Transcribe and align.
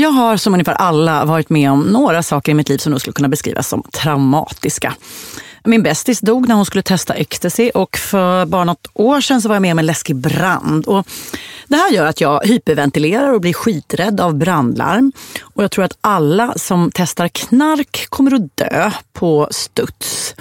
Jag 0.00 0.10
har 0.10 0.36
som 0.36 0.54
ungefär 0.54 0.74
alla 0.74 1.24
varit 1.24 1.50
med 1.50 1.70
om 1.70 1.80
några 1.80 2.22
saker 2.22 2.52
i 2.52 2.54
mitt 2.54 2.68
liv 2.68 2.78
som 2.78 2.90
nog 2.90 3.00
skulle 3.00 3.12
kunna 3.12 3.28
beskrivas 3.28 3.68
som 3.68 3.82
traumatiska. 3.82 4.94
Min 5.64 5.82
bästis 5.82 6.20
dog 6.20 6.48
när 6.48 6.54
hon 6.54 6.66
skulle 6.66 6.82
testa 6.82 7.14
ecstasy 7.14 7.70
och 7.70 7.96
för 7.96 8.46
bara 8.46 8.64
något 8.64 8.86
år 8.94 9.20
sedan 9.20 9.42
så 9.42 9.48
var 9.48 9.54
jag 9.54 9.62
med 9.62 9.72
om 9.72 9.78
en 9.78 9.86
läskig 9.86 10.16
brand. 10.16 10.86
Och 10.86 11.06
det 11.66 11.76
här 11.76 11.90
gör 11.90 12.06
att 12.06 12.20
jag 12.20 12.46
hyperventilerar 12.46 13.32
och 13.32 13.40
blir 13.40 13.52
skiträdd 13.52 14.20
av 14.20 14.34
brandlarm. 14.34 15.12
Och 15.40 15.62
jag 15.62 15.70
tror 15.70 15.84
att 15.84 15.98
alla 16.00 16.54
som 16.56 16.90
testar 16.94 17.28
knark 17.28 18.06
kommer 18.08 18.34
att 18.34 18.56
dö 18.56 18.90
på 19.12 19.48
studs. 19.50 20.34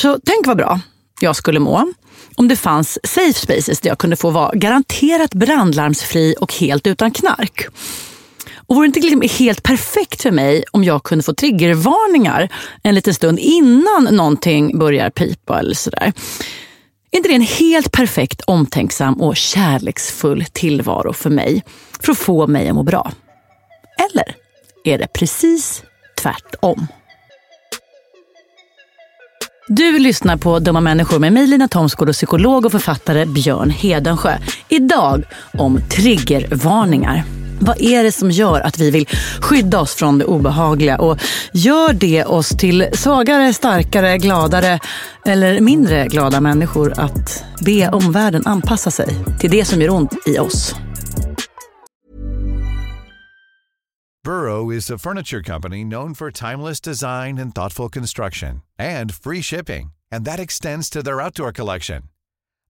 Så 0.00 0.18
tänk 0.24 0.46
vad 0.46 0.56
bra 0.56 0.80
jag 1.20 1.36
skulle 1.36 1.60
må 1.60 1.92
om 2.36 2.48
det 2.48 2.56
fanns 2.56 2.98
safe 3.04 3.40
spaces 3.40 3.80
där 3.80 3.90
jag 3.90 3.98
kunde 3.98 4.16
få 4.16 4.30
vara 4.30 4.50
garanterat 4.54 5.34
brandlarmsfri 5.34 6.34
och 6.40 6.54
helt 6.54 6.86
utan 6.86 7.10
knark. 7.10 7.68
Och 8.66 8.76
vore 8.76 8.84
det 8.84 8.86
inte 8.86 9.00
liksom 9.00 9.38
helt 9.38 9.62
perfekt 9.62 10.22
för 10.22 10.30
mig 10.30 10.64
om 10.70 10.84
jag 10.84 11.02
kunde 11.02 11.24
få 11.24 11.34
triggervarningar 11.34 12.48
en 12.82 12.94
liten 12.94 13.14
stund 13.14 13.38
innan 13.38 14.08
någonting 14.10 14.78
börjar 14.78 15.10
pipa 15.10 15.58
eller 15.58 15.74
sådär? 15.74 16.12
Är 17.10 17.16
inte 17.16 17.28
det 17.28 17.34
en 17.34 17.40
helt 17.40 17.92
perfekt 17.92 18.40
omtänksam 18.40 19.20
och 19.20 19.36
kärleksfull 19.36 20.44
tillvaro 20.52 21.12
för 21.12 21.30
mig 21.30 21.64
för 22.00 22.12
att 22.12 22.18
få 22.18 22.46
mig 22.46 22.68
att 22.68 22.74
må 22.74 22.82
bra? 22.82 23.12
Eller 24.10 24.34
är 24.84 24.98
det 24.98 25.06
precis 25.06 25.82
tvärtom? 26.22 26.86
Du 29.68 29.98
lyssnar 29.98 30.36
på 30.36 30.58
Dumma 30.58 30.80
människor 30.80 31.18
med 31.18 31.32
mig 31.32 31.46
Lina 31.46 31.68
Thomsgård 31.68 32.08
och 32.08 32.14
psykolog 32.14 32.64
och 32.64 32.72
författare 32.72 33.26
Björn 33.26 33.70
Hedensjö. 33.70 34.38
Idag 34.68 35.24
om 35.58 35.80
triggervarningar. 35.90 37.43
Vad 37.60 37.80
är 37.80 38.04
det 38.04 38.12
som 38.12 38.30
gör 38.30 38.60
att 38.60 38.78
vi 38.78 38.90
vill 38.90 39.08
skydda 39.40 39.80
oss 39.80 39.94
från 39.94 40.18
det 40.18 40.24
obehagliga? 40.24 40.98
Och 40.98 41.18
gör 41.52 41.92
det 41.92 42.24
oss 42.24 42.48
till 42.48 42.88
svagare, 42.92 43.52
starkare, 43.52 44.18
gladare 44.18 44.80
eller 45.26 45.60
mindre 45.60 46.06
glada 46.08 46.40
människor 46.40 47.00
att 47.00 47.44
be 47.64 47.88
omvärlden 47.88 48.42
anpassa 48.46 48.90
sig 48.90 49.08
till 49.40 49.50
det 49.50 49.64
som 49.64 49.80
gör 49.80 49.90
ont 49.90 50.12
i 50.26 50.38
oss? 50.38 50.74
Burrow 54.24 54.72
is 54.72 54.90
a 54.90 54.98
furniture 54.98 55.42
company 55.42 55.84
known 55.84 56.14
for 56.14 56.30
timeless 56.30 56.80
design 56.80 57.38
and 57.38 57.54
thoughtful 57.54 57.90
construction 57.90 58.62
and 58.78 59.14
free 59.14 59.42
shipping. 59.42 59.92
And 60.10 60.24
that 60.24 60.40
extends 60.40 60.90
to 60.90 61.02
their 61.02 61.20
outdoor 61.20 61.52
collection. 61.52 62.02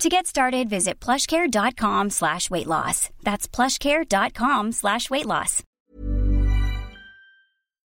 To 0.00 0.08
get 0.08 0.26
started, 0.26 0.68
visit 0.68 1.04
plushcare.com 1.04 2.10
slash 2.10 2.50
weight 2.50 2.66
loss. 2.66 3.10
That's 3.22 3.56
plushcare.com 3.56 4.72
slash 4.72 5.10
weight 5.10 5.26
loss. 5.26 5.62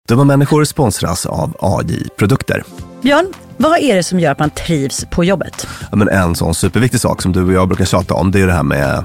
Dumma 0.09 0.25
människor 0.25 0.65
sponsras 0.65 1.27
av 1.27 1.57
AJ 1.61 2.09
Produkter. 2.17 2.63
Björn, 3.03 3.27
vad 3.57 3.79
är 3.79 3.97
det 3.97 4.03
som 4.03 4.21
gör 4.21 4.33
att 4.33 4.39
man 4.39 4.51
trivs 4.51 5.05
på 5.05 5.25
jobbet? 5.25 5.67
Ja, 5.91 5.97
men 5.97 6.09
en 6.09 6.35
sån 6.35 6.55
superviktig 6.55 7.01
sak 7.01 7.23
som 7.23 7.33
du 7.33 7.45
och 7.45 7.53
jag 7.53 7.69
brukar 7.69 7.85
tjata 7.85 8.15
om, 8.15 8.31
det 8.31 8.41
är 8.41 8.47
det 8.47 8.53
här 8.53 8.63
med 8.63 9.05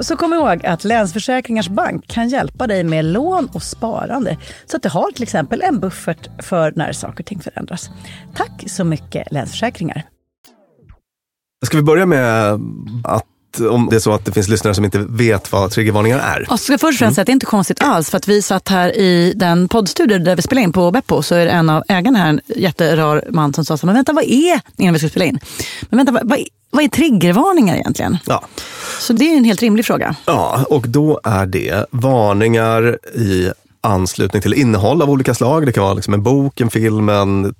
Så 0.00 0.16
kom 0.16 0.32
ihåg 0.32 0.66
att 0.66 0.84
Länsförsäkringars 0.84 1.68
Bank 1.68 2.06
kan 2.06 2.28
hjälpa 2.28 2.66
dig 2.66 2.84
med 2.84 3.04
lån 3.04 3.48
och 3.52 3.62
sparande 3.62 4.38
så 4.66 4.76
att 4.76 4.82
du 4.82 4.88
har 4.88 5.10
till 5.12 5.22
exempel 5.22 5.62
en 5.62 5.80
buffert 5.80 6.28
för 6.44 6.72
när 6.76 6.92
saker 6.92 7.22
och 7.22 7.26
ting 7.26 7.40
förändras. 7.40 7.90
Tack 8.34 8.64
så 8.66 8.84
mycket 8.84 9.32
Länsförsäkringar. 9.32 10.02
Ska 11.66 11.76
vi 11.76 11.82
börja 11.82 12.06
med 12.06 12.60
att 13.04 13.26
om 13.70 13.88
det 13.90 13.96
är 13.96 14.00
så 14.00 14.12
att 14.12 14.24
det 14.24 14.32
finns 14.32 14.48
lyssnare 14.48 14.74
som 14.74 14.84
inte 14.84 14.98
vet 14.98 15.52
vad 15.52 15.70
triggervarningar 15.70 16.18
är? 16.18 16.46
Och 16.52 16.60
ska 16.60 16.72
jag 16.72 16.80
först 16.80 16.94
och 16.94 16.98
främst 16.98 17.14
säga 17.14 17.22
att 17.22 17.26
det 17.26 17.30
är 17.30 17.34
inte 17.34 17.46
konstigt 17.46 17.82
alls 17.82 18.10
för 18.10 18.16
att 18.16 18.28
vi 18.28 18.42
satt 18.42 18.68
här 18.68 18.96
i 18.96 19.32
den 19.36 19.68
poddstudio 19.68 20.18
där 20.18 20.36
vi 20.36 20.42
spelar 20.42 20.62
in 20.62 20.72
på 20.72 20.90
Beppo 20.90 21.22
så 21.22 21.34
är 21.34 21.44
det 21.44 21.50
en 21.50 21.70
av 21.70 21.82
ägarna 21.88 22.18
här, 22.18 22.28
en 22.28 22.40
jätterar 22.46 23.24
man 23.30 23.54
som 23.54 23.64
sa 23.64 23.76
så 23.76 23.80
här, 23.82 23.86
men 23.86 23.94
vänta 23.94 24.12
vad 24.12 24.24
är, 24.24 24.60
innan 24.76 24.92
vi 24.92 24.98
skulle 24.98 25.10
spela 25.10 25.24
in, 25.24 25.38
men 25.90 25.96
vänta 25.96 26.12
vad, 26.12 26.28
vad, 26.28 26.38
är- 26.38 26.46
vad 26.70 26.84
är 26.84 26.88
triggervarningar 26.88 27.76
egentligen? 27.76 28.18
Ja. 28.26 28.44
Så 29.00 29.12
det 29.12 29.32
är 29.32 29.36
en 29.36 29.44
helt 29.44 29.62
rimlig 29.62 29.86
fråga. 29.86 30.16
ja, 30.26 30.64
och 30.70 30.88
då 30.88 31.20
är 31.24 31.46
det 31.46 31.86
varningar 31.90 32.98
i 33.14 33.50
anslutning 33.80 34.42
till 34.42 34.54
innehåll 34.54 35.02
av 35.02 35.10
olika 35.10 35.34
slag. 35.34 35.66
Det 35.66 35.72
kan 35.72 35.82
vara 35.84 35.94
liksom 35.94 36.14
en 36.14 36.22
bok, 36.22 36.60
en 36.60 36.70
film, 36.70 37.08
en 37.08 37.54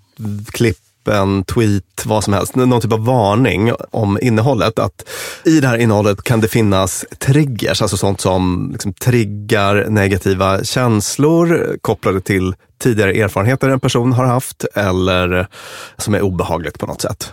klipp, 0.50 0.76
en 1.08 1.44
tweet, 1.44 2.06
vad 2.06 2.24
som 2.24 2.32
helst. 2.32 2.56
Någon 2.56 2.80
typ 2.80 2.92
av 2.92 3.04
varning 3.04 3.72
om 3.90 4.18
innehållet. 4.22 4.78
Att 4.78 5.08
I 5.44 5.60
det 5.60 5.68
här 5.68 5.78
innehållet 5.78 6.22
kan 6.22 6.40
det 6.40 6.48
finnas 6.48 7.04
triggers, 7.18 7.82
alltså 7.82 7.96
sånt 7.96 8.20
som 8.20 8.68
liksom 8.72 8.92
triggar 8.92 9.86
negativa 9.88 10.64
känslor 10.64 11.76
kopplade 11.80 12.20
till 12.20 12.54
tidigare 12.78 13.12
erfarenheter 13.12 13.68
en 13.68 13.80
person 13.80 14.12
har 14.12 14.24
haft 14.24 14.64
eller 14.74 15.48
som 15.96 16.14
är 16.14 16.22
obehagligt 16.22 16.78
på 16.78 16.86
något 16.86 17.00
sätt. 17.00 17.32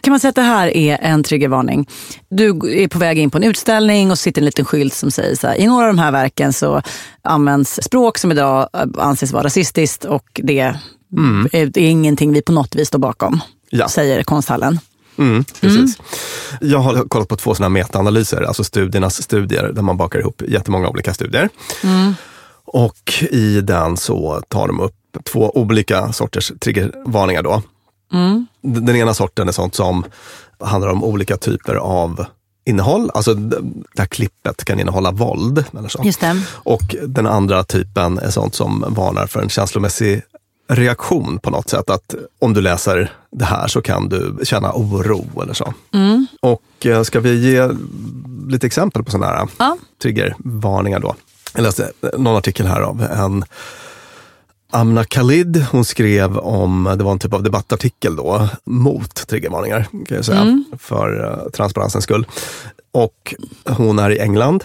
Kan 0.00 0.12
man 0.12 0.20
säga 0.20 0.28
att 0.28 0.34
det 0.34 0.42
här 0.42 0.76
är 0.76 0.98
en 1.02 1.22
triggervarning? 1.22 1.88
Du 2.28 2.48
är 2.82 2.88
på 2.88 2.98
väg 2.98 3.18
in 3.18 3.30
på 3.30 3.38
en 3.38 3.44
utställning 3.44 4.10
och 4.10 4.18
sitter 4.18 4.40
en 4.40 4.46
liten 4.46 4.64
skylt 4.64 4.94
som 4.94 5.10
säger 5.10 5.36
så 5.36 5.46
här, 5.46 5.54
i 5.54 5.66
några 5.66 5.86
av 5.86 5.94
de 5.94 5.98
här 5.98 6.12
verken 6.12 6.52
så 6.52 6.82
används 7.22 7.80
språk 7.82 8.18
som 8.18 8.32
idag 8.32 8.68
eh, 8.72 8.84
anses 8.98 9.32
vara 9.32 9.44
rasistiskt 9.44 10.04
och 10.04 10.40
det 10.42 10.74
är, 11.52 11.66
det 11.66 11.80
är 11.80 11.90
ingenting 11.90 12.32
vi 12.32 12.42
på 12.42 12.52
något 12.52 12.74
vis 12.74 12.88
står 12.88 12.98
bakom, 12.98 13.40
Ja. 13.70 13.88
säger 13.88 14.22
konsthallen. 14.22 14.78
Mm, 15.18 15.44
precis. 15.60 15.98
Jag 16.60 16.78
har 16.78 17.08
kollat 17.08 17.28
på 17.28 17.36
två 17.36 17.54
sådana 17.54 17.68
metaanalyser, 17.68 18.42
alltså 18.42 18.64
studiernas 18.64 19.22
studier, 19.22 19.72
där 19.72 19.82
man 19.82 19.96
bakar 19.96 20.18
ihop 20.18 20.42
jättemånga 20.48 20.88
olika 20.88 21.14
studier. 21.14 21.48
Och 22.66 23.24
i 23.30 23.60
den 23.60 23.96
så 23.96 24.42
tar 24.48 24.66
de 24.66 24.80
upp 24.80 24.94
två 25.24 25.50
olika 25.58 26.12
sorters 26.12 26.52
triggervarningar. 26.60 27.42
Då. 27.42 27.62
Den 28.62 28.84
den 28.86 28.96
ena 28.96 29.14
sorten 29.14 29.48
är 29.48 29.52
sånt 29.52 29.74
som 29.74 30.04
handlar 30.60 30.88
om 30.90 31.04
olika 31.04 31.36
typer 31.36 31.74
av 31.74 32.26
innehåll. 32.66 33.10
Alltså 33.14 33.34
d- 33.34 33.56
det 33.94 34.02
här 34.02 34.06
klippet 34.06 34.64
kan 34.64 34.80
innehålla 34.80 35.10
våld. 35.10 35.64
Eller 35.78 35.88
så. 35.88 36.02
Och 36.52 36.96
den 37.06 37.26
andra 37.26 37.64
typen 37.64 38.18
är 38.18 38.30
sånt 38.30 38.54
som 38.54 38.84
varnar 38.88 39.26
för 39.26 39.42
en 39.42 39.48
känslomässig 39.48 40.22
reaktion 40.68 41.38
på 41.38 41.50
något 41.50 41.68
sätt. 41.68 41.90
Att 41.90 42.14
om 42.38 42.52
du 42.54 42.60
läser 42.60 43.12
det 43.30 43.44
här 43.44 43.68
så 43.68 43.82
kan 43.82 44.08
du 44.08 44.36
känna 44.42 44.72
oro 44.72 45.42
eller 45.42 45.52
så. 45.54 45.74
Och 46.42 46.86
eh, 46.86 47.02
ska 47.02 47.20
vi 47.20 47.50
ge 47.52 47.68
lite 48.48 48.66
exempel 48.66 49.04
på 49.04 49.10
sådana 49.10 49.26
här 49.36 49.48
Ja. 49.58 49.76
triggervarningar 50.02 51.00
då? 51.00 51.14
Jag 51.54 51.62
läste 51.62 51.92
någon 52.18 52.36
artikel 52.36 52.66
här 52.66 52.80
av 52.80 53.02
en 53.02 53.44
Amna 54.70 55.04
Khalid, 55.04 55.64
hon 55.72 55.84
skrev 55.84 56.38
om, 56.38 56.94
det 56.98 57.04
var 57.04 57.12
en 57.12 57.18
typ 57.18 57.34
av 57.34 57.42
debattartikel 57.42 58.16
då, 58.16 58.48
mot 58.64 59.14
triggervarningar, 59.26 59.86
kan 60.06 60.16
jag 60.16 60.24
säga, 60.24 60.64
för 60.78 61.24
uh, 61.24 61.50
transparensens 61.50 62.04
skull. 62.04 62.26
Och 62.92 63.34
hon 63.68 63.98
är 63.98 64.10
i 64.10 64.18
England, 64.18 64.64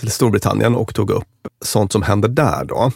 eller 0.00 0.10
Storbritannien, 0.10 0.74
och 0.74 0.94
tog 0.94 1.10
upp 1.10 1.24
sånt 1.64 1.92
som 1.92 2.02
händer 2.02 2.28
där 2.28 2.64
då. 2.64 2.92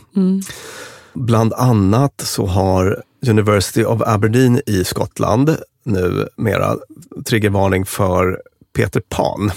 Bland 1.15 1.53
annat 1.53 2.21
så 2.21 2.47
har 2.47 3.03
University 3.29 3.85
of 3.85 4.03
Aberdeen 4.07 4.61
i 4.67 4.85
Skottland 4.85 5.57
nu 5.85 6.29
mera 6.37 6.77
triggervarning 7.25 7.87
för 7.87 8.41
Peter 8.77 9.01
Pan, 9.09 9.51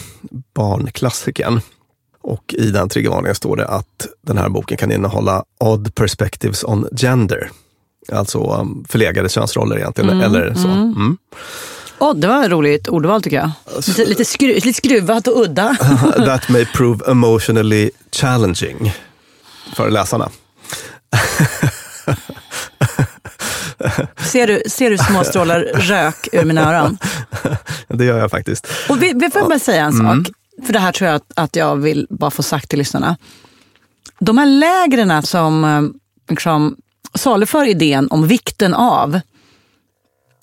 barnklassikern. 0.54 1.62
Och 2.22 2.56
i 2.57 2.72
den 2.72 2.90
triggervarningen 2.90 3.36
står 3.36 3.56
det 3.56 3.68
att 3.68 4.07
den 4.22 4.38
här 4.38 4.50
boken 4.50 4.78
kan 4.78 4.92
innehålla 4.92 5.44
odd 5.60 5.96
perspectives 5.96 6.63
on 6.63 6.88
gender. 6.92 7.50
Alltså 8.12 8.40
um, 8.60 8.86
förlegade 8.90 9.30
könsroller 9.30 9.78
egentligen, 9.78 10.22
eller 10.22 10.54
så. 10.54 10.68
Mm. 10.68 11.18
Oh, 12.00 12.16
det 12.16 12.28
var 12.28 12.44
ett 12.44 12.51
roligt 12.51 12.88
ordval 12.88 13.22
tycker 13.22 13.38
jag. 13.38 13.51
Lite, 13.88 14.06
lite, 14.06 14.25
skru, 14.25 14.54
lite 14.54 14.74
skruvat 14.74 15.28
och 15.28 15.42
udda. 15.42 15.75
That 16.25 16.50
may 16.50 16.66
prove 16.66 17.12
emotionally 17.12 17.92
challenging 18.12 18.94
för 19.75 19.90
läsarna. 19.90 20.30
Ser 24.18 24.48
du, 24.48 24.63
ser 24.66 24.90
du 24.90 24.98
små 24.98 25.24
strålar 25.24 25.60
rök 25.60 26.28
ur 26.31 26.46
mina 26.46 26.74
öron? 26.74 26.98
Det 27.88 28.06
gör 28.06 28.18
jag 28.18 28.31
faktiskt. 28.31 28.68
Och 28.90 29.04
vi, 29.04 29.13
vi 29.16 29.30
får 29.30 29.48
bara 29.48 29.60
säga 29.60 29.84
en 29.84 29.94
sak, 29.94 30.28
för 30.66 30.74
det 30.74 30.80
här 30.80 30.92
tror 30.92 31.07
jag 31.07 31.16
att, 31.16 31.31
att 31.36 31.56
jag 31.56 31.75
vill 31.75 32.07
bara 32.10 32.31
få 32.31 32.44
sagt 32.44 32.69
till 32.69 32.80
lyssnarna. 32.80 33.18
De 34.19 34.38
här 34.38 34.46
lägren 34.46 35.24
som 35.24 35.63
eh, 35.63 35.81
liksom, 36.30 36.75
saluför 37.13 37.66
idén 37.66 38.08
om 38.12 38.28
vikten 38.28 38.74
av 38.74 39.19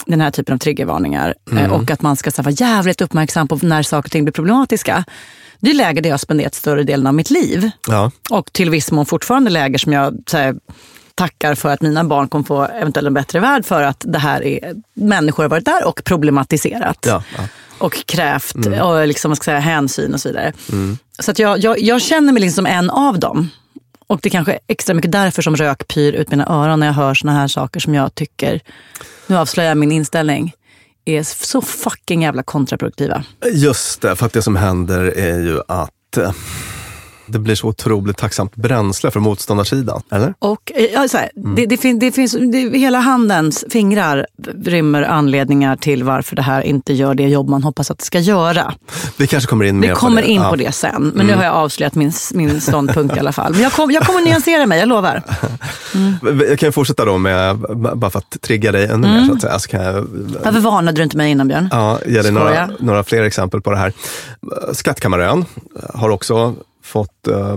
den 0.07 0.21
här 0.21 0.31
typen 0.31 0.55
av 0.55 0.59
triggervarningar 0.59 1.35
eh, 1.53 1.73
och 1.73 1.91
att 1.91 2.03
man 2.03 2.17
ska 2.17 2.43
vara 2.43 2.51
jävligt 2.51 3.01
uppmärksam 3.01 3.49
på 3.49 3.59
när 3.63 3.83
saker 3.83 4.09
och 4.09 4.13
ting 4.13 4.25
blir 4.25 4.33
problematiska. 4.33 5.05
Det 5.63 5.71
är 5.71 5.75
läger 5.75 6.03
där 6.03 6.11
jag 6.11 6.21
spenderat 6.21 6.55
större 6.55 6.83
delen 6.83 7.07
av 7.07 7.15
mitt 7.15 7.31
liv. 7.31 7.71
Ja. 7.89 8.11
Och 8.31 8.53
till 8.53 8.71
viss 8.71 8.93
mån 8.93 9.07
fortfarande 9.07 9.51
läger 9.51 9.79
som 9.79 9.93
jag 9.93 10.19
här, 10.33 10.55
tackar 11.15 11.55
för 11.55 11.69
att 11.69 11.81
mina 11.81 12.05
barn 12.05 12.29
kommer 12.29 12.45
få 12.45 12.63
eventuellt 12.63 13.07
en 13.07 13.15
bättre 13.15 13.41
värld 13.41 13.65
för 13.65 13.83
att 13.83 14.05
det 14.09 14.19
här 14.19 14.45
är, 14.45 14.75
människor 14.95 15.43
har 15.45 15.51
varit 15.51 15.65
där 15.65 15.87
och 15.87 16.05
problematiserat. 16.05 16.99
Ja, 17.07 17.23
ja. 17.37 17.43
Och 17.79 18.07
krävt 18.07 18.55
och 18.83 19.07
liksom, 19.07 19.37
säga, 19.37 19.59
hänsyn 19.59 20.15
och 20.15 20.21
så 20.21 20.29
vidare. 20.29 20.53
Så 21.19 21.31
att 21.31 21.39
jag, 21.39 21.59
jag, 21.59 21.81
jag 21.81 22.03
känner 22.03 22.33
mig 22.33 22.43
liksom 22.43 22.65
som 22.65 22.67
en 22.67 22.91
av 22.91 23.19
dem. 23.19 23.51
Och 24.07 24.21
det 24.23 24.29
är 24.29 24.31
kanske 24.31 24.59
extra 24.67 24.95
mycket 24.95 25.13
därför 25.13 25.43
som 25.43 25.57
rök 25.57 25.89
pyr 25.89 26.13
ut 26.13 26.31
mina 26.31 26.47
öron 26.47 26.81
när 26.81 26.87
jag 26.87 26.95
hör 26.95 27.15
såna 27.15 27.33
här 27.33 27.49
saker 27.49 27.81
som 27.81 27.95
jag 27.95 28.15
tycker, 28.15 28.61
nu 29.27 29.37
avslöjar 29.37 29.71
jag 29.71 29.79
min 29.79 29.93
inställning, 29.93 30.53
är 31.05 31.23
så 31.23 31.63
fucking 31.63 32.23
jävla 32.23 32.43
kontraproduktiva. 32.43 33.25
Just 33.53 34.01
det, 34.01 34.17
för 34.17 34.27
att 34.27 34.33
det 34.33 34.43
som 34.43 34.57
händer 34.57 35.19
är 35.19 35.41
ju 35.41 35.61
att 35.69 36.17
eh, 36.17 36.33
det 37.33 37.39
blir 37.39 37.55
så 37.55 37.67
otroligt 37.69 38.17
tacksamt 38.17 38.57
bränsle 38.57 39.11
för 39.11 39.21
motståndarsidan. 39.21 40.03
Eller? 40.11 40.35
Och 40.39 40.73
eh, 40.75 40.85
ja, 40.85 41.09
så 41.09 41.17
här, 41.17 41.31
det, 41.57 41.67
det, 41.67 41.77
fin, 41.77 41.99
det 41.99 42.13
finns, 42.13 42.33
det, 42.53 42.79
hela 42.79 42.99
handens 42.99 43.65
fingrar 43.71 44.27
rymmer 44.65 45.03
anledningar 45.03 45.77
till 45.77 46.05
varför 46.05 46.37
det 46.37 46.43
här 46.43 46.63
inte 46.63 46.93
gör 46.93 47.15
det 47.15 47.29
jobb 47.29 47.49
man 47.49 47.63
hoppas 47.63 47.91
att 47.91 47.99
det 47.99 48.05
ska 48.05 48.19
göra. 48.19 48.75
Vi 49.17 49.27
kanske 49.27 49.49
kommer 49.51 49.65
in 49.65 49.81
mer 49.81 49.89
Vi 49.89 49.95
kommer 49.95 50.23
på 50.23 50.27
det. 50.27 50.33
in 50.33 50.41
Ja. 50.43 50.51
på 50.51 50.57
det 50.57 50.73
sen, 50.73 51.13
men 51.15 51.27
nu 51.27 51.35
har 51.35 51.45
jag 51.45 51.55
avslöjat 51.55 51.95
min, 51.95 52.13
min 52.35 52.61
ståndpunkt 52.61 53.17
i 53.17 53.19
alla 53.19 53.33
fall. 53.33 53.53
Men 53.53 53.61
jag, 53.63 53.73
kom, 53.73 53.91
jag 53.91 54.03
kommer 54.07 54.21
nyansera 54.21 54.67
mig, 54.67 54.79
jag 54.81 54.89
lovar. 54.89 55.23
Jag 56.49 56.59
kan 56.59 56.73
fortsätta 56.73 57.05
då 57.05 57.19
med, 57.19 57.59
bara 57.97 58.11
för 58.11 58.19
att 58.19 58.41
trigga 58.41 58.73
dig 58.73 58.85
ännu 58.87 59.09
mer 59.09 59.25
så 59.27 59.33
att 59.33 59.41
säga. 59.41 59.59
Så 59.59 59.69
kan 59.69 59.83
jag 59.85 60.07
Varför 60.45 60.61
varnade 60.61 60.97
du 60.97 61.03
inte 61.03 61.17
mig 61.17 61.31
innan 61.31 61.49
Björn? 61.49 61.69
ja, 61.73 61.99
ge 62.07 62.23
dig 62.23 62.33
några, 62.33 62.71
några 62.81 63.05
fler 63.05 63.23
exempel 63.23 63.61
på 63.61 63.71
det 63.71 63.77
här. 63.77 63.93
Skattkammarön 64.73 65.45
har 65.95 66.09
också 66.11 66.55
fått, 66.93 67.29
eh, 67.29 67.57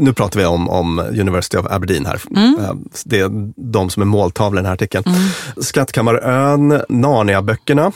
nu 0.00 0.12
pratar 0.12 0.40
vi 0.40 0.46
om, 0.46 0.68
om 0.68 0.98
University 0.98 1.56
of 1.58 1.66
Aberdeen 1.70 2.06
här. 2.06 2.20
Eh, 2.36 2.74
Det 3.04 3.20
är 3.20 3.30
de 3.72 3.90
som 3.90 4.02
är 4.02 4.06
måltavlan 4.06 4.54
i 4.54 4.56
den 4.58 4.66
här 4.66 4.72
artikeln. 4.74 5.04
Skattkammarön, 5.60 6.82
Narnia-böckerna. 6.88 7.92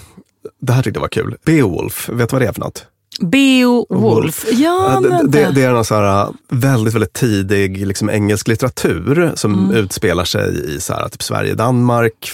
Det 0.60 0.72
här 0.72 0.82
tyckte 0.82 0.98
jag 0.98 1.02
var 1.02 1.08
kul. 1.08 1.36
Beowulf, 1.44 2.08
vet 2.08 2.28
du 2.30 2.34
vad 2.34 2.42
det 2.42 2.48
är 2.48 2.52
för 2.52 2.60
något? 2.60 2.86
Beowulf. 3.20 4.44
Ja, 4.52 5.00
Ja, 5.10 5.20
det, 5.22 5.50
det, 5.54 5.62
är 5.62 5.74
en 5.74 5.84
så 5.84 5.94
här 5.94 6.28
väldigt, 6.48 6.94
väldigt 6.94 7.12
tidig 7.12 7.86
liksom, 7.86 8.10
engelsk 8.10 8.48
litteratur 8.48 9.32
som 9.34 9.54
Mm. 9.54 9.76
utspelar 9.76 10.24
sig 10.24 10.74
i 10.76 10.80
så 10.80 10.92
här, 10.94 11.08
typ 11.08 11.22
Sverige, 11.22 11.54
Danmark. 11.54 12.32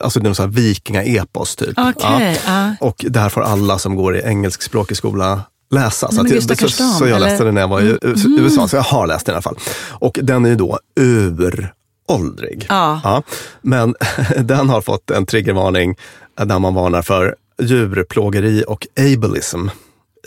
Alltså 0.00 0.20
det 0.20 0.24
är 0.24 0.28
någon 0.28 0.34
så 0.34 0.42
här 0.42 0.50
vikinga-epos 0.50 1.56
typ. 1.56 1.78
Okej, 1.78 2.40
ja. 2.46 2.74
Och 2.80 3.04
det 3.08 3.20
här 3.20 3.28
får 3.28 3.40
alla 3.42 3.78
som 3.78 3.96
går 3.96 4.16
i 4.16 4.20
engelskspråkig 4.22 4.96
skola 4.96 5.42
läsa. 5.70 6.06
Nej, 6.12 6.14
Så, 6.14 6.20
att, 6.52 6.60
jag- 6.60 6.70
så, 6.70 6.82
så 6.98 7.06
jag 7.06 7.20
läste 7.20 7.34
eller? 7.34 7.44
den 7.44 7.54
när 7.54 7.60
jag 7.60 7.68
var 7.68 7.80
i 7.80 7.84
U- 7.84 7.98
USA, 8.38 8.68
så 8.68 8.76
jag 8.76 8.82
har 8.82 9.06
läst 9.06 9.26
den 9.26 9.32
i 9.32 9.34
alla 9.34 9.42
fall. 9.42 9.58
Och 9.88 10.18
den 10.22 10.44
är 10.44 10.48
ju 10.48 10.56
då 10.56 10.78
uråldrig. 11.00 12.66
Ja. 12.68 13.22
Men 13.62 13.94
den 14.40 14.68
har 14.68 14.80
fått 14.80 15.10
en 15.10 15.26
triggervarning 15.26 15.96
där 16.44 16.58
man 16.58 16.74
varnar 16.74 17.02
för 17.02 17.34
djurplågeri 17.62 18.64
och 18.68 18.86
ableism 18.98 19.68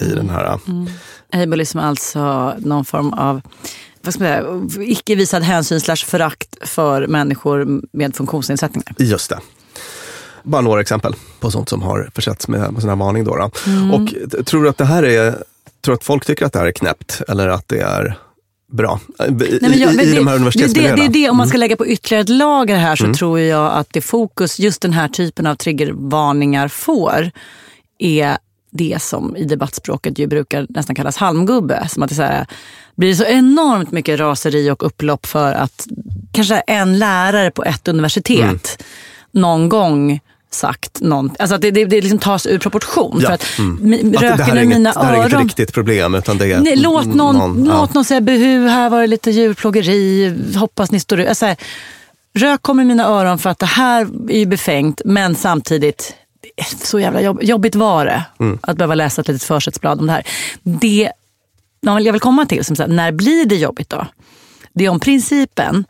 i 0.01 0.05
den 0.05 0.29
här. 0.29 0.59
Ableism 1.33 1.79
är 1.79 1.83
alltså 1.83 2.53
någon 2.57 2.85
form 2.85 3.13
av 3.13 3.41
vad 4.01 4.13
ska 4.13 4.23
man 4.23 4.69
säga, 4.69 4.83
icke 4.83 5.15
visad 5.15 5.43
hänsyn 5.43 5.81
slash 5.81 5.95
förakt 5.95 6.55
för 6.69 7.07
människor 7.07 7.81
med 7.93 8.15
funktionsnedsättningar. 8.15 8.93
Just 8.97 9.29
det. 9.29 9.39
Bara 10.43 10.61
några 10.61 10.81
exempel 10.81 11.13
på 11.39 11.51
sånt 11.51 11.69
som 11.69 11.81
har 11.81 12.09
försetts 12.15 12.47
med, 12.47 12.73
med 12.73 12.81
sån 12.81 12.89
här 12.89 12.95
varning. 12.97 13.23
Då, 13.23 13.35
då. 13.35 13.43
Och 13.95 14.07
t- 14.31 14.43
tror 14.43 14.63
du 14.63 14.69
att 14.69 14.77
det 14.77 14.85
här 14.85 15.03
är, 15.03 15.35
tror 15.85 15.95
att 15.95 16.03
folk 16.03 16.25
tycker 16.25 16.45
att 16.45 16.53
det 16.53 16.59
här 16.59 16.65
är 16.65 16.71
knäppt 16.71 17.21
eller 17.27 17.47
att 17.47 17.67
det 17.67 17.79
är 17.79 18.17
bra? 18.71 18.99
I, 19.19 19.31
Nej, 19.31 19.57
men 19.61 19.79
jag- 19.79 19.93
i, 19.93 20.01
i 20.01 20.05
det- 20.11 20.15
de 20.15 20.15
här 20.15 20.15
det, 20.15 20.23
det, 20.31 20.35
universitetsmiljöerna? 20.35 20.95
det 20.95 21.05
är 21.05 21.09
det, 21.09 21.29
om 21.29 21.37
man 21.37 21.47
ska 21.47 21.57
lägga 21.57 21.75
på 21.75 21.87
ytterligare 21.87 22.21
ett 22.21 22.29
lager 22.29 22.75
här 22.77 22.95
så 22.95 23.13
tror 23.13 23.39
jag 23.39 23.73
att 23.73 23.87
det 23.93 24.01
fokus 24.01 24.59
just 24.59 24.81
den 24.81 24.93
här 24.93 25.07
typen 25.07 25.47
av 25.47 25.55
triggervarningar 25.55 26.67
får 26.67 27.31
är 27.99 28.37
det 28.71 29.01
som 29.01 29.35
i 29.35 29.43
debattspråket 29.43 30.19
ju 30.19 30.27
brukar 30.27 30.65
nästan 30.69 30.95
kallas 30.95 31.17
halmgubbe. 31.17 31.87
Som 31.89 32.03
att 32.03 32.09
det 32.09 32.15
så 32.15 32.21
här, 32.21 32.47
blir 32.95 33.13
så 33.15 33.23
enormt 33.25 33.91
mycket 33.91 34.19
raseri 34.19 34.71
och 34.71 34.85
upplopp 34.85 35.25
för 35.25 35.53
att 35.53 35.87
kanske 36.31 36.55
en 36.59 36.99
lärare 36.99 37.51
på 37.51 37.63
ett 37.63 37.87
universitet 37.87 38.83
någon 39.31 39.69
gång 39.69 40.19
sagt 40.53 41.01
någonting. 41.01 41.37
Alltså 41.39 41.55
att 41.55 41.61
det, 41.61 41.71
det, 41.71 41.85
det 41.85 42.01
liksom 42.01 42.19
tas 42.19 42.45
ur 42.45 42.59
proportion. 42.59 43.17
Ja, 43.21 43.27
För 43.27 43.33
att 43.33 43.57
mm. 43.59 43.79
mi- 43.93 44.15
Att 44.15 44.21
det, 44.21 44.27
röken 44.27 44.45
här 44.45 44.55
är 44.55 44.61
i 44.61 44.63
inget, 44.63 44.77
mina 44.77 44.91
det 44.93 44.99
här 44.99 45.13
är 45.13 45.17
inget 45.17 45.33
öron 45.33 45.43
riktigt 45.43 45.73
problem 45.73 46.15
utan 46.15 46.37
det 46.37 46.51
är 46.53 46.59
Nej, 46.59 46.75
låt 46.75 47.05
någon, 47.05 47.65
ja. 47.65 47.79
låt 47.81 47.93
någon 47.93 48.05
säga 48.05 48.21
buhu, 48.21 48.67
här 48.67 48.89
var 48.89 49.01
det 49.01 49.07
lite 49.07 49.31
djurplågeri, 49.31 50.33
hoppas 50.55 50.91
ni 50.91 50.99
står 50.99 51.19
ut. 51.19 51.27
Alltså, 51.27 51.45
här, 51.45 51.57
rök 52.33 52.61
kommer 52.61 52.83
i 52.83 52.85
mina 52.85 53.05
öron 53.05 53.39
för 53.39 53.49
att 53.49 53.59
det 53.59 53.65
här 53.65 54.07
är 54.29 54.39
ju 54.39 54.45
befängt, 54.45 55.01
men 55.05 55.35
samtidigt, 55.35 56.15
så 56.83 56.99
jävla 56.99 57.21
jobb, 57.21 57.43
jobbigt 57.43 57.75
var 57.75 58.05
det 58.05 58.23
Mm. 58.39 58.59
att 58.61 58.77
behöva 58.77 58.95
läsa 58.95 59.21
ett 59.21 59.27
litet 59.27 59.43
försättsblad 59.43 59.99
om 59.99 60.05
det 60.07 60.13
här. 60.13 60.23
Det 60.63 61.11
ja, 61.81 61.99
jag 61.99 62.13
vill 62.13 62.21
komma 62.21 62.45
till, 62.45 62.65
som 62.65 62.75
så 62.75 62.83
här, 62.83 62.89
när 62.89 63.11
blir 63.11 63.45
det 63.45 63.55
jobbigt 63.55 63.89
då? 63.89 64.07
Det 64.73 64.85
är 64.85 64.89
om 64.89 64.99
principen 64.99 65.85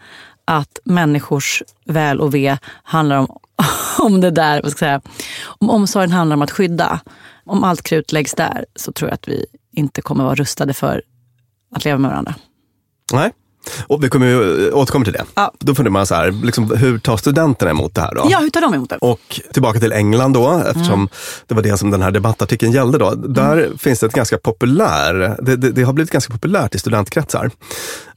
att 0.45 0.79
människors 0.83 1.63
väl 1.85 2.21
och 2.21 2.33
ve 2.35 2.57
handlar 2.83 3.17
om, 3.17 3.27
om 3.99 4.21
det 4.21 4.31
där, 4.31 4.61
vad 4.61 4.71
ska 4.71 4.85
jag 4.85 5.01
säga, 5.01 5.13
om 5.45 5.69
omsorgen 5.69 6.11
handlar 6.11 6.35
om 6.35 6.41
att 6.41 6.51
skydda. 6.51 6.99
Om 7.45 7.63
allt 7.63 7.83
krut 7.83 8.11
läggs 8.11 8.33
där 8.33 8.65
så 8.75 8.91
tror 8.91 9.09
jag 9.09 9.15
att 9.15 9.27
vi 9.27 9.45
inte 9.71 10.01
kommer 10.01 10.23
vara 10.23 10.35
rustade 10.35 10.73
för 10.73 11.01
att 11.75 11.85
leva 11.85 11.97
med 11.97 12.11
varandra. 12.11 12.35
Nej. 13.13 13.31
Och 13.87 14.03
vi 14.03 14.09
kommer 14.09 14.27
ju 14.27 14.71
återkomma 14.71 15.05
till 15.05 15.13
det. 15.13 15.25
Ja. 15.35 15.51
Då 15.59 15.75
funderar 15.75 15.91
man 15.91 16.05
så 16.05 16.15
här, 16.15 16.31
liksom, 16.31 16.77
hur 16.77 16.99
tar 16.99 17.17
studenterna 17.17 17.71
emot 17.71 17.95
det 17.95 18.01
här 18.01 18.15
då? 18.15 18.27
Ja, 18.29 18.39
hur 18.39 18.49
tar 18.49 18.61
de 18.61 18.73
emot 18.73 18.89
det? 18.89 18.97
Och 18.97 19.41
tillbaka 19.53 19.79
till 19.79 19.91
England 19.91 20.33
då, 20.33 20.63
eftersom 20.67 21.09
det 21.47 21.55
var 21.55 21.61
det 21.61 21.77
som 21.77 21.91
den 21.91 22.01
här 22.01 22.11
debattartikeln 22.11 22.71
gällde. 22.71 22.97
Då. 22.97 23.15
Där 23.15 23.71
finns 23.77 23.99
det 23.99 24.05
ett 24.05 24.13
ganska 24.13 24.37
populär, 24.37 25.37
det, 25.41 25.55
det, 25.55 25.71
det 25.71 25.83
har 25.83 25.93
blivit 25.93 26.11
ganska 26.11 26.33
populärt 26.33 26.75
i 26.75 26.79
studentkretsar. 26.79 27.51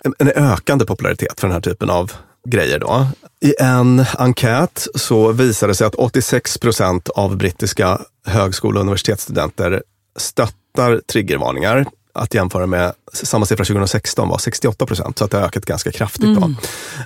En, 0.05 0.15
en 0.19 0.29
ökande 0.29 0.85
popularitet 0.85 1.41
för 1.41 1.47
den 1.49 1.55
här 1.55 1.61
typen 1.61 1.91
av 1.91 2.13
grejer. 2.47 2.79
Då. 2.79 3.07
I 3.41 3.55
en 3.61 4.05
enkät 4.19 4.87
så 4.95 5.33
visade 5.33 5.71
det 5.71 5.75
sig 5.75 5.87
att 5.87 5.95
86 5.95 6.59
procent 6.59 7.09
av 7.09 7.37
brittiska 7.37 8.01
högskole 8.27 8.79
och 8.79 8.81
universitetsstudenter 8.81 9.83
stöttar 10.17 11.01
triggervarningar. 11.13 11.87
Att 12.15 12.35
jämföra 12.35 12.67
med 12.67 12.93
samma 13.13 13.47
siffra 13.47 13.65
2016 13.65 14.29
var 14.29 14.39
68 14.39 14.87
procent, 14.87 15.19
så 15.19 15.25
att 15.25 15.31
det 15.31 15.39
har 15.39 15.45
ökat 15.45 15.65
ganska 15.65 15.93
kraftigt. 15.93 16.37
Då. 16.41 16.55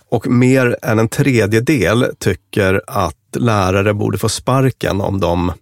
Och 0.09 0.26
mer 0.26 0.76
än 0.82 0.99
en 0.99 1.09
tredjedel 1.09 2.06
tycker 2.18 2.82
att 2.87 3.16
lärare 3.37 3.94
borde 3.94 4.18
få 4.18 4.28
sparken 4.28 5.00
om 5.00 5.20
de 5.20 5.52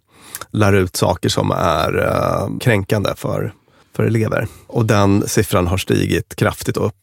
lär 0.50 0.72
ut 0.72 0.96
saker 0.96 1.28
som 1.28 1.50
är 1.50 2.06
eh, 2.06 2.58
kränkande 2.58 3.10
för, 3.16 3.52
för 3.98 4.04
elever. 4.04 4.46
Och 4.66 4.86
den 4.86 5.28
siffran 5.28 5.66
har 5.66 5.78
stigit 5.78 6.36
kraftigt 6.36 6.76
upp, 6.76 6.94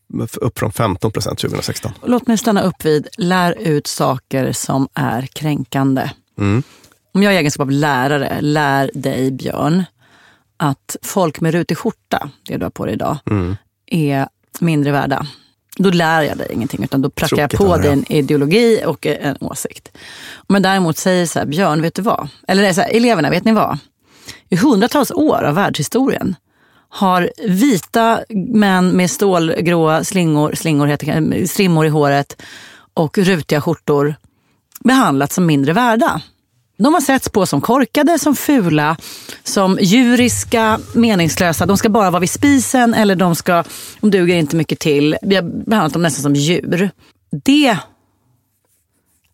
upp 0.42 0.60
från 0.60 0.72
15 0.72 1.12
procent 1.12 1.40
2016. 1.40 1.92
Låt 2.06 2.28
mig 2.28 2.38
stanna 2.38 2.62
upp 2.62 2.86
vid 2.86 3.08
lär 3.18 3.52
ut 3.60 3.88
saker 3.88 4.52
som 4.52 4.88
är 4.94 5.22
kränkande. 5.22 6.10
Mm. 6.38 6.64
Om 7.14 7.24
jag 7.24 7.34
i 7.34 7.38
egenskap 7.38 7.62
av 7.62 7.72
lärare 7.72 8.42
lär 8.42 8.92
dig, 8.94 9.32
Björn, 9.32 9.84
att 10.58 10.96
folk 11.02 11.42
med 11.42 11.54
rutig 11.54 11.78
skjorta, 11.78 12.30
det 12.48 12.58
du 12.58 12.66
har 12.66 12.70
på 12.70 12.86
dig 12.86 12.94
idag, 12.94 13.18
Mm. 13.26 13.56
är 13.86 14.28
mindre 14.60 14.92
värda. 14.92 15.28
Då 15.78 15.90
lär 15.90 16.22
jag 16.22 16.38
dig 16.38 16.48
ingenting, 16.54 16.84
utan 16.84 17.02
då 17.02 17.10
prackar 17.10 17.38
jag 17.38 17.52
på 17.52 17.78
dig 17.78 17.92
en 17.92 18.12
ideologi 18.12 18.84
och 18.86 19.06
en 19.06 19.38
åsikt. 19.40 19.98
Jag 20.48 20.64
däremot 20.64 20.98
säger 20.98 21.26
så 21.26 21.40
här, 21.40 21.46
Björn, 21.46 21.82
vet 21.82 21.96
du 21.96 22.02
vad? 22.02 22.28
Eller 22.48 22.74
så 22.74 22.82
här, 22.82 22.90
eleverna, 22.90 23.30
vet 23.30 23.46
ni 23.46 23.52
vad? 23.52 23.78
I 24.50 24.56
hundratals 24.56 25.12
år 25.12 25.44
av 25.44 25.56
världshistorien 25.56 26.36
har 26.96 27.30
vita 27.48 28.20
män 28.30 28.90
med 28.90 29.12
stålgråa 29.12 30.04
slingor, 30.04 30.56
slingor 30.56 30.88
heter, 30.88 31.22
det, 31.22 31.38
eh, 31.38 31.46
strimmor 31.46 31.86
i 31.86 31.90
håret 31.90 32.42
och 32.94 33.18
rutiga 33.18 33.62
skjortor 33.62 34.16
behandlats 34.84 35.36
som 35.36 35.46
mindre 35.46 35.74
värda. 35.74 36.22
De 36.78 36.94
har 36.94 37.02
setts 37.02 37.30
på 37.30 37.46
som 37.46 37.62
korkade, 37.62 38.20
som 38.20 38.36
fula, 38.36 38.98
som 39.44 39.78
djuriska, 39.82 40.80
meningslösa. 40.94 41.66
De 41.66 41.78
ska 41.78 41.90
bara 41.90 42.12
vara 42.12 42.20
vid 42.20 42.30
spisen 42.30 42.94
eller 42.94 43.16
de, 43.16 43.36
ska, 43.36 43.64
de 44.00 44.12
duger 44.12 44.36
inte 44.36 44.56
mycket 44.56 44.80
till. 44.80 45.18
Vi 45.22 45.36
har 45.36 45.44
behandlat 45.44 45.94
dem 45.94 46.02
nästan 46.02 46.24
som 46.24 46.36
djur. 46.36 46.90
Det 47.32 47.78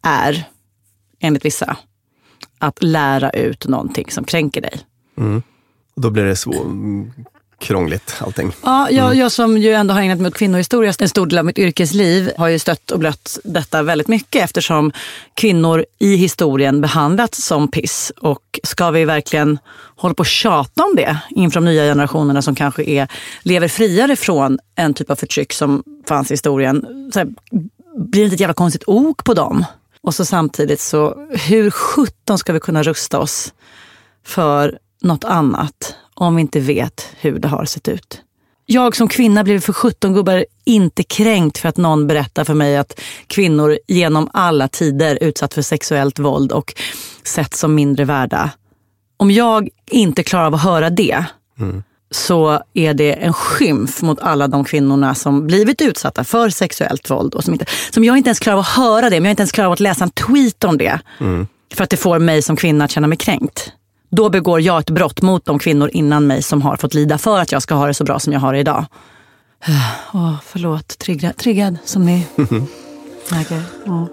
är, 0.01 0.43
enligt 1.19 1.45
vissa, 1.45 1.77
att 2.59 2.83
lära 2.83 3.29
ut 3.29 3.67
någonting 3.67 4.11
som 4.11 4.23
kränker 4.23 4.61
dig. 4.61 4.79
Mm. 5.17 5.43
då 5.95 6.09
blir 6.09 6.23
det 6.23 6.35
så 6.35 6.51
krångligt 7.61 8.15
allting. 8.19 8.51
Ja, 8.63 8.89
jag, 8.89 9.15
jag 9.15 9.31
som 9.31 9.57
ju 9.57 9.73
ändå 9.73 9.93
har 9.93 10.01
ägnat 10.01 10.19
mig 10.19 10.29
åt 10.29 10.37
kvinnohistoria 10.37 10.93
en 10.99 11.09
stor 11.09 11.25
del 11.25 11.39
av 11.39 11.45
mitt 11.45 11.59
yrkesliv 11.59 12.31
har 12.37 12.47
ju 12.47 12.59
stött 12.59 12.91
och 12.91 12.99
blött 12.99 13.39
detta 13.43 13.83
väldigt 13.83 14.07
mycket 14.07 14.43
eftersom 14.43 14.91
kvinnor 15.33 15.85
i 15.99 16.15
historien 16.15 16.81
behandlats 16.81 17.45
som 17.45 17.67
piss. 17.67 18.11
Och 18.21 18.59
ska 18.63 18.91
vi 18.91 19.05
verkligen 19.05 19.59
hålla 19.95 20.13
på 20.13 20.21
och 20.21 20.25
tjata 20.25 20.83
om 20.83 20.95
det 20.95 21.17
inför 21.29 21.59
de 21.59 21.65
nya 21.65 21.83
generationerna 21.83 22.41
som 22.41 22.55
kanske 22.55 22.83
är, 22.83 23.07
lever 23.41 23.67
friare 23.67 24.15
från 24.15 24.59
en 24.75 24.93
typ 24.93 25.09
av 25.09 25.15
förtryck 25.15 25.53
som 25.53 25.83
fanns 26.07 26.31
i 26.31 26.33
historien. 26.33 26.85
Här, 27.15 27.25
blir 27.95 28.21
det 28.21 28.23
inte 28.23 28.35
ett 28.35 28.39
jävla 28.39 28.53
konstigt 28.53 28.83
ok 28.87 29.23
på 29.23 29.33
dem? 29.33 29.65
Och 30.03 30.15
så 30.15 30.25
samtidigt 30.25 30.79
så, 30.79 31.27
hur 31.29 31.71
sjutton 31.71 32.37
ska 32.37 32.53
vi 32.53 32.59
kunna 32.59 32.83
rusta 32.83 33.19
oss 33.19 33.53
för 34.25 34.77
något 35.01 35.23
annat 35.23 35.95
om 36.21 36.35
vi 36.35 36.41
inte 36.41 36.59
vet 36.59 37.07
hur 37.19 37.39
det 37.39 37.47
har 37.47 37.65
sett 37.65 37.87
ut. 37.87 38.21
Jag 38.65 38.95
som 38.95 39.07
kvinna 39.07 39.43
blev 39.43 39.59
för 39.59 39.73
17 39.73 40.13
gubbar 40.13 40.45
inte 40.65 41.03
kränkt 41.03 41.57
för 41.57 41.69
att 41.69 41.77
någon 41.77 42.07
berättar 42.07 42.43
för 42.43 42.53
mig 42.53 42.77
att 42.77 43.01
kvinnor 43.27 43.77
genom 43.87 44.29
alla 44.33 44.67
tider 44.67 45.17
utsatt 45.21 45.53
för 45.53 45.61
sexuellt 45.61 46.19
våld 46.19 46.51
och 46.51 46.73
sett 47.23 47.53
som 47.53 47.75
mindre 47.75 48.05
värda. 48.05 48.51
Om 49.17 49.31
jag 49.31 49.69
inte 49.91 50.23
klarar 50.23 50.45
av 50.45 50.55
att 50.55 50.63
höra 50.63 50.89
det 50.89 51.25
så 52.11 52.63
är 52.73 52.93
det 52.93 53.13
en 53.13 53.33
skymf 53.33 54.01
mot 54.01 54.19
alla 54.19 54.47
de 54.47 54.63
kvinnorna 54.63 55.15
som 55.15 55.47
blivit 55.47 55.81
utsatta 55.81 56.23
för 56.23 56.49
sexuellt 56.49 57.09
våld. 57.09 57.33
Och 57.33 57.43
som, 57.43 57.53
inte, 57.53 57.65
som 57.91 58.03
jag 58.03 58.17
inte 58.17 58.27
ens 58.27 58.39
klarar 58.39 58.57
av 58.57 58.59
att 58.59 58.67
höra 58.67 59.09
det, 59.09 59.19
men 59.19 59.25
jag 59.25 59.31
inte 59.31 59.41
ens 59.41 59.51
klarar 59.51 59.67
av 59.67 59.73
att 59.73 59.79
läsa 59.79 60.03
en 60.03 60.11
tweet 60.11 60.63
om 60.63 60.77
det. 60.77 60.99
För 61.73 61.83
att 61.83 61.89
det 61.89 61.97
får 61.97 62.19
mig 62.19 62.41
som 62.41 62.55
kvinna 62.55 62.85
att 62.85 62.91
känna 62.91 63.07
mig 63.07 63.17
kränkt. 63.17 63.73
Då 64.11 64.29
begår 64.29 64.61
jag 64.61 64.79
ett 64.79 64.89
brott 64.89 65.21
mot 65.21 65.45
de 65.45 65.59
kvinnor 65.59 65.89
innan 65.93 66.27
mig 66.27 66.41
som 66.43 66.61
har 66.61 66.75
fått 66.77 66.93
lida 66.93 67.17
för 67.17 67.39
att 67.39 67.51
jag 67.51 67.61
ska 67.61 67.75
ha 67.75 67.87
det 67.87 67.93
så 67.93 68.03
bra 68.03 68.19
som 68.19 68.33
jag 68.33 68.39
har 68.39 68.53
det 68.53 68.59
idag. 68.59 68.85
Åh, 70.13 70.35
förlåt, 70.45 70.97
triggad, 70.97 71.37
triggad 71.37 71.77
som 71.85 72.05
ni 72.05 72.27
märker. 73.31 73.61
Ja. 73.85 74.07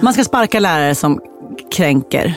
Man 0.00 0.12
ska 0.12 0.24
sparka 0.24 0.60
lärare 0.60 0.94
som 0.94 1.20
kränker. 1.74 2.34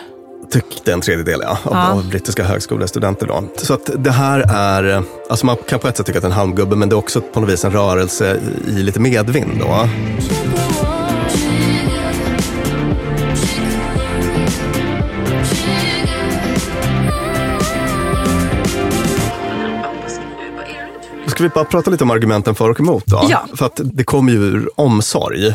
Tyckte 0.51 0.93
en 0.93 1.01
tredjedel 1.01 1.39
ja, 1.43 1.57
av, 1.63 1.71
Ja. 1.73 1.91
av 1.91 2.09
brittiska 2.09 2.43
högskolestudenter. 2.43 3.27
Då. 3.27 3.43
Så 3.57 3.73
att 3.73 3.89
det 3.97 4.11
här 4.11 4.39
är, 4.55 5.03
alltså 5.29 5.45
man 5.45 5.57
kan 5.69 5.79
på 5.79 5.87
ett 5.87 5.97
sätt 5.97 6.05
tycka 6.05 6.17
att 6.19 6.23
det 6.23 6.27
är 6.27 6.31
en 6.31 6.37
halmgubbe, 6.37 6.75
men 6.75 6.89
det 6.89 6.93
är 6.93 6.97
också 6.97 7.21
på 7.21 7.39
något 7.39 7.49
vis 7.49 7.65
en 7.65 7.71
rörelse 7.71 8.39
i, 8.67 8.69
i 8.71 8.83
lite 8.83 8.99
medvind. 8.99 9.51
Då. 9.59 9.89
Ska 21.35 21.43
vi 21.43 21.49
bara 21.49 21.65
prata 21.65 21.91
lite 21.91 22.03
om 22.03 22.11
argumenten 22.11 22.55
för 22.55 22.69
och 22.69 22.79
emot. 22.79 23.03
Då. 23.05 23.27
Ja. 23.29 23.47
För 23.53 23.65
att 23.65 23.79
det 23.83 24.03
kommer 24.03 24.31
ju 24.31 24.39
ur 24.39 24.69
omsorg. 24.75 25.53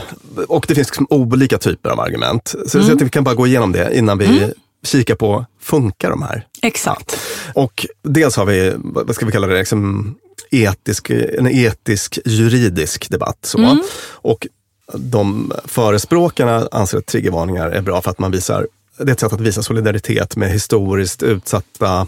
Och 0.49 0.65
det 0.69 0.75
finns 0.75 0.89
liksom 0.89 1.07
olika 1.11 1.59
typer 1.59 1.91
av 1.91 2.01
argument. 2.01 2.55
Så, 2.67 2.83
så 2.83 2.93
att 2.93 3.03
vi 3.03 3.09
kan 3.09 3.25
bara 3.25 3.35
gå 3.35 3.47
igenom 3.47 3.73
det 3.73 3.97
innan 3.97 4.19
vi 4.19 4.53
kika 4.85 5.17
på, 5.17 5.47
funkar 5.61 6.11
de 6.11 6.23
här? 6.23 6.47
Exakt. 6.63 7.19
Och 7.55 7.87
dels 8.03 8.37
har 8.37 8.47
vi, 8.47 8.73
vad 8.77 9.15
ska 9.15 9.27
vi 9.27 9.33
kalla 9.33 9.47
det, 9.47 9.59
liksom 9.59 10.15
etisk, 10.51 11.11
en 11.11 11.47
etisk 11.47 12.19
juridisk 12.25 13.11
debatt. 13.11 13.39
Så. 13.43 13.59
Mm. 13.59 13.83
Och 14.03 14.47
de 14.95 15.53
förespråkarna 15.65 16.69
anser 16.73 16.99
att 16.99 17.07
triggervarningar 17.07 17.71
är 17.71 17.81
bra 17.81 18.03
för 18.03 18.11
att 18.11 18.19
man 18.19 18.31
visar, 18.31 18.67
det 18.99 19.11
är 19.11 19.13
ett 19.13 19.21
sätt 19.21 19.33
att 19.33 19.41
visa 19.41 19.63
solidaritet 19.63 20.37
med 20.37 20.51
historiskt 20.51 21.23
utsatta 21.23 22.07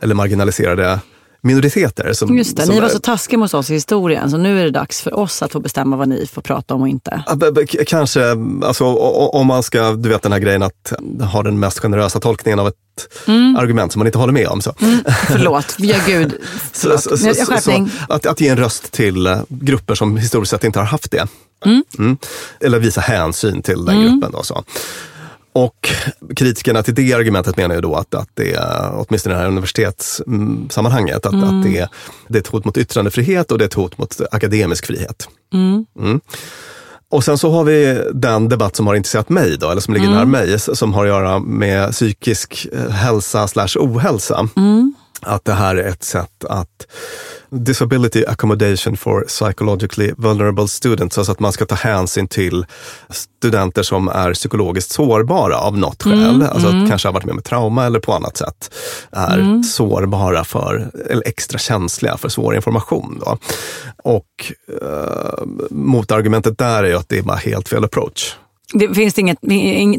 eller 0.00 0.14
marginaliserade 0.14 1.00
minoriteter. 1.42 2.12
Som, 2.12 2.36
Just 2.36 2.56
det, 2.56 2.62
som 2.62 2.74
ni 2.74 2.80
var 2.80 2.88
är, 2.88 2.92
så 2.92 2.98
taskiga 2.98 3.38
mot 3.38 3.54
oss 3.54 3.70
i 3.70 3.74
historien 3.74 4.30
så 4.30 4.36
nu 4.36 4.60
är 4.60 4.64
det 4.64 4.70
dags 4.70 5.02
för 5.02 5.18
oss 5.18 5.42
att 5.42 5.52
få 5.52 5.60
bestämma 5.60 5.96
vad 5.96 6.08
ni 6.08 6.26
får 6.26 6.42
prata 6.42 6.74
om 6.74 6.82
och 6.82 6.88
inte. 6.88 7.22
Kanske, 7.86 8.20
alltså, 8.64 8.84
om 8.84 9.46
man 9.46 9.62
ska, 9.62 9.92
du 9.92 10.08
vet 10.08 10.22
den 10.22 10.32
här 10.32 10.38
grejen 10.38 10.62
att 10.62 10.92
ha 11.32 11.42
den 11.42 11.60
mest 11.60 11.78
generösa 11.78 12.20
tolkningen 12.20 12.58
av 12.58 12.68
ett 12.68 12.74
mm. 13.26 13.56
argument 13.56 13.92
som 13.92 14.00
man 14.00 14.06
inte 14.06 14.18
håller 14.18 14.32
med 14.32 14.46
om. 14.46 14.60
Så. 14.60 14.74
Mm, 14.80 14.98
förlåt, 15.26 15.74
ja 15.78 15.96
gud. 16.06 16.34
Förlåt. 16.72 17.02
Så, 17.02 17.16
så, 17.16 17.34
så, 17.34 17.56
så, 17.60 17.88
att, 18.08 18.26
att 18.26 18.40
ge 18.40 18.48
en 18.48 18.56
röst 18.56 18.92
till 18.92 19.26
eh, 19.26 19.38
grupper 19.48 19.94
som 19.94 20.16
historiskt 20.16 20.50
sett 20.50 20.64
inte 20.64 20.78
har 20.78 20.86
haft 20.86 21.10
det. 21.10 21.26
Mm. 21.64 21.84
Mm. 21.98 22.16
Eller 22.60 22.78
visa 22.78 23.00
hänsyn 23.00 23.62
till 23.62 23.84
den 23.84 23.96
mm. 23.96 24.10
gruppen. 24.10 24.32
Då, 24.32 24.42
så. 24.42 24.64
Och 25.54 25.92
kritikerna 26.36 26.82
till 26.82 26.94
det 26.94 27.12
argumentet 27.12 27.56
menar 27.56 27.74
ju 27.74 27.80
då 27.80 27.94
att, 27.94 28.14
att 28.14 28.28
det, 28.34 28.58
åtminstone 28.92 29.34
i 29.34 29.36
det 29.36 29.42
här 29.42 29.48
universitetssammanhanget, 29.48 31.26
att, 31.26 31.32
mm. 31.32 31.44
att 31.44 31.64
det, 31.64 31.88
det 32.28 32.38
är 32.38 32.40
ett 32.40 32.46
hot 32.46 32.64
mot 32.64 32.76
yttrandefrihet 32.76 33.52
och 33.52 33.58
det 33.58 33.64
är 33.64 33.66
ett 33.66 33.74
hot 33.74 33.98
mot 33.98 34.20
akademisk 34.30 34.86
frihet. 34.86 35.28
Mm. 35.54 35.86
Mm. 35.98 36.20
Och 37.10 37.24
sen 37.24 37.38
så 37.38 37.50
har 37.50 37.64
vi 37.64 38.04
den 38.14 38.48
debatt 38.48 38.76
som 38.76 38.86
har 38.86 38.94
intresserat 38.94 39.28
mig, 39.28 39.56
då, 39.58 39.70
eller 39.70 39.80
som 39.80 39.94
ligger 39.94 40.06
mm. 40.06 40.16
nära 40.16 40.26
mig, 40.26 40.58
som 40.58 40.94
har 40.94 41.02
att 41.04 41.08
göra 41.08 41.38
med 41.38 41.90
psykisk 41.92 42.66
eh, 42.72 42.90
hälsa 42.90 43.48
slash 43.48 43.76
ohälsa. 43.76 44.48
Mm. 44.56 44.94
Att 45.20 45.44
det 45.44 45.52
här 45.52 45.76
är 45.76 45.88
ett 45.88 46.04
sätt 46.04 46.44
att 46.44 46.86
Disability 47.54 48.24
accommodation 48.26 48.96
for 48.96 49.24
psychologically 49.28 50.12
vulnerable 50.16 50.68
students, 50.68 51.18
alltså 51.18 51.32
att 51.32 51.40
man 51.40 51.52
ska 51.52 51.66
ta 51.66 51.74
hänsyn 51.74 52.28
till 52.28 52.66
studenter 53.10 53.82
som 53.82 54.08
är 54.08 54.34
psykologiskt 54.34 54.90
sårbara 54.90 55.58
av 55.58 55.78
något 55.78 56.04
mm, 56.04 56.18
skäl. 56.18 56.42
Alltså 56.42 56.68
mm. 56.68 56.88
kanske 56.88 57.08
har 57.08 57.12
varit 57.12 57.24
med 57.24 57.34
om 57.34 57.42
trauma 57.42 57.86
eller 57.86 58.00
på 58.00 58.12
annat 58.12 58.36
sätt 58.36 58.74
är 59.10 59.38
mm. 59.38 59.62
sårbara 59.62 60.44
för, 60.44 60.90
eller 61.10 61.28
extra 61.28 61.58
känsliga 61.58 62.16
för 62.16 62.28
svår 62.28 62.54
information. 62.54 63.22
Då. 63.24 63.38
Och 64.04 64.52
eh, 64.82 65.44
motargumentet 65.70 66.58
där 66.58 66.84
är 66.84 66.88
ju 66.88 66.96
att 66.96 67.08
det 67.08 67.18
är 67.18 67.22
bara 67.22 67.36
helt 67.36 67.68
fel 67.68 67.84
approach. 67.84 68.36
Det 68.72 68.94
finns 68.94 69.18
inget, 69.18 69.38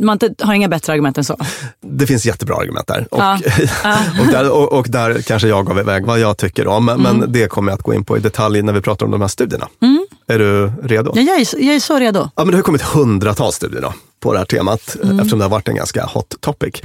man 0.01 0.19
har 0.41 0.53
inga 0.53 0.67
bättre 0.67 0.93
argument 0.93 1.17
än 1.17 1.23
så? 1.23 1.37
Det 1.81 2.07
finns 2.07 2.25
jättebra 2.25 2.55
argument 2.55 2.87
där. 2.87 3.07
Och, 3.11 3.19
ja. 3.83 3.97
och, 4.19 4.27
där, 4.27 4.51
och, 4.51 4.73
och, 4.73 4.87
där 4.89 5.21
kanske 5.21 5.47
jag 5.47 5.65
gav 5.65 5.79
iväg 5.79 6.05
vad 6.05 6.19
jag 6.19 6.37
tycker 6.37 6.67
om, 6.67 6.89
mm. 6.89 7.01
men 7.01 7.31
det 7.31 7.47
kommer 7.47 7.71
jag 7.71 7.77
att 7.77 7.83
gå 7.83 7.93
in 7.93 8.05
på 8.05 8.17
i 8.17 8.19
detalj 8.19 8.61
när 8.61 8.73
vi 8.73 8.81
pratar 8.81 9.05
om 9.05 9.11
de 9.11 9.21
här 9.21 9.27
studierna. 9.27 9.67
Mm. 9.81 10.07
Är 10.27 10.39
du 10.39 10.71
redo? 10.83 11.11
Ja, 11.15 11.21
jag, 11.21 11.41
är, 11.41 11.63
jag 11.65 11.75
är 11.75 11.79
så 11.79 11.99
redo. 11.99 12.29
Ja, 12.35 12.45
men 12.45 12.51
det 12.51 12.57
har 12.57 12.61
kommit 12.61 12.81
hundratals 12.81 13.55
studier 13.55 13.81
då, 13.81 13.93
på 14.19 14.33
det 14.33 14.39
här 14.39 14.45
temat, 14.45 14.95
mm. 15.03 15.19
eftersom 15.19 15.39
det 15.39 15.45
har 15.45 15.49
varit 15.49 15.67
en 15.67 15.75
ganska 15.75 16.05
hot 16.05 16.35
topic. 16.39 16.81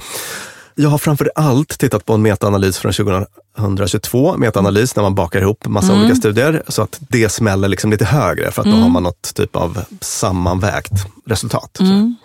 Jag 0.81 0.89
har 0.89 0.99
framför 0.99 1.31
allt 1.35 1.79
tittat 1.79 2.07
på 2.07 2.15
en 2.15 2.23
metaanalys 2.23 2.79
från 2.79 2.93
2022, 2.93 4.37
metaanalys 4.37 4.97
när 4.97 5.03
man 5.03 5.15
bakar 5.15 5.41
ihop 5.41 5.67
massa 5.67 5.93
mm. 5.93 6.01
olika 6.01 6.17
studier 6.17 6.63
så 6.69 6.83
att 6.83 7.01
det 7.01 7.29
smäller 7.29 7.69
liksom 7.69 7.91
lite 7.91 8.05
högre 8.05 8.51
för 8.51 8.63
att 8.63 8.67
mm. 8.67 8.79
då 8.79 8.83
har 8.83 8.91
man 8.91 9.03
något 9.03 9.35
typ 9.35 9.57
av 9.57 9.85
sammanvägt 10.01 10.93
resultat. 11.27 11.81
Mm. 11.81 12.17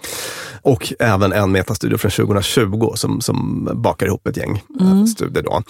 Och 0.61 0.93
även 0.99 1.33
en 1.33 1.51
metastudie 1.51 1.97
från 1.97 2.11
2020 2.11 2.91
som, 2.95 3.21
som 3.21 3.69
bakar 3.73 4.05
ihop 4.05 4.27
ett 4.27 4.37
gäng 4.37 4.63
eh, 4.79 4.91
mm. 4.91 5.07
studier. 5.07 5.43
Då. 5.43 5.63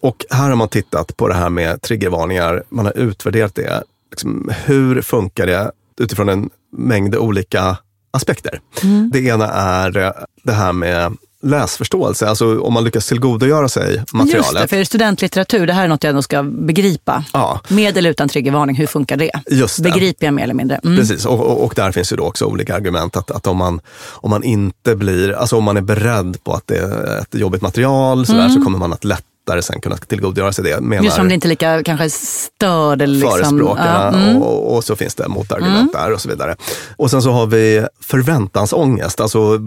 Och 0.00 0.24
här 0.30 0.48
har 0.48 0.56
man 0.56 0.68
tittat 0.68 1.16
på 1.16 1.28
det 1.28 1.34
här 1.34 1.50
med 1.50 1.82
triggervarningar, 1.82 2.62
man 2.68 2.84
har 2.84 2.98
utvärderat 2.98 3.54
det. 3.54 3.82
Liksom, 4.10 4.50
hur 4.64 5.02
funkar 5.02 5.46
det 5.46 5.70
utifrån 6.00 6.28
en 6.28 6.50
mängd 6.76 7.16
olika 7.16 7.76
aspekter? 8.10 8.60
Mm. 8.82 9.10
Det 9.12 9.20
ena 9.20 9.48
är 9.48 10.12
det 10.42 10.52
här 10.52 10.72
med 10.72 11.16
läsförståelse, 11.42 12.28
alltså 12.28 12.60
om 12.60 12.72
man 12.72 12.84
lyckas 12.84 13.08
tillgodogöra 13.08 13.68
sig 13.68 14.04
materialet. 14.12 14.34
Just 14.34 14.60
det, 14.60 14.68
för 14.68 14.84
studentlitteratur, 14.84 15.66
det 15.66 15.72
här 15.72 15.84
är 15.84 15.88
något 15.88 16.04
jag 16.04 16.08
ändå 16.08 16.22
ska 16.22 16.42
begripa. 16.42 17.24
Ja. 17.32 17.60
Med 17.68 17.96
eller 17.96 18.10
utan 18.10 18.28
triggervarning, 18.28 18.76
hur 18.76 18.86
funkar 18.86 19.16
det? 19.16 19.30
Just 19.50 19.76
det. 19.76 19.82
Begriper 19.82 20.26
jag 20.26 20.34
mer 20.34 20.42
eller 20.42 20.54
mindre. 20.54 20.80
Mm. 20.84 20.98
Precis, 20.98 21.26
och, 21.26 21.40
och, 21.40 21.64
och, 21.64 21.72
där 21.76 21.92
finns 21.92 22.12
ju 22.12 22.16
då 22.16 22.24
också 22.24 22.44
olika 22.44 22.74
argument. 22.74 23.16
Att, 23.16 23.30
att 23.30 23.46
om, 23.46 23.56
man, 23.56 23.80
om 24.10 24.30
man 24.30 24.42
inte 24.42 24.96
blir, 24.96 25.32
alltså 25.32 25.56
om 25.56 25.64
man 25.64 25.76
är 25.76 25.80
beredd 25.80 26.44
på 26.44 26.52
att 26.52 26.66
det 26.66 26.78
är 26.78 27.20
ett 27.20 27.34
jobbigt 27.34 27.62
material 27.62 28.26
sådär, 28.26 28.40
mm. 28.40 28.52
så 28.52 28.62
kommer 28.62 28.78
man 28.78 28.92
att 28.92 29.04
lätt 29.04 29.24
lättare 29.46 29.62
sen 29.62 29.80
kunna 29.80 29.96
tillgodogöra 29.96 30.52
sig 30.52 30.64
det. 30.64 30.80
Menar 30.80 31.04
Just 31.04 31.16
som 31.16 31.28
det 31.28 31.34
inte 31.34 31.46
är 31.46 31.48
lika 31.48 31.82
kanske 31.82 32.10
störd. 32.10 33.08
Liksom, 33.08 33.30
förespråkarna 33.30 34.10
ja, 34.12 34.18
mm. 34.18 34.42
och, 34.42 34.76
och, 34.76 34.84
så 34.84 34.96
finns 34.96 35.14
det 35.14 35.28
motargument 35.28 35.94
mm. 35.94 36.06
där 36.06 36.12
och 36.12 36.20
så 36.20 36.28
vidare. 36.28 36.56
Och 36.96 37.10
sen 37.10 37.22
så 37.22 37.30
har 37.30 37.46
vi 37.46 37.86
förväntansångest, 38.00 39.20
alltså 39.20 39.58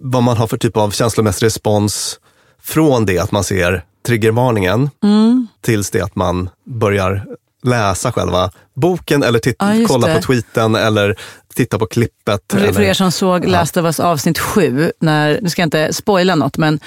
vad 0.00 0.22
man 0.22 0.36
har 0.36 0.46
för 0.46 0.56
typ 0.56 0.76
av 0.76 0.90
känslomässig 0.90 1.46
respons 1.46 2.18
från 2.62 3.06
det 3.06 3.18
att 3.18 3.32
man 3.32 3.44
ser 3.44 3.84
triggervarningen 4.06 4.90
mm. 5.02 5.46
tills 5.60 5.90
det 5.90 6.00
att 6.00 6.16
man 6.16 6.50
börjar 6.64 7.26
läsa 7.62 8.12
själva 8.12 8.50
boken 8.74 9.22
eller 9.22 9.40
ja, 9.44 9.86
kolla 9.88 10.06
det. 10.06 10.14
på 10.14 10.22
tweeten 10.22 10.74
eller 10.74 11.16
titta 11.54 11.78
på 11.78 11.86
klippet. 11.86 12.40
För, 12.52 12.58
eller, 12.58 12.72
för 12.72 12.82
er 12.82 12.94
som 12.94 13.12
såg 13.12 13.44
ja. 13.44 13.48
Last 13.48 13.76
of 13.76 13.84
Us 13.84 14.00
avsnitt 14.00 14.38
sju, 14.38 14.92
när, 15.00 15.38
nu 15.42 15.50
ska 15.50 15.62
jag 15.62 15.66
inte 15.66 15.92
spoila 15.92 16.34
något, 16.34 16.56
men 16.56 16.80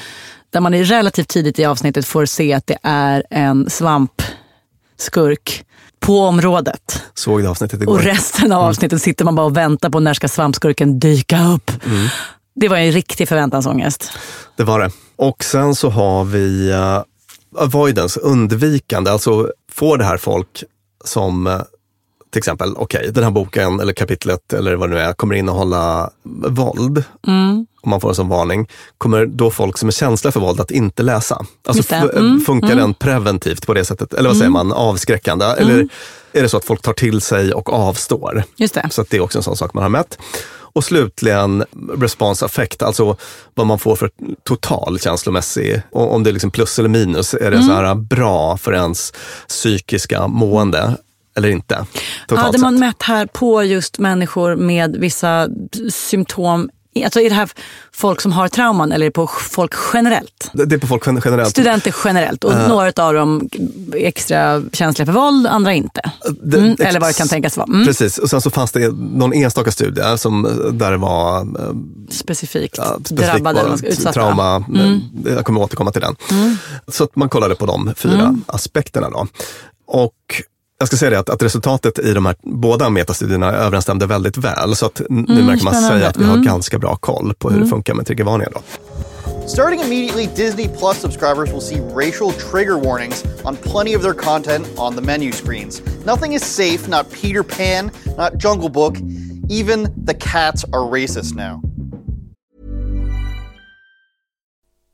där 0.56 0.62
man 0.62 0.74
relativt 0.74 1.28
tidigt 1.28 1.60
i 1.60 1.66
avsnittet 1.66 2.06
får 2.06 2.26
se 2.26 2.54
att 2.54 2.68
det 2.68 2.78
är 2.84 3.24
en 3.30 3.70
svampskurk 3.70 5.66
på 6.00 6.20
området. 6.20 7.04
Såg 7.14 7.44
det 7.44 7.50
avsnittet 7.50 7.82
igår. 7.82 7.94
Och 7.94 8.04
resten 8.04 8.52
av 8.52 8.60
mm. 8.60 8.70
avsnittet 8.70 9.02
sitter 9.02 9.26
man 9.26 9.36
bara 9.36 9.46
och 9.46 9.58
väntar 9.58 9.90
på 9.90 10.00
när 10.00 10.14
ska 10.14 10.28
svampskurken 10.28 11.00
dyka 11.00 11.48
upp. 11.48 11.72
Mm. 11.86 12.08
Det 12.56 12.68
var 12.68 12.78
en 12.78 12.92
riktig 12.92 13.30
förväntansångest. 13.30 14.12
Det 14.56 14.64
var 14.64 14.80
det. 14.80 14.92
Och 15.16 15.44
sen 15.44 15.76
så 15.76 15.90
har 15.90 16.24
vi 16.24 16.72
uh, 16.74 17.04
avoidance, 17.64 18.20
undvikande. 18.20 19.12
Alltså 19.12 19.52
får 19.72 19.98
det 19.98 20.06
här 20.06 20.18
folk 20.18 20.64
som 21.06 21.48
uh, 21.48 21.62
till 22.36 22.40
exempel, 22.40 22.74
okej, 22.78 23.00
okay, 23.00 23.12
den 23.12 23.24
här 23.24 23.32
boken 23.32 23.80
eller 23.80 23.94
kapitlet 23.94 24.54
eller 24.54 24.76
vad 24.76 24.90
det 24.90 24.96
nu 24.96 25.02
är 25.02 25.14
kommer 25.14 25.36
innehålla 25.36 26.10
våld. 26.50 27.04
Mm. 27.28 27.66
Om 27.82 27.90
man 27.90 28.02
får 28.02 28.10
en 28.10 28.16
sån 28.16 28.30
varning. 28.30 28.68
Kommer 28.98 29.26
då 29.26 29.52
folk 29.52 29.78
som 29.78 29.88
är 29.88 29.92
känsliga 29.92 30.32
för 30.32 30.40
våld 30.40 30.60
att 30.60 30.72
inte 30.72 31.04
läsa? 31.04 31.46
Alltså 31.68 31.96
mm. 31.96 32.42
funkar 32.42 32.68
mm. 32.68 32.78
den 32.78 32.94
preventivt 32.94 33.66
på 33.66 33.74
det 33.74 33.86
sättet? 33.86 34.14
Eller 34.14 34.30
vad 34.30 34.38
säger 34.38 34.50
mm. 34.50 34.68
man, 34.68 34.74
avskräckande? 34.74 35.46
Eller 35.46 35.74
mm. 35.74 35.90
är 36.32 36.42
det 36.42 36.50
så 36.50 36.58
att 36.58 36.66
folk 36.66 36.82
tar 36.82 36.94
till 36.94 37.22
sig 37.22 37.54
och 37.54 37.74
avstår? 37.74 38.44
Det. 38.58 38.88
Så 38.92 39.02
att 39.02 39.10
det 39.10 39.18
är 39.18 39.22
också 39.22 39.40
en 39.40 39.44
sån 39.44 39.58
sak 39.58 39.74
man 39.74 39.84
har 39.84 39.90
mätt. 39.90 40.18
Och 40.58 40.84
slutligen 40.84 41.66
response 41.98 42.46
affect, 42.46 42.82
alltså 42.82 43.18
vad 43.54 43.68
man 43.68 43.80
får 43.80 43.96
för 43.96 44.10
total 44.44 45.00
känslomässig, 45.00 45.82
om 45.92 46.24
det 46.24 46.30
är 46.30 46.32
liksom 46.32 46.52
plus 46.52 46.80
eller 46.80 46.90
minus, 46.90 47.34
är 47.34 47.52
det 47.52 47.58
mm. 47.58 47.68
så 47.68 47.74
här 47.74 47.96
bra 47.96 48.58
för 48.58 48.74
ens 48.74 49.14
psykiska 49.48 50.28
mående? 50.28 50.98
Eller 51.36 51.50
inte? 51.50 51.86
Hade 52.28 52.58
man 52.58 52.80
mätt 52.80 53.04
här 53.04 53.26
på 53.26 53.64
just 53.64 54.00
människor 54.00 54.56
med 54.56 54.96
vissa 54.96 55.50
symptom 55.90 56.70
Alltså 57.04 57.22
är 57.22 57.30
det 57.30 57.36
här 57.36 57.50
folk 57.92 58.22
som 58.22 58.32
har 58.32 58.48
trauman 58.48 58.92
eller 58.92 59.06
är 59.06 59.10
det 59.10 59.14
på 59.14 59.28
folk 59.28 59.74
generellt? 59.94 60.52
Det 60.54 60.76
är 60.76 60.78
på 60.78 60.88
folk 60.88 61.04
generellt. 61.06 61.50
Studenter 61.50 61.96
generellt 62.06 62.44
och 62.44 62.52
uh, 62.52 62.68
några 62.68 63.04
av 63.04 63.14
dem 63.14 63.50
är 63.94 64.06
extra 64.06 64.64
känsliga 64.74 65.06
för 65.06 65.14
våld, 65.14 65.48
andra 65.48 65.74
inte. 65.74 66.02
Det, 66.42 66.58
mm, 66.58 66.76
eller 66.80 67.00
vad 67.00 67.10
det 67.10 67.14
kan 67.14 67.28
tänkas 67.28 67.58
vara. 67.58 67.68
Mm. 67.68 67.86
Precis, 67.86 68.18
och 68.18 68.30
sen 68.30 68.42
så 68.42 68.50
fanns 68.50 68.72
det 68.72 68.92
någon 68.92 69.34
enstaka 69.34 69.72
studie 69.72 70.18
som, 70.18 70.44
där 70.74 70.92
det 70.92 70.98
var 70.98 71.42
uh, 71.42 71.76
specifikt, 72.10 72.78
ja, 72.78 73.00
specifikt 73.00 73.34
drabbade 73.34 73.60
eller 73.60 73.86
utsatta. 73.86 74.14
Trauma, 74.14 74.56
mm. 74.56 75.02
jag 75.26 75.46
kommer 75.46 75.62
återkomma 75.62 75.92
till 75.92 76.02
den. 76.02 76.16
Mm. 76.32 76.58
Så 76.88 77.04
att 77.04 77.16
man 77.16 77.30
kollade 77.30 77.56
på 77.56 77.66
de 77.66 77.94
fyra 77.98 78.22
mm. 78.22 78.44
aspekterna. 78.48 79.10
Då. 79.10 79.28
Och 79.88 80.14
jag 80.86 80.90
ska 80.90 80.98
säga 80.98 81.10
det 81.10 81.20
att, 81.20 81.30
att, 81.30 81.44
resultatet 81.44 82.00
i 82.00 82.14
de 82.14 82.26
här 82.26 82.36
båda 82.42 82.90
metastudierna 82.90 83.52
överensstämde 83.52 84.06
väldigt 84.06 84.38
väl. 84.38 84.76
Så 84.76 84.86
att 84.86 85.02
nu 85.10 85.34
mm, 85.34 85.46
märker 85.46 85.64
man 85.64 85.74
säga 85.74 86.08
att 86.08 86.18
vi 86.18 86.24
har 86.24 86.34
mm. 86.34 86.46
ganska 86.46 86.80
bra 86.80 86.96
koll 86.96 87.34
på 87.38 87.50
hur 87.50 87.56
mm. 87.56 87.66
det 87.66 87.70
funkar 87.70 87.94
med 87.94 88.06
triggervarningar. 88.08 88.52
Då. 88.54 88.62
Starting 89.48 89.82
immediately, 89.82 90.28
Disney 90.36 90.68
Plus 90.68 90.98
subscribers 90.98 91.52
will 91.52 91.62
see 91.62 91.80
racial 91.80 92.32
trigger 92.32 92.78
warnings 92.78 93.26
on 93.44 93.56
plenty 93.56 93.96
of 93.96 94.02
their 94.02 94.14
content 94.14 94.68
on 94.78 94.96
the 94.96 95.02
menu 95.02 95.32
screens. 95.32 95.82
Nothing 96.06 96.34
is 96.34 96.44
safe, 96.44 96.88
not 96.88 97.12
Peter 97.12 97.44
Pan, 97.44 97.92
not 98.18 98.44
Jungle 98.44 98.70
Book. 98.70 98.96
Even 99.50 100.06
the 100.06 100.14
cats 100.14 100.64
are 100.66 100.92
racist 100.92 101.36
now. 101.36 101.62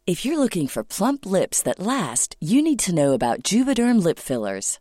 If 0.08 0.26
you're 0.26 0.40
looking 0.40 0.68
for 0.68 0.84
plump 0.84 1.26
lips 1.26 1.62
that 1.62 1.80
last, 1.80 2.36
you 2.40 2.62
need 2.62 2.80
to 2.80 2.94
know 2.94 3.14
about 3.14 3.44
Juvederm 3.52 4.04
lip 4.04 4.20
fillers. 4.20 4.81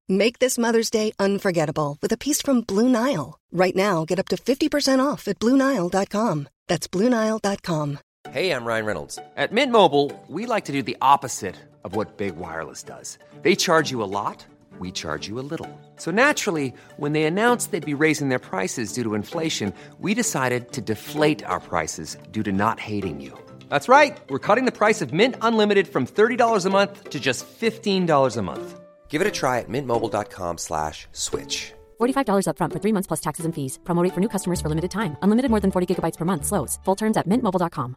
Make 0.11 0.39
this 0.39 0.57
Mother's 0.57 0.89
Day 0.89 1.13
unforgettable 1.19 1.97
with 2.01 2.11
a 2.11 2.17
piece 2.17 2.41
from 2.41 2.59
Blue 2.61 2.89
Nile. 2.89 3.39
Right 3.53 3.73
now, 3.73 4.03
get 4.03 4.19
up 4.19 4.27
to 4.27 4.35
50% 4.35 4.99
off 4.99 5.25
at 5.29 5.39
BlueNile.com. 5.39 6.49
That's 6.67 6.89
BlueNile.com. 6.89 7.99
Hey, 8.29 8.51
I'm 8.51 8.65
Ryan 8.65 8.85
Reynolds. 8.85 9.19
At 9.37 9.53
Mint 9.53 9.71
Mobile, 9.71 10.11
we 10.27 10.45
like 10.45 10.65
to 10.65 10.73
do 10.73 10.83
the 10.83 10.97
opposite 11.01 11.55
of 11.85 11.95
what 11.95 12.17
Big 12.17 12.35
Wireless 12.35 12.83
does. 12.83 13.17
They 13.41 13.55
charge 13.55 13.89
you 13.89 14.03
a 14.03 14.11
lot, 14.19 14.45
we 14.79 14.91
charge 14.91 15.29
you 15.29 15.39
a 15.39 15.47
little. 15.47 15.69
So 15.95 16.11
naturally, 16.11 16.73
when 16.97 17.13
they 17.13 17.23
announced 17.23 17.71
they'd 17.71 17.93
be 17.93 18.03
raising 18.03 18.27
their 18.27 18.37
prices 18.37 18.91
due 18.91 19.03
to 19.03 19.15
inflation, 19.15 19.73
we 19.99 20.13
decided 20.13 20.73
to 20.73 20.81
deflate 20.81 21.41
our 21.45 21.61
prices 21.61 22.17
due 22.31 22.43
to 22.43 22.51
not 22.51 22.81
hating 22.81 23.21
you. 23.21 23.31
That's 23.69 23.87
right. 23.87 24.19
We're 24.27 24.45
cutting 24.47 24.65
the 24.65 24.73
price 24.73 25.01
of 25.01 25.13
Mint 25.13 25.35
Unlimited 25.41 25.87
from 25.87 26.05
$30 26.05 26.65
a 26.65 26.69
month 26.69 27.09
to 27.11 27.19
just 27.19 27.45
$15 27.47 28.35
a 28.37 28.41
month. 28.41 28.80
Give 29.11 29.21
it 29.21 29.27
a 29.27 29.39
try 29.39 29.59
at 29.59 29.69
mintmobile.com 29.69 30.57
slash 30.57 31.07
switch. 31.11 31.73
$45 31.99 32.47
upfront 32.47 32.73
for 32.73 32.79
three 32.79 32.93
months 32.93 33.07
plus 33.07 33.19
taxes 33.19 33.45
and 33.45 33.53
fees. 33.55 33.79
Promo 33.83 34.03
rate 34.03 34.13
for 34.13 34.21
new 34.21 34.29
customers 34.29 34.61
for 34.61 34.69
limited 34.69 34.91
time. 34.91 35.15
Unlimited 35.21 35.51
more 35.51 35.61
than 35.61 35.71
40 35.71 35.87
gigabytes 35.87 36.17
per 36.17 36.25
month. 36.25 36.45
Slows. 36.45 36.79
Full 36.85 36.95
terms 36.95 37.17
at 37.17 37.27
mintmobile.com. 37.27 37.95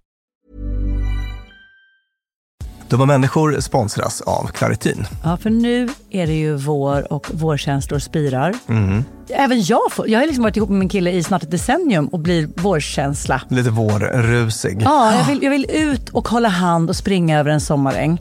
Dumma 2.88 3.06
människor 3.06 3.60
sponsras 3.60 4.20
av 4.20 4.46
Claritin. 4.46 5.06
Ja, 5.24 5.36
för 5.36 5.50
nu 5.50 5.88
är 6.10 6.26
det 6.26 6.32
ju 6.32 6.56
vår 6.56 7.12
och 7.12 7.30
vårkänslor 7.34 7.98
spirar. 7.98 8.54
Även 9.28 9.62
jag 9.62 9.92
får, 9.92 10.08
jag 10.08 10.20
har 10.20 10.26
liksom 10.26 10.42
varit 10.42 10.56
ihop 10.56 10.68
med 10.68 10.78
min 10.78 10.88
kille 10.88 11.10
i 11.10 11.22
snart 11.22 11.42
ett 11.42 11.50
decennium 11.50 12.08
och 12.08 12.18
blir 12.18 12.48
vårkänsla. 12.56 13.42
Lite 13.48 13.70
vårrusig. 13.70 14.82
Ja, 14.84 15.14
jag 15.18 15.24
vill, 15.24 15.42
jag 15.42 15.50
vill 15.50 15.66
ut 15.70 16.08
och 16.08 16.28
hålla 16.28 16.48
hand 16.48 16.90
och 16.90 16.96
springa 16.96 17.38
över 17.38 17.50
en 17.50 17.60
sommaräng. 17.60 18.20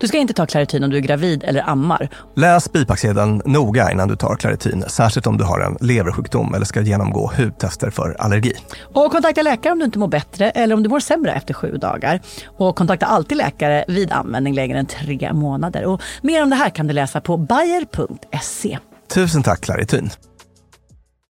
Du 0.00 0.08
ska 0.08 0.18
inte 0.18 0.34
ta 0.34 0.46
Clarityn 0.46 0.84
om 0.84 0.90
du 0.90 0.96
är 0.96 1.00
gravid 1.00 1.44
eller 1.44 1.70
ammar. 1.70 2.08
Läs 2.36 2.72
bipacksedeln 2.72 3.42
noga 3.44 3.92
innan 3.92 4.08
du 4.08 4.16
tar 4.16 4.36
Claritin, 4.36 4.84
särskilt 4.88 5.26
om 5.26 5.38
du 5.38 5.44
har 5.44 5.60
en 5.60 5.76
leversjukdom 5.80 6.54
eller 6.54 6.66
ska 6.66 6.80
genomgå 6.80 7.32
hudtester 7.36 7.90
för 7.90 8.16
allergi. 8.18 8.52
Och 8.94 9.12
kontakta 9.12 9.42
läkare 9.42 9.72
om 9.72 9.78
du 9.78 9.84
inte 9.84 9.98
mår 9.98 10.08
bättre 10.08 10.50
eller 10.50 10.74
om 10.74 10.82
du 10.82 10.88
mår 10.88 11.00
sämre 11.00 11.32
efter 11.32 11.54
sju 11.54 11.76
dagar. 11.76 12.20
Och 12.58 12.76
kontakta 12.76 13.06
alltid 13.06 13.38
läkare 13.38 13.84
vid 13.88 14.12
användning 14.12 14.54
längre 14.54 14.78
än 14.78 14.86
tre 14.86 15.32
månader. 15.32 15.84
Och 15.84 16.02
mer 16.22 16.42
om 16.42 16.50
det 16.50 16.56
här 16.56 16.70
kan 16.70 16.86
du 16.86 16.92
läsa 16.92 17.20
på 17.20 17.36
bayer.se. 17.36 18.78
Tusen 19.14 19.42
tack 19.42 19.60
Claritin. 19.60 20.10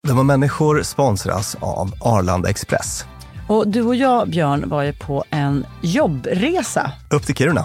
Dumma 0.08 0.22
människor 0.22 0.82
sponsras 0.82 1.56
av 1.60 1.92
Arlanda 2.00 2.50
Express. 2.50 3.04
Och 3.48 3.68
du 3.68 3.82
och 3.82 3.96
jag, 3.96 4.30
Björn, 4.30 4.68
var 4.68 4.82
ju 4.82 4.92
på 4.92 5.24
en 5.30 5.66
jobbresa. 5.82 6.92
Upp 7.10 7.26
till 7.26 7.34
Kiruna, 7.34 7.64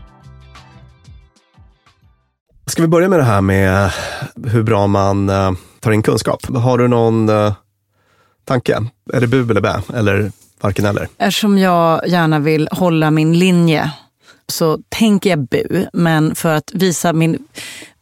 Ska 2.65 2.81
vi 2.81 2.87
börja 2.87 3.09
med 3.09 3.19
det 3.19 3.23
här 3.23 3.41
med 3.41 3.91
hur 4.45 4.63
bra 4.63 4.87
man 4.87 5.29
eh, 5.29 5.51
tar 5.79 5.91
in 5.91 6.03
kunskap? 6.03 6.45
Har 6.55 6.77
du 6.77 6.87
någon 6.87 7.29
eh, 7.29 7.53
tanke? 8.45 8.85
Är 9.13 9.21
det 9.21 9.27
bu 9.27 9.49
eller 9.51 9.61
bä? 9.61 9.81
Eller 9.93 10.31
varken 10.61 10.85
eller? 10.85 11.07
Eftersom 11.17 11.57
jag 11.57 12.07
gärna 12.07 12.39
vill 12.39 12.69
hålla 12.71 13.11
min 13.11 13.39
linje 13.39 13.91
så 14.47 14.79
tänker 14.89 15.29
jag 15.29 15.39
bu, 15.47 15.85
men 15.93 16.35
för 16.35 16.55
att 16.55 16.71
visa 16.73 17.13
min 17.13 17.39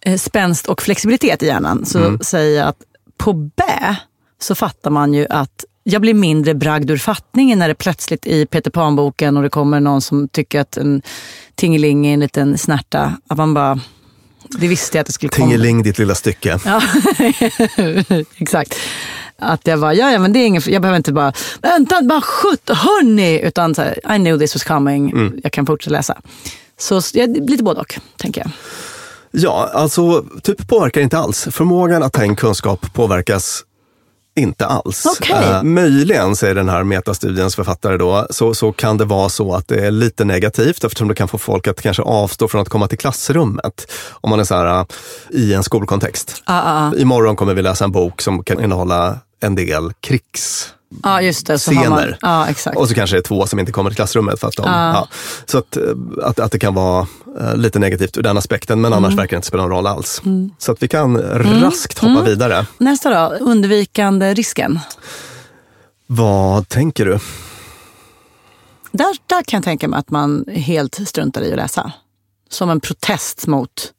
eh, 0.05 0.17
spänst 0.17 0.67
och 0.67 0.81
flexibilitet 0.81 1.43
i 1.43 1.45
hjärnan 1.45 1.85
så 1.85 2.17
säger 2.21 2.59
jag 2.59 2.67
att 2.67 2.77
på 3.17 3.33
bä 3.33 3.95
så 4.41 4.55
fattar 4.55 4.91
man 4.91 5.13
ju 5.13 5.27
att 5.29 5.65
jag 5.83 6.01
blir 6.01 6.13
mindre 6.13 6.53
bragd 6.53 6.91
ur 6.91 6.97
fattningen 6.97 7.59
när 7.59 7.67
det 7.67 7.75
plötsligt 7.75 8.27
i 8.27 8.45
Peter 8.45 8.71
Pan-boken 8.71 9.37
och 9.37 9.43
det 9.43 9.49
kommer 9.49 9.79
någon 9.79 10.01
som 10.01 10.27
tycker 10.27 10.61
att 10.61 10.77
en 10.77 11.01
tingeling 11.55 12.07
är 12.07 12.13
en 12.13 12.19
liten 12.19 12.57
snärta, 12.57 13.17
att 13.27 13.37
man 13.37 13.53
bara, 13.53 13.79
det 14.49 14.67
visste 14.67 14.97
jag 14.97 15.01
att 15.01 15.07
det 15.07 15.13
skulle 15.13 15.29
komma. 15.29 15.47
Tingeling, 15.47 15.83
ditt 15.83 15.99
lilla 15.99 16.15
stycke. 16.15 16.59
Ja, 16.65 16.81
exakt. 18.37 18.75
Att 19.39 19.67
jag 19.67 19.79
bara, 19.79 19.93
ja, 19.93 20.11
ja 20.11 20.19
men 20.19 20.33
det 20.33 20.39
är 20.39 20.47
ingen, 20.47 20.61
jag 20.65 20.81
behöver 20.81 20.97
inte 20.97 21.13
bara, 21.13 21.33
vänta, 21.61 22.01
bara 22.01 22.21
sjutton, 22.21 22.75
hörni, 22.75 23.39
utan 23.41 23.75
så 23.75 23.81
här, 23.81 24.15
I 24.15 24.17
knew 24.17 24.39
this 24.39 24.55
was 24.55 24.63
coming, 24.63 25.31
jag 25.43 25.51
kan 25.51 25.65
fortsätta 25.65 25.91
läsa. 25.91 26.21
Så 26.77 27.01
ja, 27.13 27.25
lite 27.25 27.63
både 27.63 27.81
och, 27.81 27.99
tänker 28.17 28.41
jag. 28.41 28.51
Ja, 29.31 29.69
alltså 29.73 30.25
typ 30.43 30.67
påverkar 30.67 31.01
inte 31.01 31.17
alls. 31.17 31.47
Förmågan 31.51 32.03
att 32.03 32.13
ta 32.13 32.23
in 32.25 32.35
kunskap 32.35 32.93
påverkas 32.93 33.63
inte 34.39 34.65
alls. 34.65 35.05
Okej. 35.05 35.35
Eh, 35.35 35.63
möjligen, 35.63 36.35
säger 36.35 36.55
den 36.55 36.69
här 36.69 36.83
metastudiens 36.83 37.55
författare 37.55 37.97
då, 37.97 38.27
så, 38.29 38.53
så 38.53 38.71
kan 38.71 38.97
det 38.97 39.05
vara 39.05 39.29
så 39.29 39.53
att 39.53 39.67
det 39.67 39.85
är 39.85 39.91
lite 39.91 40.25
negativt 40.25 40.83
eftersom 40.83 41.07
det 41.07 41.15
kan 41.15 41.27
få 41.27 41.37
folk 41.37 41.67
att 41.67 41.81
kanske 41.81 42.03
avstå 42.03 42.47
från 42.47 42.61
att 42.61 42.69
komma 42.69 42.87
till 42.87 42.97
klassrummet. 42.97 43.91
Om 44.11 44.29
man 44.29 44.39
är 44.39 44.43
så 44.43 44.55
här, 44.55 44.79
eh, 44.79 44.85
i 45.29 45.53
en 45.53 45.63
skolkontext. 45.63 46.43
Ah, 46.45 46.61
ah. 46.65 46.95
Imorgon 46.95 47.35
kommer 47.35 47.53
vi 47.53 47.61
läsa 47.61 47.85
en 47.85 47.91
bok 47.91 48.21
som 48.21 48.43
kan 48.43 48.63
innehålla 48.63 49.17
en 49.41 49.55
del 49.55 49.93
krigs 50.01 50.73
Ja, 51.03 51.21
just 51.21 51.47
det. 51.47 51.59
Så 51.59 51.73
har 51.73 51.89
man, 51.89 51.97
scener. 51.99 52.17
ja, 52.21 52.47
exakt. 52.47 52.77
Och 52.77 52.87
så 52.87 52.93
kanske 52.93 53.15
det 53.15 53.19
är 53.19 53.23
två 53.23 53.47
som 53.47 53.59
inte 53.59 53.71
kommer 53.71 53.89
till 53.89 53.95
klassrummet. 53.95 54.39
För 54.39 54.47
att 54.47 54.55
de, 54.55 54.65
ja. 54.65 55.07
Så 55.45 55.57
att, 55.57 55.77
eh, 55.77 55.83
att, 56.23 56.39
att 56.39 56.51
det 56.51 56.59
kan 56.59 56.73
vara 56.73 57.07
eh, 57.39 57.55
lite 57.55 57.79
negativt 57.79 58.17
ur 58.17 58.21
den 58.23 58.37
aspekten, 58.37 58.81
men 58.81 58.93
Mm. 58.93 59.03
annars 59.05 59.17
verkar 59.19 59.29
det 59.29 59.35
inte 59.35 59.47
spela 59.47 59.63
någon 59.63 59.71
roll 59.71 59.87
alls. 59.87 60.21
Så 60.57 60.71
att 60.71 60.83
vi 60.83 60.87
kan 60.87 61.17
raskt 61.61 61.99
hoppa 61.99 62.23
vidare. 62.23 62.65
Nästa 62.77 63.29
då, 63.29 63.35
undvikande 63.35 64.33
risken. 64.33 64.79
Vad 66.07 66.69
tänker 66.69 67.05
du? 67.05 67.19
Där, 68.91 69.15
där 69.25 69.43
kan 69.43 69.57
jag 69.57 69.63
tänka 69.63 69.87
mig 69.87 69.99
att 69.99 70.09
man 70.11 70.45
helt 70.53 70.99
struntar 71.07 71.41
i 71.41 71.51
att 71.51 71.57
läsa. 71.57 71.91
Som 72.49 72.69
en 72.69 72.79
protest 72.79 73.47
mot... 73.47 73.91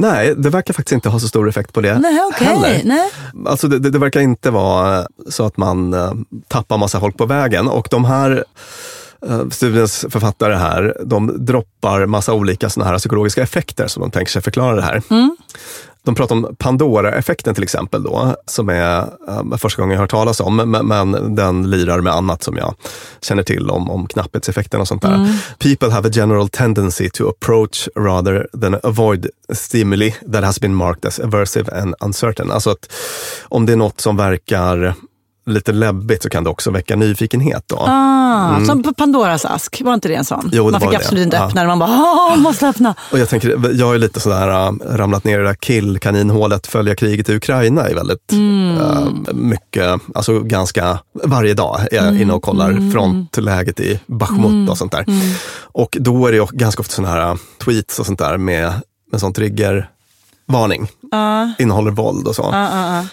Nej, 0.00 0.34
det 0.34 0.50
verkar 0.50 0.74
faktiskt 0.74 0.92
inte 0.92 1.08
ha 1.08 1.20
så 1.20 1.28
stor 1.28 1.48
effekt 1.48 1.72
på 1.72 1.80
det 1.80 1.98
Nej, 1.98 2.20
okej. 2.34 2.46
heller. 2.46 2.80
Nej. 2.84 3.10
Alltså 3.46 3.68
det, 3.68 3.78
det, 3.78 3.90
det 3.90 3.98
verkar 3.98 4.20
inte 4.20 4.50
vara 4.50 5.06
så 5.28 5.44
att 5.46 5.56
man 5.56 5.94
eh, 5.94 6.12
tappar 6.48 6.78
massa 6.78 7.00
folk 7.00 7.16
på 7.16 7.26
vägen. 7.26 7.68
Och 7.68 7.88
de 7.90 8.04
här 8.04 8.44
studiens 9.50 10.06
författare 10.10 10.54
här, 10.54 10.96
de 11.04 11.44
droppar 11.46 12.06
massa 12.06 12.32
olika 12.32 12.70
såna 12.70 12.86
här 12.86 12.98
psykologiska 12.98 13.42
effekter 13.42 13.86
som 13.86 14.00
de 14.00 14.10
tänker 14.10 14.32
sig 14.32 14.42
förklara 14.42 14.76
det 14.76 14.82
här. 14.82 15.02
De 16.08 16.14
pratar 16.14 16.36
om 16.36 16.56
Pandora-effekten 16.58 17.54
till 17.54 17.62
exempel 17.62 18.02
då, 18.02 18.36
som 18.46 18.68
är 18.68 18.98
eh, 19.28 19.56
första 19.58 19.82
gången 19.82 19.94
jag 19.94 20.00
hört 20.00 20.10
talas 20.10 20.40
om, 20.40 20.56
men, 20.56 20.86
men 20.86 21.34
den 21.34 21.70
lirar 21.70 22.00
med 22.00 22.12
annat 22.12 22.42
som 22.42 22.56
jag 22.56 22.74
känner 23.22 23.42
till 23.42 23.70
om, 23.70 23.90
om 23.90 24.06
knapphetseffekten 24.06 24.80
och 24.80 24.88
sånt 24.88 25.02
där. 25.02 25.40
People 25.58 25.90
have 25.90 26.08
a 26.08 26.12
general 26.14 26.48
tendency 26.48 27.10
to 27.10 27.28
approach 27.28 27.88
rather 27.96 28.46
than 28.60 28.76
avoid 28.82 29.26
stimuli 29.52 30.14
that 30.32 30.44
has 30.44 30.60
been 30.60 30.74
marked 30.74 31.04
as 31.04 31.18
aversive 31.18 31.80
and 31.82 31.94
uncertain. 32.00 32.50
Alltså 32.50 32.70
att 32.70 32.92
om 33.42 33.66
det 33.66 33.72
är 33.72 33.76
något 33.76 34.00
som 34.00 34.16
verkar 34.16 34.94
lite 35.48 35.72
läbbigt 35.72 36.22
så 36.22 36.28
kan 36.30 36.44
det 36.44 36.50
också 36.50 36.70
väcka 36.70 36.96
nyfikenhet. 36.96 37.62
Då. 37.66 37.76
Ah, 37.88 38.64
Som 38.66 38.82
på 38.82 38.94
Pandoras 38.94 39.44
ask, 39.44 39.82
var 39.84 39.94
inte 39.94 40.08
det 40.08 40.14
en 40.14 40.24
sån? 40.24 40.40
Mm. 40.40 40.50
Jo, 40.54 40.64
det 40.64 40.70
man 40.72 40.80
fick 40.80 40.86
var 40.86 40.92
det. 40.92 40.98
absolut 40.98 41.24
inte 41.24 41.36
Ja. 41.36 41.46
öppna 41.46 41.60
den. 41.60 41.68
Man 41.68 41.78
bara, 41.78 42.36
måste 42.36 42.68
öppna. 42.68 42.94
Och 43.12 43.18
jag 43.18 43.28
tänker, 43.28 43.70
jag 43.72 43.94
är 43.94 43.98
lite 43.98 44.20
sådär 44.20 44.48
äh, 44.48 44.72
ramlat 44.96 45.24
ner 45.24 45.34
i 45.38 45.42
det 45.42 45.48
där 45.48 45.54
killkaninhålet, 45.54 46.66
följa 46.66 46.94
kriget 46.94 47.28
i 47.28 47.34
Ukraina 47.36 47.88
är 47.88 47.94
väldigt 47.94 48.32
äh, 48.32 49.32
mycket, 49.34 50.00
alltså 50.14 50.40
ganska 50.40 50.98
varje 51.24 51.54
dag 51.54 51.80
är 51.92 51.96
jag 52.04 52.20
inne 52.20 52.32
och 52.32 52.42
kollar 52.42 52.90
frontläget 52.92 53.80
i 53.80 54.00
Bachmut 54.06 54.70
och 54.70 54.78
sånt 54.78 54.92
där. 54.92 55.04
Och 55.62 55.96
då 56.00 56.26
är 56.26 56.32
det 56.32 56.46
ganska 56.52 56.80
ofta 56.80 56.94
sådana 56.94 57.14
här 57.14 57.30
äh, 57.30 57.36
tweets 57.64 57.98
och 57.98 58.06
sånt 58.06 58.18
där 58.18 58.36
med, 58.38 58.72
med 59.12 59.20
sån 59.20 59.32
triggervarning. 59.32 60.88
Innehåller 61.58 61.90
våld 61.90 62.26
och 62.28 62.34
så. 62.34 62.54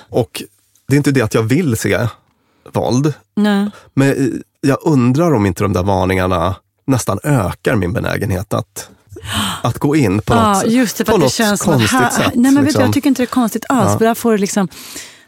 Och 0.09 0.43
det 0.87 0.95
är 0.95 0.97
inte 0.97 1.11
det 1.11 1.21
att 1.21 1.33
jag 1.33 1.43
vill 1.43 1.77
se 1.77 2.07
våld, 2.73 3.13
Nej. 3.35 3.69
men 3.93 4.41
jag 4.61 4.77
undrar 4.81 5.33
om 5.33 5.45
inte 5.45 5.63
de 5.63 5.73
där 5.73 5.83
varningarna 5.83 6.55
nästan 6.87 7.19
ökar 7.23 7.75
min 7.75 7.93
benägenhet 7.93 8.53
att, 8.53 8.89
att 9.61 9.77
gå 9.77 9.95
in 9.95 10.21
på 10.21 10.35
något, 10.35 10.63
Ja, 10.63 10.65
just 10.65 10.97
det, 10.97 11.05
för 11.05 11.11
på 11.11 11.25
att 11.25 11.37
det 11.37 11.43
något 11.43 11.53
att 11.53 11.59
konstigt 11.59 11.91
här, 11.91 12.09
sätt. 12.09 12.31
Nej, 12.35 12.51
men 12.51 12.55
vet 12.55 12.61
du, 12.61 12.65
liksom. 12.65 12.81
jag 12.81 12.93
tycker 12.93 13.07
inte 13.07 13.21
det 13.21 13.25
är 13.25 13.27
konstigt 13.27 13.65
alls. 13.69 13.97
För 13.97 14.05
där 14.05 14.15
får 14.15 14.31
du 14.31 14.37
liksom, 14.37 14.67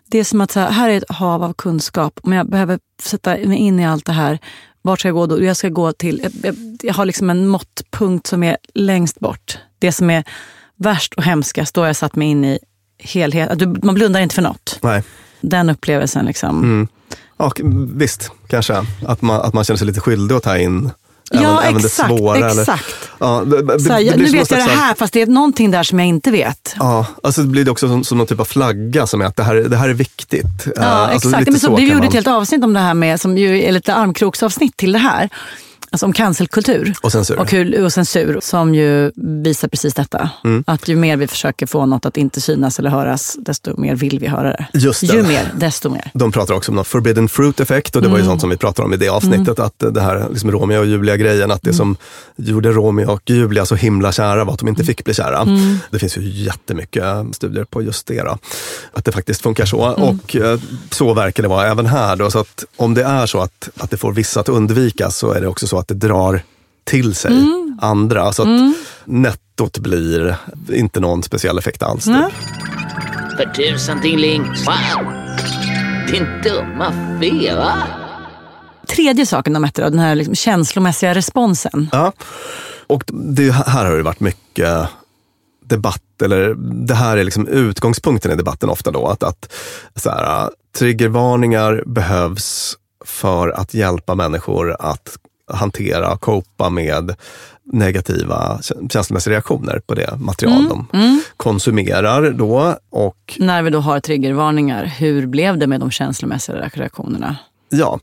det 0.08 0.20
är 0.20 0.24
som 0.24 0.42
att 0.42 0.52
så 0.52 0.60
här, 0.60 0.72
här 0.72 0.90
är 0.90 0.98
ett 0.98 1.12
hav 1.12 1.44
av 1.44 1.54
kunskap, 1.54 2.20
men 2.24 2.38
jag 2.38 2.50
behöver 2.50 2.80
sätta 3.02 3.30
mig 3.30 3.58
in 3.58 3.80
i 3.80 3.88
allt 3.88 4.06
det 4.06 4.14
här. 4.14 4.40
Vart 4.82 5.00
ska 5.00 5.08
jag 5.08 5.16
gå 5.16 5.26
då? 5.26 5.44
Jag 5.44 5.58
ska 5.58 5.70
gå 5.70 5.94
till, 5.94 6.20
jag, 6.24 6.32
jag, 6.44 6.78
jag 6.82 6.94
har 6.94 7.06
liksom 7.06 7.30
en 7.30 7.48
måttpunkt 7.48 8.28
som 8.28 8.44
är 8.44 8.58
längst 8.74 9.20
bort. 9.20 9.58
Det 9.80 9.92
som 9.92 10.10
är 10.10 10.24
värst 10.76 11.14
och 11.14 11.24
hemskast, 11.24 11.76
då 11.76 11.82
har 11.82 11.88
jag 11.88 11.96
satt 11.96 12.16
mig 12.16 12.28
in 12.28 12.46
i 12.46 12.60
helhet. 13.00 13.60
Du, 13.60 13.76
man 13.84 13.96
blundar 13.96 14.20
inte 14.20 14.36
för 14.36 14.42
något. 14.42 14.80
Nej. 14.82 15.04
Den 15.42 15.70
upplevelsen 15.70 16.26
liksom. 16.26 16.64
Mm. 16.64 16.88
Ja, 17.38 17.52
visst, 17.96 18.32
kanske. 18.48 18.86
Att 19.08 19.22
man, 19.22 19.42
att 19.42 19.54
man 19.54 19.64
känner 19.64 19.78
sig 19.78 19.88
lite 19.88 20.00
skyldig 20.00 20.36
att 20.36 20.44
ta 20.44 20.58
in 20.58 20.92
även, 21.32 21.44
Ja, 21.44 21.62
även 21.62 21.82
det 21.82 21.88
exakt, 21.88 22.10
svåra. 22.10 22.38
Eller, 22.38 22.62
exakt. 22.62 22.96
ja, 23.20 23.44
det, 23.46 23.62
det, 23.62 23.78
det 23.78 24.02
jag, 24.02 24.16
blir 24.18 24.32
nu 24.32 24.38
vet 24.38 24.52
jag 24.52 24.60
det 24.60 24.64
här, 24.72 24.94
fast 24.94 25.14
det 25.14 25.22
är 25.22 25.28
någonting 25.28 25.72
där 25.72 25.84
som 25.84 26.00
jag 26.00 26.08
inte 26.08 26.32
vet. 26.32 26.76
Ja, 26.80 27.06
alltså 27.24 27.42
det 27.42 27.48
blir 27.48 27.66
det 27.66 27.72
också 27.72 27.88
som, 27.88 28.04
som 28.04 28.18
någon 28.18 28.28
typ 28.28 28.40
av 28.40 28.46
flagga 28.46 29.08
som 29.08 29.22
är 29.22 29.26
att 29.26 29.36
det 29.36 29.44
här, 29.44 29.56
det 29.56 29.78
här 29.78 29.90
är 29.90 29.94
viktigt. 29.94 30.46
Ja, 30.76 30.82
Eh, 30.82 30.94
alltså 31.14 31.30
exakt. 31.30 31.48
Men 31.52 31.60
så, 31.60 31.68
så 31.68 31.76
vi 31.76 31.82
gjorde 31.84 31.96
man- 31.98 32.08
ett 32.08 32.14
helt 32.14 32.28
avsnitt 32.28 32.64
om 32.64 32.74
det 32.74 32.80
här 32.80 32.94
med, 32.94 33.22
som 33.22 33.38
ju 33.38 33.64
är 33.64 33.72
lite 33.72 33.94
armkroksavsnitt 33.94 34.78
till 34.78 34.92
det 34.92 35.00
här. 35.00 35.30
Alltså 35.90 36.06
om 36.06 36.14
cancelkultur. 36.14 36.94
Och 37.02 37.12
censur. 37.12 37.40
Och, 37.40 37.52
hur, 37.52 37.84
och 37.84 37.94
censur, 37.94 38.40
som 38.42 38.76
ju 38.76 39.12
visar 39.16 39.68
precis 39.68 39.94
detta. 39.94 40.30
Mm. 40.44 40.64
Att 40.68 40.88
ju 40.88 40.96
mer 40.96 41.18
vi 41.18 41.28
försöker 41.28 41.66
få 41.66 41.86
något 41.86 42.06
att 42.06 42.18
inte 42.18 42.42
synas 42.42 42.80
eller 42.80 42.90
höras, 42.90 43.38
desto 43.40 43.78
mer 43.82 43.96
vill 43.96 44.20
vi 44.20 44.28
höra 44.28 44.50
det. 44.50 44.68
Just 44.74 45.02
det. 45.02 45.08
Ju 45.08 45.24
mer, 45.24 45.52
desto 45.56 45.90
mer. 45.90 46.12
De 46.14 46.32
pratar 46.32 46.54
också 46.54 46.72
om 46.72 46.76
någon 46.76 46.86
forbidden 46.86 47.30
fruit-effekt 47.30 47.96
och 47.96 48.02
det 48.02 48.06
Mm. 48.08 48.12
var 48.12 48.20
ju 48.20 48.26
sånt 48.26 48.42
som 48.42 48.50
vi 48.50 48.58
pratade 48.58 48.86
om 48.86 48.94
i 48.94 48.98
det 48.98 49.10
avsnittet. 49.10 49.60
Att 49.60 49.74
det 49.94 50.02
här 50.02 50.28
liksom 50.30 50.52
Romeo 50.52 50.80
och 50.80 50.86
Julia-grejen, 50.86 51.52
att 51.52 51.62
det 51.62 51.70
Mm. 51.70 51.78
som 51.78 51.96
gjorde 52.36 52.72
Romeo 52.72 53.12
och 53.12 53.22
Julia 53.30 53.66
så 53.66 53.76
himla 53.76 54.12
kära 54.12 54.44
var 54.46 54.54
att 54.54 54.60
de 54.60 54.68
inte 54.68 54.84
fick 54.84 55.04
bli 55.06 55.14
kära. 55.14 55.42
Mm. 55.42 55.78
Det 55.92 56.00
finns 56.00 56.18
ju 56.18 56.22
jättemycket 56.22 57.04
studier 57.32 57.64
på 57.64 57.82
just 57.82 58.08
det. 58.08 58.22
Då. 58.24 58.38
Att 58.94 59.06
det 59.06 59.12
faktiskt 59.12 59.42
funkar 59.42 59.66
så. 59.66 59.86
Mm. 59.86 60.02
Och 60.10 60.36
eh, 60.36 60.60
så 60.92 61.14
verkar 61.14 61.44
det 61.44 61.50
vara 61.50 61.68
även 61.68 61.86
här. 61.86 62.16
Då. 62.16 62.32
Så 62.32 62.40
att 62.40 62.66
om 62.76 62.94
det 62.94 63.04
är 63.04 63.26
så 63.26 63.40
att, 63.40 63.70
att 63.78 63.92
det 63.92 63.98
får 63.98 64.12
vissa 64.14 64.40
att 64.40 64.50
undvika 64.50 65.12
så 65.12 65.32
är 65.32 65.42
det 65.42 65.48
också 65.48 65.68
så 65.68 65.77
att 65.78 65.88
det 65.88 65.94
drar 65.94 66.42
till 66.84 67.16
sig 67.16 67.32
Mm. 67.32 67.80
andra. 67.82 68.34
Så 68.34 68.42
att 68.42 68.76
nettot 69.06 69.78
blir 69.78 70.36
inte 70.74 71.00
någon 71.00 71.24
speciell 71.24 71.58
effekt 71.58 71.84
alls. 71.84 72.04
typ. 72.06 72.14
Nej. 72.14 72.32
För 73.38 73.46
tusan 73.46 74.02
Tingling. 74.02 74.44
Wow! 74.44 75.14
Din 76.12 76.28
dumma 76.44 76.94
feva. 77.20 77.74
Tredje 78.88 79.26
saken 79.26 79.54
de 79.54 79.60
mätte, 79.60 79.82
då, 79.82 79.90
den 79.90 80.00
här 80.00 80.16
liksom 80.16 80.36
känslomässiga 80.36 81.16
responsen. 81.16 81.90
Ja. 81.92 82.12
Och 82.88 83.04
det, 83.08 83.52
här 83.52 83.86
har 83.86 83.98
det 83.98 84.04
varit 84.04 84.20
mycket 84.20 84.88
debatt, 85.66 86.22
eller 86.24 86.54
det 86.88 86.94
här 86.96 87.18
är 87.18 87.24
liksom 87.24 87.48
utgångspunkten 87.48 88.32
i 88.32 88.36
debatten 88.36 88.70
ofta 88.70 88.92
då. 88.92 89.08
Att, 89.08 89.24
att 89.24 89.54
så 89.96 90.10
här, 90.10 90.50
triggervarningar 90.78 91.84
behövs 91.86 92.76
för 93.06 93.50
att 93.50 93.74
hjälpa 93.74 94.16
människor 94.16 94.76
att 94.80 95.18
hantera 95.54 96.14
och 96.14 96.22
copa 96.22 96.70
med 96.70 97.16
negativa 97.64 98.58
kä- 98.62 98.90
känslomässiga 98.92 99.34
reaktioner 99.34 99.82
på 99.88 99.94
det 99.96 100.18
material 100.20 100.70
de 100.70 100.88
konsumerar 101.38 102.32
då. 102.32 102.76
Och 102.90 103.36
När 103.40 103.62
vi 103.64 103.70
då 103.70 103.80
har 103.80 104.00
triggervarningar, 104.00 104.86
hur 104.86 105.28
blev 105.28 105.58
det 105.58 105.68
med 105.68 105.80
de 105.80 105.92
känslomässiga 105.92 106.70
reaktionerna? 106.74 107.36
Ja, 107.70 108.00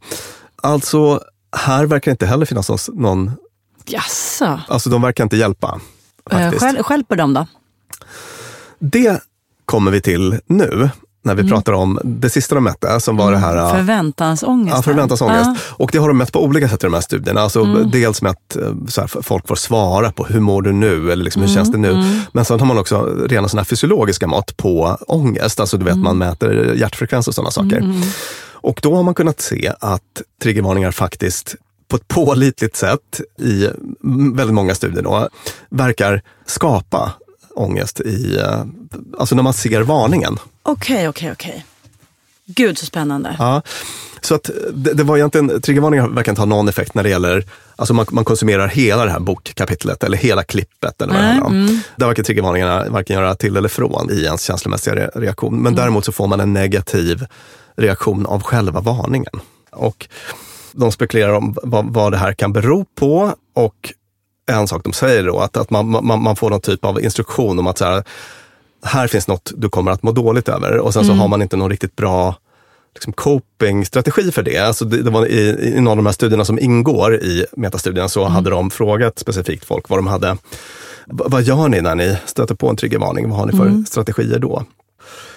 alltså 0.57 1.21
här 1.57 1.87
verkar 1.87 2.11
inte 2.11 2.27
heller 2.27 2.47
finnas 2.47 2.91
någon, 2.93 3.31
Jaså? 3.87 4.61
alltså 4.69 4.91
de 4.91 5.03
verkar 5.03 5.25
inte 5.25 5.37
hjälpa. 5.37 5.81
Eh, 6.31 6.39
Faktiskt. 6.39 6.63
Skäl, 6.65 6.83
skälper 6.83 7.17
de 7.17 7.35
då? 7.35 7.47
Det 8.79 9.21
kommer 9.65 9.91
vi 9.91 10.01
till 10.01 10.41
nu, 10.47 10.91
när 11.25 11.35
vi 11.35 11.49
pratar 11.49 11.73
om 11.73 11.99
det 12.05 12.31
sista 12.31 12.55
de 12.55 12.65
mätte, 12.65 13.01
som 13.01 13.17
var 13.17 13.33
det 13.33 13.39
här... 13.39 13.57
äh, 13.57 13.77
Förväntansångest. 13.77 14.77
Ja, 14.77 14.83
förväntansångest. 14.83 15.45
Ja. 15.45 15.57
Och 15.77 15.91
det 15.93 15.99
har 15.99 16.09
de 16.09 16.19
mätt 16.19 16.33
på 16.33 16.45
olika 16.45 16.69
sätt 16.69 16.85
i 16.85 16.87
de 16.87 16.95
här 16.95 17.01
studierna. 17.01 17.41
Alltså 17.41 17.65
Dels 17.65 18.23
mätt 18.23 18.57
eh, 18.57 18.73
så 18.89 19.01
här, 19.01 19.23
folk 19.23 19.49
får 19.49 19.57
svara 19.57 20.13
på 20.13 20.25
hur 20.25 20.41
mår 20.41 20.63
du 20.63 20.73
nu 20.73 21.13
eller 21.13 21.25
liksom, 21.25 21.43
hur 21.43 21.49
känns 21.49 21.73
det 21.73 21.79
nu. 21.79 22.23
Men 22.33 22.45
sen 22.45 22.61
har 22.61 22.67
man 22.67 22.79
också 22.79 23.03
rena 23.27 23.49
såna 23.49 23.65
fysiologiska 23.65 24.27
mått 24.27 24.57
på 24.57 24.99
ångest. 25.07 25.61
Alltså 25.61 25.77
du 25.77 25.85
vet 25.85 25.99
man 25.99 26.19
mäter 26.19 26.75
hjärtfrekvens 26.75 27.29
och 27.29 27.35
sådana 27.35 27.51
saker. 27.51 27.93
Och 28.53 28.81
då 28.83 28.95
har 28.97 29.03
man 29.03 29.15
kunnat 29.15 29.41
se 29.41 29.73
att 29.81 30.23
triggervarningar 30.43 30.91
faktiskt 30.91 31.55
på 31.89 31.97
ett 31.97 32.09
pålitligt 32.09 32.77
sätt 32.77 33.21
i 33.39 33.67
mm, 34.05 34.37
väldigt 34.37 34.55
många 34.55 34.75
studier 34.75 35.03
då, 35.03 35.29
verkar 35.71 36.23
skapa 36.47 37.13
ångest 37.55 38.01
i, 38.01 38.37
eh, 38.39 38.65
alltså 39.19 39.35
när 39.35 39.43
man 39.43 39.53
ser 39.53 39.83
varningen. 39.83 40.39
Okej, 40.67 41.09
okej, 41.09 41.33
okej. 41.33 41.65
Gud 42.47 42.79
så 42.79 42.87
spännande. 42.87 43.37
Ja, 43.39 43.63
så 44.21 44.35
att 44.35 44.51
det, 44.75 44.93
det 44.95 45.03
var 45.03 45.17
egentligen, 45.17 45.61
triggervarningar 45.61 46.09
verkar 46.09 46.33
inte 46.33 46.41
ha 46.41 46.47
någon 46.47 46.69
effekt 46.69 46.95
när 46.95 47.03
det 47.03 47.09
gäller, 47.09 47.45
alltså 47.77 47.95
man, 47.95 48.07
man 48.11 48.25
konsumerar 48.25 48.69
hela 48.69 49.05
det 49.05 49.11
här 49.11 49.21
bokkapitlet 49.21 50.05
eller 50.05 50.19
hela 50.19 50.45
klippet 50.45 51.03
eller 51.03 51.13
vad 51.13 51.23
det 51.23 51.27
Nej, 51.29 51.41
handlar 51.41 51.61
om. 51.61 51.81
Där 51.97 52.07
verkar 52.07 52.23
triggervarningarna 52.23 52.89
varken 52.89 53.17
göra 53.17 53.35
till 53.35 53.57
eller 53.57 53.69
från 53.69 54.11
i 54.11 54.23
ens 54.25 54.43
känslomässiga 54.43 54.95
re- 54.95 55.11
reaktion. 55.21 55.63
Men 55.63 55.75
däremot 55.75 56.05
så 56.05 56.13
får 56.13 56.27
man 56.27 56.41
en 56.41 56.53
negativ 56.53 57.27
reaktion 57.77 58.27
av 58.27 58.43
själva 58.43 58.81
varningen. 58.81 59.41
Och 59.73 60.09
de 60.73 60.93
spekulerar 60.93 61.33
om 61.33 61.57
vad, 61.63 61.93
vad 61.93 62.13
det 62.13 62.19
här 62.19 62.33
kan 62.33 62.53
bero 62.53 62.85
på 62.95 63.35
och 63.55 63.93
en 64.51 64.69
sak 64.69 64.85
de 64.85 64.93
säger 64.93 65.25
då, 65.25 65.39
att, 65.39 65.57
att 65.57 65.71
man, 65.71 66.07
man, 66.07 66.23
man 66.23 66.37
får 66.37 66.51
någon 66.51 66.61
typ 66.61 66.85
av 66.85 67.01
instruktion 67.03 67.59
om 67.59 67.67
att 67.67 67.79
så 67.79 67.85
här, 67.85 68.05
här 68.85 69.07
finns 69.07 69.29
något 69.29 69.53
du 69.57 69.69
kommer 69.69 69.91
att 69.91 70.03
må 70.03 70.13
dåligt 70.13 70.49
över 70.49 70.79
och 70.79 70.93
sen 70.93 71.05
så 71.05 71.13
har 71.13 71.29
man 71.29 71.43
inte 71.43 71.57
någon 71.57 71.71
riktigt 71.71 71.97
bra 71.97 72.37
liksom, 72.95 73.13
coping-strategi 73.13 74.31
för 74.33 74.43
det. 74.43 74.59
Alltså 74.59 74.85
det, 74.85 75.03
det 75.03 75.11
var 75.11 75.27
i, 75.27 75.73
I 75.77 75.81
någon 75.81 75.89
av 75.89 75.97
de 75.97 76.07
här 76.07 76.13
studierna 76.13 76.45
som 76.45 76.59
ingår 76.59 77.15
i 77.15 77.47
metastudien 77.57 78.09
så 78.09 78.25
hade 78.25 78.51
de 78.51 78.71
frågat 78.71 79.19
specifikt 79.19 79.65
folk 79.65 79.89
vad 79.89 79.99
de 79.99 80.07
hade. 80.07 80.37
"Va- 81.07 81.25
Vad 81.29 81.43
gör 81.43 81.69
ni 81.69 81.81
när 81.81 81.95
ni 81.95 82.17
stöter 82.27 82.55
på 82.55 82.69
en 82.69 82.77
triggervarning? 82.77 83.29
Vad 83.31 83.39
har 83.39 83.47
ni 83.47 83.53
för 83.53 83.85
strategier 83.87 84.39
då? 84.39 84.65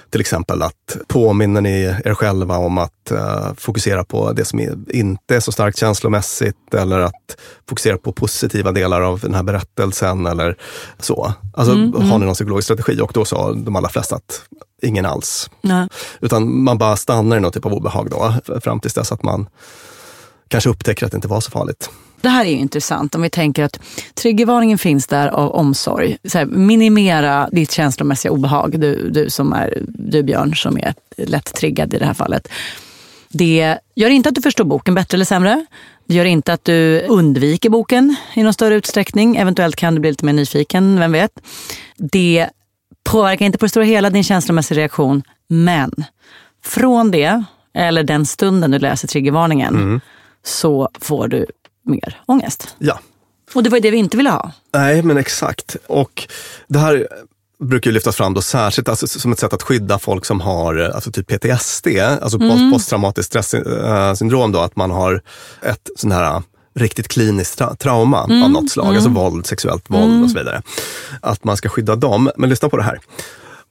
Till 0.09 0.21
exempel 0.21 0.61
att 0.61 0.97
påminner 1.07 1.61
ni 1.61 1.81
er 2.05 2.13
själva 2.13 2.57
om 2.57 2.77
att 2.77 3.11
eh, 3.11 3.53
fokusera 3.57 4.03
på 4.03 4.31
det 4.31 4.45
som 4.45 4.59
är, 4.59 4.75
inte 4.89 5.35
är 5.35 5.39
så 5.39 5.51
starkt 5.51 5.77
känslomässigt 5.77 6.73
eller 6.73 6.99
att 6.99 7.37
fokusera 7.69 7.97
på 7.97 8.11
positiva 8.11 8.71
delar 8.71 9.01
av 9.01 9.19
den 9.19 9.33
här 9.33 9.43
berättelsen 9.43 10.25
eller 10.25 10.57
så. 10.99 11.33
Alltså 11.53 11.73
har 11.75 12.17
ni 12.17 12.25
någon 12.25 12.33
psykologisk 12.33 12.65
strategi? 12.65 13.01
Och 13.01 13.11
då 13.13 13.25
sa 13.25 13.53
de 13.53 13.75
allra 13.75 13.89
flesta 13.89 14.15
att 14.15 14.41
ingen 14.81 15.05
alls. 15.05 15.49
Nej. 15.61 15.87
Utan 16.21 16.63
man 16.63 16.77
bara 16.77 16.95
stannar 16.95 17.37
i 17.37 17.39
någon 17.39 17.51
typ 17.51 17.65
av 17.65 17.73
obehag 17.73 18.09
då, 18.09 18.33
fram 18.61 18.79
tills 18.79 18.93
dess 18.93 19.11
att 19.11 19.23
man 19.23 19.49
kanske 20.47 20.69
upptäcker 20.69 21.05
att 21.05 21.11
det 21.11 21.15
inte 21.15 21.27
var 21.27 21.41
så 21.41 21.51
farligt. 21.51 21.89
Det 22.27 22.31
här 22.31 22.45
är 22.45 22.49
ju 22.49 22.57
intressant 22.57 23.15
om 23.15 23.21
vi 23.21 23.29
tänker 23.29 23.63
att 23.63 23.79
triggervarningen 24.13 24.77
finns 24.77 25.07
där 25.07 25.27
av 25.27 25.51
omsorg. 25.51 26.17
Så 26.23 26.37
här, 26.37 26.45
minimera 26.45 27.49
ditt 27.51 27.71
känslomässiga 27.71 28.31
obehag, 28.31 28.79
du, 28.79 29.09
du 29.09 29.29
som 29.29 29.53
är 29.53 29.83
du 29.87 30.23
Björn 30.23 30.55
som 30.55 30.77
är 30.77 30.93
lätt 31.17 31.53
triggad 31.53 31.93
i 31.93 31.97
det 31.97 32.05
här 32.05 32.13
fallet. 32.13 32.47
Det 33.29 33.77
gör 33.95 34.09
inte 34.09 34.29
att 34.29 34.35
du 34.35 34.41
förstår 34.41 34.63
boken 34.63 34.95
bättre 34.95 35.15
eller 35.15 35.25
sämre. 35.25 35.65
Det 36.05 36.15
gör 36.15 36.25
inte 36.25 36.53
att 36.53 36.65
du 36.65 36.99
undviker 36.99 37.69
boken 37.69 38.15
i 38.33 38.43
någon 38.43 38.53
större 38.53 38.75
utsträckning. 38.75 39.35
Eventuellt 39.35 39.75
kan 39.75 39.95
du 39.95 40.01
bli 40.01 40.09
lite 40.09 40.25
mer 40.25 40.33
nyfiken, 40.33 40.99
vem 40.99 41.11
vet. 41.11 41.31
Det 41.97 42.47
påverkar 43.03 43.45
inte 43.45 43.57
på 43.57 43.65
det 43.65 43.69
stora 43.69 43.85
hela 43.85 44.09
din 44.09 44.23
känslomässiga 44.23 44.79
reaktion. 44.79 45.23
Men 45.47 45.91
från 46.63 47.11
det, 47.11 47.43
eller 47.73 48.03
den 48.03 48.25
stunden 48.25 48.71
du 48.71 48.79
läser 48.79 49.07
triggervarningen, 49.07 50.01
så 50.43 50.89
får 51.01 51.27
du 51.27 51.45
mer 51.87 52.21
ångest. 52.25 52.75
Ja, 52.79 52.99
Och 53.53 53.63
det 53.63 53.69
var 53.69 53.77
ju 53.77 53.81
det 53.81 53.91
vi 53.91 53.97
inte 53.97 54.17
ville 54.17 54.29
ha. 54.29 54.51
Nej, 54.73 55.01
men 55.03 55.17
exakt. 55.17 55.75
Och 55.87 56.27
det 56.67 56.79
här 56.79 57.07
brukar 57.59 57.89
ju 57.89 57.93
lyftas 57.93 58.15
fram 58.15 58.33
då 58.33 58.41
särskilt 58.41 58.89
alltså, 58.89 59.07
som 59.07 59.31
ett 59.31 59.39
sätt 59.39 59.53
att 59.53 59.63
skydda 59.63 59.99
folk 59.99 60.25
som 60.25 60.41
har 60.41 60.79
eh, 60.89 60.95
alltså, 60.95 61.11
typ 61.11 61.27
PTSD, 61.27 61.87
alltså 62.21 62.39
post- 62.39 62.71
posttraumatiskt 62.73 63.27
stresssyndrom. 63.31 64.51
Då, 64.51 64.59
att 64.59 64.75
man 64.75 64.91
har 64.91 65.21
ett 65.61 65.89
sån 65.97 66.11
här 66.11 66.23
eh, 66.35 66.41
riktigt 66.75 67.07
kliniskt 67.07 67.59
tra- 67.61 67.75
trauma 67.77 68.21
av 68.21 68.29
något 68.51 68.71
slag, 68.71 68.95
alltså 68.95 69.09
våld, 69.09 69.45
sexuellt 69.45 69.89
våld 69.89 70.23
och 70.23 70.29
så 70.29 70.37
vidare. 70.37 70.61
Att 71.21 71.43
man 71.43 71.57
ska 71.57 71.69
skydda 71.69 71.95
dem. 71.95 72.31
Men 72.37 72.49
lyssna 72.49 72.69
på 72.69 72.77
det 72.77 72.83
här. 72.83 72.99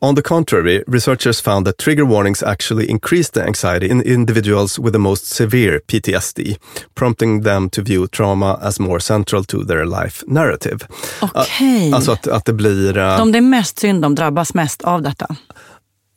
On 0.03 0.15
the 0.15 0.23
contrary, 0.23 0.85
researchers 0.87 1.41
found 1.41 1.67
that 1.67 1.79
trigger 1.79 2.05
warnings 2.05 2.43
actually 2.43 2.91
increase 2.91 3.31
the 3.31 3.41
anxiety 3.43 3.89
in 3.91 4.03
individuals 4.03 4.79
with 4.79 4.93
the 4.93 4.99
most 4.99 5.27
severe 5.27 5.81
PTSD, 5.87 6.57
prompting 6.95 7.43
them 7.43 7.71
to 7.71 7.83
view 7.83 8.07
trauma 8.07 8.59
as 8.63 8.79
more 8.81 9.01
central 9.01 9.45
to 9.45 9.65
their 9.65 9.87
life 9.87 10.25
narrative. 10.27 10.79
Okej. 11.21 11.93
Alltså 11.93 12.13
att, 12.13 12.29
att 12.29 12.45
det 12.45 12.53
blir... 12.53 12.97
eh, 12.99 13.17
De 13.19 13.33
det 13.33 13.39
är 13.39 13.43
mest 13.43 13.79
synd 13.79 14.05
om 14.05 14.15
drabbas 14.15 14.55
mest 14.55 14.83
av 14.83 15.03
detta. 15.03 15.37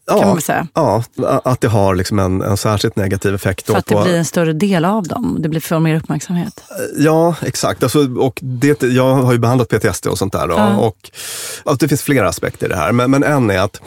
Ja, 0.10 0.26
man 0.26 0.34
väl 0.36 0.42
säga. 0.44 0.68
Ja, 0.74 1.04
att 1.44 1.62
det 1.62 1.68
har 1.68 1.96
liksom 1.96 2.20
en, 2.20 2.42
en 2.42 2.58
särskilt 2.58 2.96
negativ 2.96 3.36
effekt. 3.36 3.66
För 3.68 3.76
att 3.78 3.86
det 3.86 3.96
på, 3.96 4.02
blir 4.04 4.16
en 4.16 4.26
större 4.26 4.54
del 4.54 4.86
av 4.86 5.04
dem. 5.08 5.38
Det 5.40 5.50
blir 5.50 5.62
för 5.62 5.80
mer 5.80 5.96
uppmärksamhet. 5.96 6.64
Ja, 6.98 7.36
exakt. 7.42 7.84
Alltså, 7.84 8.08
och 8.18 8.40
det, 8.42 8.84
jag 8.84 9.14
har 9.16 9.32
ju 9.34 9.40
behandlat 9.40 9.70
PTSD 9.70 10.08
och 10.08 10.18
sånt 10.18 10.34
där. 10.34 10.48
Då, 10.48 10.54
Ja. 10.56 10.78
och, 10.78 11.12
alltså, 11.64 11.86
det 11.86 11.90
finns 11.90 12.02
flera 12.02 12.30
aspekter 12.30 12.66
i 12.66 12.70
det 12.70 12.76
här, 12.76 12.92
men, 12.92 13.12
men 13.12 13.24
en 13.24 13.50
är 13.50 13.60
att 13.60 13.82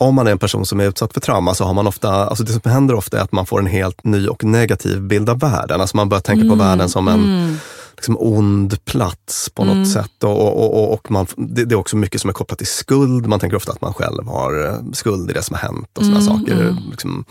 om 0.00 0.14
man 0.14 0.26
är 0.26 0.30
en 0.30 0.38
person 0.38 0.66
som 0.66 0.80
är 0.80 0.84
utsatt 0.84 1.12
för 1.14 1.20
trauma 1.20 1.54
så 1.54 1.64
har 1.64 1.74
man 1.74 1.86
ofta, 1.86 2.10
alltså 2.10 2.44
det 2.44 2.52
som 2.52 2.70
händer 2.70 2.94
ofta 2.94 3.18
är 3.18 3.22
att 3.22 3.32
man 3.32 3.46
får 3.46 3.58
en 3.60 3.66
helt 3.66 4.04
ny 4.04 4.28
och 4.28 4.44
negativ 4.44 5.00
bild 5.02 5.30
av 5.30 5.38
världen. 5.40 5.80
Alltså 5.80 5.96
man 5.96 6.08
börjar 6.08 6.20
tänka 6.22 6.44
Mm. 6.44 6.58
på 6.58 6.64
världen 6.64 6.88
som 6.88 7.08
en 7.08 7.58
liksom 7.98 8.16
ond 8.20 8.84
plats 8.84 9.50
på 9.54 9.64
något 9.64 9.72
Mm. 9.74 9.86
sätt. 9.86 10.24
Och, 10.24 10.46
och, 10.46 10.74
och, 10.74 10.92
och 10.92 11.10
man, 11.10 11.26
det, 11.36 11.64
det 11.64 11.74
är 11.74 11.78
också 11.78 11.96
mycket 11.96 12.20
som 12.20 12.30
är 12.30 12.34
kopplat 12.34 12.58
till 12.58 12.66
skuld. 12.66 13.26
Man 13.26 13.40
tänker 13.40 13.56
ofta 13.56 13.72
att 13.72 13.80
man 13.80 13.94
själv 13.94 14.26
har 14.26 14.66
eh, 14.66 14.92
skuld 14.92 15.30
i 15.30 15.32
det 15.34 15.42
som 15.42 15.54
har 15.54 15.62
hänt 15.62 15.88
och 15.98 16.02
Mm, 16.02 16.20
sådana 16.22 16.40
saker. 16.40 16.76
Liksom. 16.90 17.24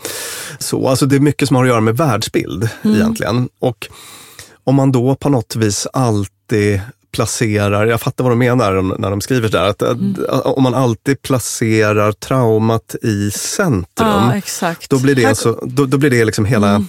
Så, 0.58 0.88
alltså 0.88 1.06
det 1.06 1.16
är 1.16 1.20
mycket 1.20 1.48
som 1.48 1.56
har 1.56 1.64
att 1.64 1.68
göra 1.68 1.80
med 1.80 1.96
världsbild 1.96 2.68
Mm. 2.82 2.96
egentligen. 2.96 3.48
Och 3.58 3.86
om 4.64 4.74
man 4.74 4.92
då 4.92 5.14
på 5.14 5.28
något 5.28 5.56
vis 5.56 5.86
alltid 5.92 6.80
placerar, 7.12 7.86
jag 7.86 8.00
fattar 8.00 8.24
vad 8.24 8.32
de 8.32 8.38
menar 8.38 8.98
när 8.98 9.10
de 9.10 9.20
skriver 9.20 9.48
där, 9.48 9.68
att, 9.68 9.82
Mm. 9.82 10.14
om 10.44 10.62
man 10.62 10.74
alltid 10.74 11.22
placerar 11.22 12.12
traumat 12.12 12.94
i 13.02 13.30
centrum, 13.30 14.40
Ja, 14.60 14.74
då 14.88 14.98
blir 14.98 15.14
det, 15.14 15.20
Här- 15.22 15.26
Mm. 15.26 15.30
alltså, 15.30 15.60
då, 15.66 15.86
då 15.86 15.98
blir 15.98 16.10
det 16.10 16.24
liksom 16.24 16.44
hela, 16.44 16.84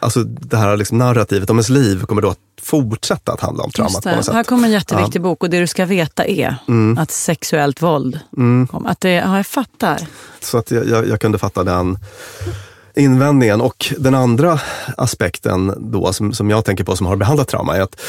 alltså 0.00 0.24
det 0.24 0.56
här 0.56 0.76
liksom 0.76 0.98
narrativet 0.98 1.50
om 1.50 1.56
ens 1.56 1.68
liv 1.68 2.02
kommer 2.04 2.22
då 2.22 2.28
att 2.28 2.38
fortsätta 2.62 3.32
att 3.32 3.40
handla 3.40 3.64
om 3.64 3.70
traumat 3.70 3.92
Just 3.92 4.02
på 4.02 4.10
något 4.10 4.24
sätt. 4.24 4.34
Här 4.34 4.44
kommer 4.44 4.64
en 4.64 4.72
jätteviktig 4.72 5.22
bok 5.22 5.42
och 5.42 5.50
det 5.50 5.60
du 5.60 5.66
ska 5.66 5.84
veta 5.84 6.24
är 6.24 6.56
att 6.98 7.10
sexuellt 7.10 7.82
våld, 7.82 8.20
kom- 8.70 8.86
att 8.86 9.00
det, 9.00 9.10
ja 9.10 9.36
jag 9.36 9.46
fattar. 9.46 10.06
Så 10.40 10.58
att 10.58 10.70
jag, 10.70 10.88
jag, 10.88 11.08
jag 11.08 11.20
kunde 11.20 11.38
fatta 11.38 11.64
den 11.64 11.98
invändningen. 12.96 13.60
Och 13.60 13.94
den 13.98 14.14
andra 14.14 14.60
aspekten 14.96 15.74
då 15.92 16.12
som, 16.12 16.32
som 16.32 16.50
jag 16.50 16.64
tänker 16.64 16.84
på 16.84 16.96
som 16.96 17.06
har 17.06 17.16
behandlat 17.16 17.48
trauma 17.48 17.76
är 17.76 17.80
att 17.80 18.00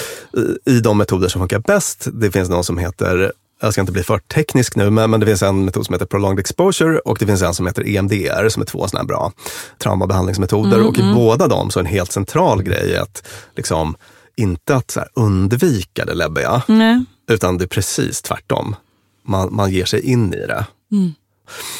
i, 0.65 0.71
i 0.71 0.80
de 0.80 0.97
metoder 0.97 1.27
som 1.27 1.41
funkar 1.41 1.60
bäst, 1.60 2.08
det 2.13 2.32
finns 2.32 2.49
någon 2.49 2.63
som 2.63 2.77
heter 2.77 3.32
jag 3.62 3.74
ska 3.74 3.82
inte 3.82 3.91
bli 3.91 4.04
för 4.04 4.19
teknisk 4.19 4.76
nu, 4.76 4.89
men, 4.89 5.12
men 5.12 5.19
det 5.19 5.26
finns 5.26 5.43
en 5.43 5.65
metod 5.65 5.86
som 5.86 5.93
heter 5.93 6.06
prolonged 6.06 6.39
exposure 6.39 7.00
och 7.00 7.17
det 7.19 7.26
finns 7.26 7.41
en 7.41 7.54
som 7.54 7.67
heter 7.67 7.88
EMDR 7.88 8.50
som 8.50 8.62
är 8.62 8.65
två 8.65 8.88
sådana 8.88 9.02
här 9.02 9.08
bra 9.08 9.32
traumabehandlingsmetoder. 9.78 10.88
och 10.88 10.97
i 10.97 11.13
båda 11.15 11.47
dem 11.47 11.71
så 11.71 11.80
är 11.80 11.84
en 11.84 11.89
helt 11.89 12.12
central 12.12 12.63
grej 12.63 12.97
att 12.97 13.28
liksom, 13.56 13.95
inte 14.36 14.76
att 14.76 14.91
så 14.91 15.04
undvika 15.13 16.06
det 16.06 16.13
läbbiga, 16.13 16.62
Nej. 16.67 17.04
utan 17.30 17.58
det 17.58 17.63
är 17.63 17.67
precis 17.67 18.21
tvärtom. 18.21 18.76
Man, 19.24 19.56
man 19.56 19.71
ger 19.71 19.86
sig 19.86 20.02
in 20.12 20.34
i 20.34 20.47
det. 20.47 20.65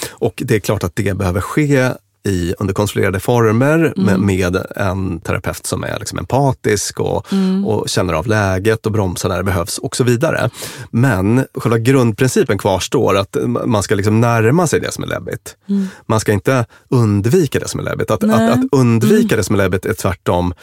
Och 0.10 0.44
det 0.46 0.56
är 0.56 0.60
klart 0.60 0.84
att 0.84 0.96
det 0.96 1.18
behöver 1.18 1.42
ske 1.42 1.92
i, 2.24 2.54
under 2.60 2.74
kontrollerade 2.74 3.20
former 3.20 3.94
med, 3.96 4.20
med 4.20 4.66
en 4.76 5.20
terapeut 5.20 5.66
som 5.66 5.84
är 5.84 6.00
liksom 6.00 6.18
empatisk 6.18 7.00
och, 7.00 7.26
och 7.66 7.90
känner 7.90 8.14
av 8.14 8.28
läget 8.28 8.86
och 8.86 8.92
bromsar 8.92 9.30
när 9.30 9.38
det 9.38 9.44
behövs 9.44 9.78
och 9.78 9.96
så 9.96 10.04
vidare. 10.04 10.50
Men 10.92 11.46
själva 11.56 11.78
grundprincipen 11.78 12.58
kvarstår 12.58 13.18
att 13.18 13.38
man 13.66 13.84
ska 13.84 13.96
liksom 13.96 14.22
närma 14.22 14.68
sig 14.68 14.80
det 14.80 14.92
som 14.92 15.04
är 15.04 15.08
läbbigt. 15.08 15.56
Man 16.06 16.20
ska 16.20 16.32
inte 16.32 16.66
undvika 16.90 17.60
det 17.60 17.68
som 17.68 17.80
är 17.80 17.84
läbbigt. 17.84 18.12
Att, 18.12 18.24
att, 18.24 18.52
att 18.52 18.60
undvika 18.72 19.36
det 19.36 19.44
som 19.44 19.56
är 19.56 19.58
läbbigt 19.58 19.86
är 19.86 19.94
tvärtom 19.94 20.54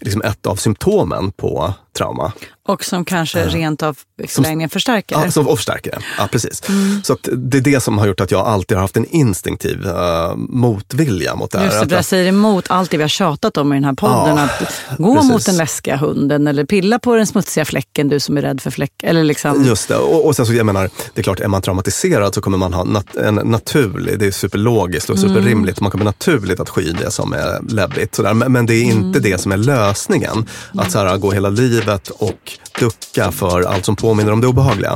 liksom 0.00 0.22
ett 0.22 0.46
av 0.46 0.56
symptomen 0.56 1.32
på 1.32 1.74
trauma. 1.96 2.32
Och 2.68 2.84
som 2.84 3.04
kanske 3.04 3.46
rent 3.46 3.82
av 3.82 3.98
i 4.22 4.26
förlängningen 4.26 4.70
förstärker 4.70 5.16
Ja, 5.24 5.30
som, 5.30 5.56
förstärker 5.56 5.90
det. 5.90 5.98
Ja, 6.18 6.28
precis. 6.32 6.68
Mm. 6.68 7.02
Så 7.02 7.16
det 7.32 7.58
är 7.58 7.62
det 7.62 7.80
som 7.80 7.98
har 7.98 8.06
gjort 8.06 8.20
att 8.20 8.30
jag 8.30 8.46
alltid 8.46 8.76
har 8.76 8.82
haft 8.82 8.96
en 8.96 9.04
instinktiv 9.04 9.86
uh, 9.86 10.34
motvilja 10.36 11.34
mot 11.34 11.50
det 11.50 11.58
här. 11.58 11.64
Just 11.66 11.88
det, 11.88 11.94
jag- 11.94 12.04
säger 12.04 12.28
emot 12.28 12.64
allt 12.68 12.90
det 12.90 12.96
vi 12.96 13.02
har 13.02 13.08
tjatat 13.08 13.56
om 13.56 13.72
i 13.72 13.76
den 13.76 13.84
här 13.84 13.92
podden. 13.92 14.36
Ja, 14.36 14.42
att 14.42 14.98
gå 14.98 15.14
precis. 15.14 15.30
mot 15.30 15.46
den 15.46 15.56
läskiga 15.56 15.96
hunden 15.96 16.46
eller 16.46 16.64
pilla 16.64 16.98
på 16.98 17.14
den 17.16 17.26
smutsiga 17.26 17.64
fläcken, 17.64 18.08
du 18.08 18.20
som 18.20 18.36
är 18.36 18.42
rädd 18.42 18.60
för 18.60 18.70
fläck. 18.70 18.92
Eller 19.02 19.24
liksom, 19.24 19.64
Just 19.64 19.88
det. 19.88 19.96
Och, 19.96 20.26
och 20.26 20.36
sen 20.36 20.46
så, 20.46 20.54
jag 20.54 20.66
menar, 20.66 20.90
det 21.14 21.20
är 21.20 21.22
klart, 21.22 21.40
är 21.40 21.48
man 21.48 21.62
traumatiserad 21.62 22.34
så 22.34 22.40
kommer 22.40 22.58
man 22.58 22.72
ha 22.72 22.84
nat 22.84 23.16
en 23.16 23.34
naturlig, 23.34 24.18
det 24.18 24.26
är 24.26 24.30
superlogiskt 24.30 25.10
och 25.10 25.18
superrimligt, 25.18 25.80
man 25.80 25.90
kommer 25.90 26.04
naturligt 26.04 26.60
att 26.60 26.68
sky 26.68 26.92
det 26.92 27.10
som 27.10 27.32
är 27.32 27.70
läbbigt. 27.72 28.14
Sådär. 28.14 28.34
Men, 28.34 28.52
men 28.52 28.66
det 28.66 28.74
är 28.74 28.82
inte 28.82 29.20
det 29.20 29.40
som 29.40 29.52
är 29.52 29.56
lösningen. 29.56 30.48
Att 30.74 30.92
så 30.92 30.98
här, 30.98 31.16
gå 31.16 31.30
hela 31.32 31.48
livet 31.48 31.81
och 32.10 32.58
ducka 32.78 33.32
för 33.32 33.62
allt 33.62 33.84
som 33.84 33.96
påminner 33.96 34.32
om 34.32 34.40
det 34.40 34.46
obehagliga. 34.46 34.94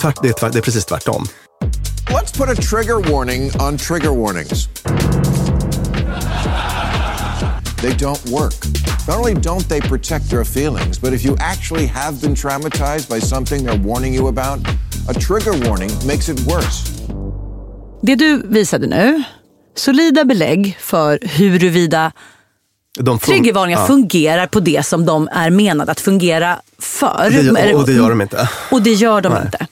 Tvärt, 0.00 0.22
det, 0.22 0.28
är 0.28 0.32
tvärt, 0.32 0.52
det 0.52 0.58
är 0.58 0.62
precis 0.62 0.84
tvärtom. 0.84 1.26
Let's 2.06 2.38
put 2.38 2.48
a 2.48 2.54
trigger 2.54 3.12
warning 3.12 3.50
on 3.60 3.78
trigger 3.78 4.10
warnings. 4.10 4.68
They 7.80 7.92
don't 7.92 8.30
work. 8.30 8.54
Not 9.08 9.18
only 9.18 9.34
don't 9.34 9.68
they 9.68 9.80
protect 9.80 10.32
your 10.32 10.44
feelings, 10.44 11.00
but 11.00 11.12
if 11.12 11.24
you 11.24 11.36
actually 11.38 11.86
have 11.86 12.20
been 12.20 12.34
traumatized 12.34 13.08
by 13.08 13.20
something 13.20 13.64
they're 13.64 13.86
warning 13.86 14.14
you 14.14 14.28
about, 14.28 14.58
a 15.08 15.14
trigger 15.14 15.68
warning 15.68 15.90
makes 16.06 16.28
it 16.28 16.40
worse. 16.40 16.90
Det 18.02 18.14
du 18.14 18.42
visade 18.48 18.86
nu, 18.86 19.22
solida 19.76 20.24
belägg 20.24 20.76
för 20.80 21.18
huruvida 21.22 22.12
De 22.98 23.18
fun- 23.18 23.26
triggervarningar 23.26 23.80
ja, 23.80 23.86
fungerar 23.86 24.46
på 24.46 24.60
det 24.60 24.86
som 24.86 25.06
de 25.06 25.28
är 25.32 25.50
menade 25.50 25.92
att 25.92 26.00
fungera 26.00 26.60
för. 26.78 27.30
det, 27.30 27.42
gör- 27.42 27.74
och 27.74 27.86
det 27.86 27.92
gör 27.92 28.10
de 28.10 28.20
inte. 28.20 28.48
Och 28.70 28.82
det 28.82 28.92
gör 28.92 29.20
de 29.20 29.32
Nej. 29.32 29.42
inte. 29.44 29.66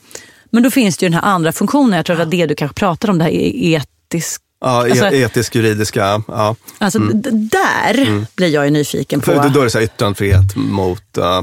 Men 0.51 0.63
då 0.63 0.71
finns 0.71 0.97
det 0.97 1.05
ju 1.05 1.09
den 1.09 1.19
här 1.23 1.31
andra 1.33 1.51
funktionen, 1.51 1.93
jag 1.97 2.05
tror 2.05 2.13
att 2.13 2.19
det 2.31 2.37
var 2.37 2.41
det 2.41 2.45
du 2.45 2.55
kanske 2.55 2.75
pratar 2.75 3.09
om, 3.09 3.17
det 3.17 3.23
här 3.23 3.31
etisk... 3.31 4.41
Ja, 4.61 4.87
e- 4.87 4.91
Alltså- 4.91 5.11
etisk, 5.11 5.55
juridiska. 5.55 6.21
Ja. 6.27 6.55
Alltså 6.77 6.99
d- 6.99 7.29
där 7.31 8.25
blir 8.35 8.47
jag 8.47 8.65
ju 8.65 8.71
nyfiken 8.71 9.21
på. 9.21 9.31
Mm. 9.31 9.43
För 9.43 9.49
då 9.49 9.59
är 9.59 9.63
det 9.63 9.69
så 9.69 9.77
här 9.77 9.85
yttrandefrihet 9.85 10.55
mot 10.55 11.17
uh, 11.17 11.41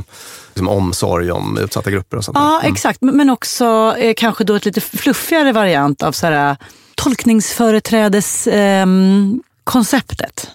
liksom 0.49 0.69
omsorg 0.69 1.31
om 1.31 1.59
utsatta 1.59 1.91
grupper 1.91 2.17
och 2.17 2.25
sånt. 2.25 2.37
Ja, 2.41 2.61
exakt. 2.65 3.03
Men 3.03 3.31
också 3.31 3.95
eh, 3.99 4.15
kanske 4.17 4.45
då 4.45 4.55
ett 4.55 4.65
lite 4.65 4.81
fluffigare 4.81 5.53
variant 5.53 6.03
av 6.03 6.13
så 6.13 6.27
här, 6.27 6.57
tolkningsföreträdes-konceptet. 6.95 9.41
konceptet. 9.65 10.51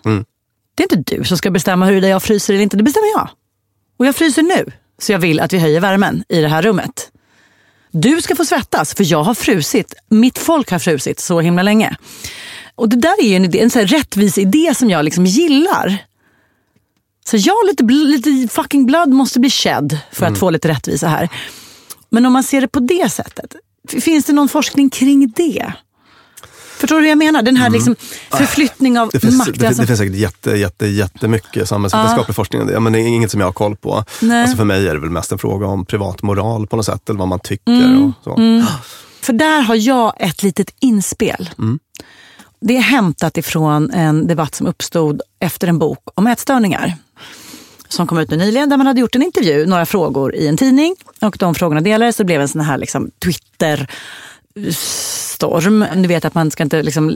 Mm. 0.72 0.76
Det 0.76 0.84
är 0.84 0.98
inte 0.98 1.16
du 1.16 1.24
som 1.24 1.38
ska 1.38 1.52
bestämma 1.52 1.86
huruvida 1.86 2.08
jag 2.08 2.24
fryser 2.24 2.54
eller 2.54 2.64
inte, 2.64 2.78
det 2.78 2.84
bestämmer 2.84 3.08
jag. 3.16 3.30
Och 3.98 4.06
jag 4.06 4.16
fryser 4.16 4.44
nu, 4.44 4.72
så 5.00 5.12
jag 5.12 5.20
vill 5.20 5.40
att 5.40 5.54
vi 5.54 5.60
höjer 5.60 5.80
värmen 5.80 6.24
i 6.30 6.42
det 6.42 6.48
här 6.48 6.62
rummet. 6.62 7.12
Du 7.92 8.22
ska 8.22 8.36
få 8.36 8.46
svettas, 8.46 8.94
för 8.94 9.12
jag 9.12 9.24
har 9.24 9.34
frusit. 9.34 9.94
Mitt 10.10 10.38
folk 10.38 10.72
har 10.72 10.80
frusit 10.80 11.20
så 11.20 11.40
himla 11.40 11.64
länge. 11.64 11.96
Och 12.76 12.90
det 12.90 12.96
där 12.96 13.24
är 13.24 13.28
ju 13.28 13.36
en, 13.36 13.46
idé, 13.46 13.60
en 13.60 13.70
så 13.70 13.80
rättvis 13.80 14.38
idé 14.38 14.74
som 14.76 14.90
jag 14.90 15.06
liksom 15.06 15.26
gillar. 15.26 15.98
Så 17.26 17.38
ja, 17.38 17.54
lite, 17.68 17.84
lite 17.84 18.54
fucking 18.54 18.86
blood 18.86 19.10
måste 19.10 19.40
bli 19.40 19.50
shed 19.50 19.98
för 20.12 20.26
att 20.26 20.38
få 20.38 20.50
lite 20.50 20.68
rättvisa 20.68 21.08
här. 21.08 21.30
Men 22.10 22.26
om 22.26 22.34
man 22.34 22.44
ser 22.44 22.62
det 22.62 22.68
på 22.68 22.80
det 22.80 23.10
sättet, 23.10 23.56
finns 23.88 24.26
det 24.26 24.34
någon 24.34 24.50
forskning 24.50 24.90
kring 24.90 25.34
det? 25.36 25.74
Förstår 26.82 26.96
du 26.96 27.02
hur 27.02 27.10
jag 27.10 27.18
menar? 27.18 27.42
Den 27.42 27.58
här 27.58 27.70
liksom 27.70 27.96
förflyttning 28.30 29.00
av 29.00 29.04
Mm. 29.04 29.10
Det 29.14 29.20
finns, 29.20 29.38
makt. 29.38 29.60
det, 29.60 29.68
alltså, 29.68 29.82
det 29.82 29.88
finns 29.88 30.00
säkert 30.00 30.16
jätte, 30.16 30.52
jätte, 30.52 30.88
jättemycket 30.88 31.70
samhällsvetenskaplig 31.70 32.36
forskning 32.36 32.62
om 32.62 32.68
det, 32.68 32.80
men 32.80 32.94
det 32.94 33.00
är 33.00 33.08
inget 33.08 33.32
som 33.32 33.40
jag 33.40 33.48
har 33.48 33.54
koll 33.54 33.76
på. 33.76 34.04
Nej. 34.22 34.42
Alltså 34.42 34.58
för 34.58 34.64
mig 34.64 34.88
är 34.88 34.94
det 34.94 35.00
väl 35.00 35.10
mest 35.10 35.32
en 35.32 35.38
fråga 35.38 35.68
om 35.68 35.86
privat 35.86 36.22
moral 36.22 36.68
på 36.68 36.76
något 36.76 36.86
sätt, 36.86 37.10
eller 37.10 37.20
vad 37.20 37.28
man 37.28 37.40
tycker. 37.40 37.72
Mm. 37.72 38.06
Och 38.08 38.14
så. 38.24 38.64
För 39.22 39.34
där 39.34 39.62
har 39.62 39.76
jag 39.76 40.14
ett 40.20 40.44
litet 40.44 40.76
inspel. 40.80 41.50
Det 42.62 42.78
är 42.78 42.82
hämtat 42.82 43.38
ifrån 43.38 43.92
en 43.92 44.28
debatt 44.28 44.56
som 44.56 44.68
uppstod 44.68 45.22
efter 45.40 45.68
en 45.68 45.80
bok 45.80 46.00
om 46.16 46.28
ätstörningar. 46.28 46.96
Som 47.90 48.08
kom 48.08 48.18
ut 48.18 48.30
nu 48.30 48.38
nyligen, 48.38 48.70
där 48.70 48.78
man 48.78 48.88
hade 48.88 49.00
gjort 49.00 49.16
en 49.16 49.22
intervju, 49.22 49.66
några 49.66 49.86
frågor 49.86 50.36
i 50.36 50.48
en 50.48 50.58
tidning. 50.58 50.96
Och 51.22 51.36
de 51.40 51.56
frågorna 51.56 51.82
delades 51.82 52.20
och 52.20 52.24
det 52.24 52.26
blev 52.26 52.42
en 52.42 52.48
sån 52.48 52.62
här 52.62 52.78
liksom, 52.78 53.12
Twitter 53.24 53.88
storm. 54.72 55.86
Du 55.96 56.08
vet 56.08 56.26
att 56.26 56.36
man 56.36 56.52
ska 56.52 56.64
inte, 56.64 56.84
liksom, 56.84 57.10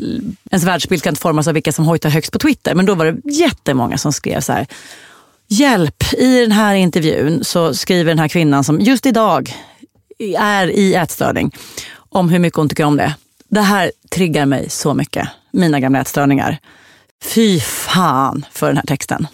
ens 0.51 0.63
världsbild 0.63 0.99
ska 0.99 1.09
inte 1.09 1.21
formas 1.21 1.47
av 1.47 1.53
vilka 1.53 1.71
som 1.71 1.85
hojtar 1.85 2.09
högst 2.09 2.31
på 2.31 2.39
Twitter. 2.39 2.75
Men 2.75 2.85
då 2.85 2.95
var 2.95 3.05
det 3.05 3.31
jättemånga 3.31 3.97
som 3.97 4.13
skrev 4.13 4.41
så 4.41 4.53
här. 4.53 4.67
Hjälp! 5.47 6.13
I 6.13 6.41
den 6.41 6.51
här 6.51 6.75
intervjun 6.75 7.43
så 7.43 7.73
skriver 7.73 8.11
den 8.11 8.19
här 8.19 8.27
kvinnan 8.27 8.63
som 8.63 8.79
just 8.79 9.05
idag 9.05 9.55
är 10.37 10.67
i 10.67 10.95
ätstörning 10.95 11.55
om 12.09 12.29
hur 12.29 12.39
mycket 12.39 12.57
hon 12.57 12.69
tycker 12.69 12.83
om 12.83 12.97
det. 12.97 13.15
Det 13.49 13.61
här 13.61 13.91
triggar 14.11 14.45
mig 14.45 14.69
så 14.69 14.93
mycket, 14.93 15.27
mina 15.51 15.79
gamla 15.79 16.01
ätstörningar. 16.01 16.57
Fy 17.23 17.59
fan 17.59 18.45
för 18.51 18.67
den 18.67 18.77
här 18.77 18.83
texten. 18.83 19.27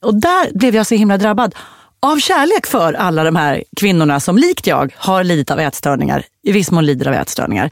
Och 0.00 0.20
där 0.20 0.58
blev 0.58 0.74
jag 0.74 0.86
så 0.86 0.94
himla 0.94 1.18
drabbad 1.18 1.54
av 2.00 2.18
kärlek 2.18 2.66
för 2.66 2.92
alla 2.92 3.24
de 3.24 3.36
här 3.36 3.64
kvinnorna 3.76 4.20
som 4.20 4.38
likt 4.38 4.66
jag 4.66 4.94
har 4.96 5.24
lidit 5.24 5.50
av 5.50 5.60
ätstörningar, 5.60 6.24
i 6.42 6.52
viss 6.52 6.70
mån 6.70 6.86
lider 6.86 7.08
av 7.08 7.14
ätstörningar. 7.14 7.70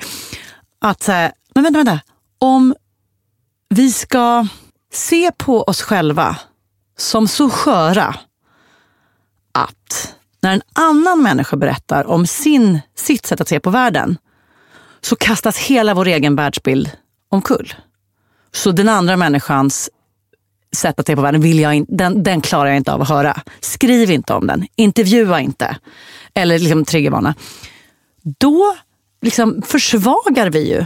Att 0.81 1.09
men 1.55 1.65
vänta, 1.65 1.79
vänta. 1.79 2.01
Om 2.39 2.75
vi 3.69 3.93
ska 3.93 4.47
se 4.93 5.33
på 5.37 5.63
oss 5.63 5.83
själva 5.83 6.37
som 6.99 7.29
så 7.29 7.51
sköra 7.51 8.15
att 9.53 10.15
när 10.41 10.53
en 10.53 10.63
annan 10.73 11.23
människa 11.23 11.57
berättar 11.57 12.05
om 12.05 12.27
sin, 12.27 12.81
sitt 12.95 13.27
sätt 13.27 13.41
att 13.41 13.49
se 13.49 13.61
på 13.61 13.71
världen 13.71 14.19
så 15.01 15.17
kastas 15.17 15.59
hela 15.59 15.95
vår 15.95 16.07
egen 16.07 16.37
världsbild 16.37 16.91
omkull. 17.29 17.75
Så 18.53 18.71
den 18.71 18.89
andra 18.89 19.17
människans 19.17 19.91
sätta 20.77 21.01
att 21.01 21.17
på 21.17 21.23
världen 21.23 21.41
vill 21.41 21.59
jag 21.59 21.75
in, 21.75 21.87
den, 21.89 22.23
den 22.23 22.41
klarar 22.41 22.67
jag 22.67 22.77
inte 22.77 22.93
av 22.93 23.03
att 23.03 23.09
höra. 23.09 23.41
Skriv 23.61 24.11
inte 24.11 24.33
om 24.33 24.47
den, 24.47 24.67
intervjua 24.77 25.41
inte. 25.41 25.77
Eller 26.35 26.59
liksom 26.59 26.85
triggervarna. 26.85 27.35
Då 28.39 28.77
liksom 29.23 29.63
försvagar 29.67 30.51
vi 30.51 30.69
ju 30.69 30.85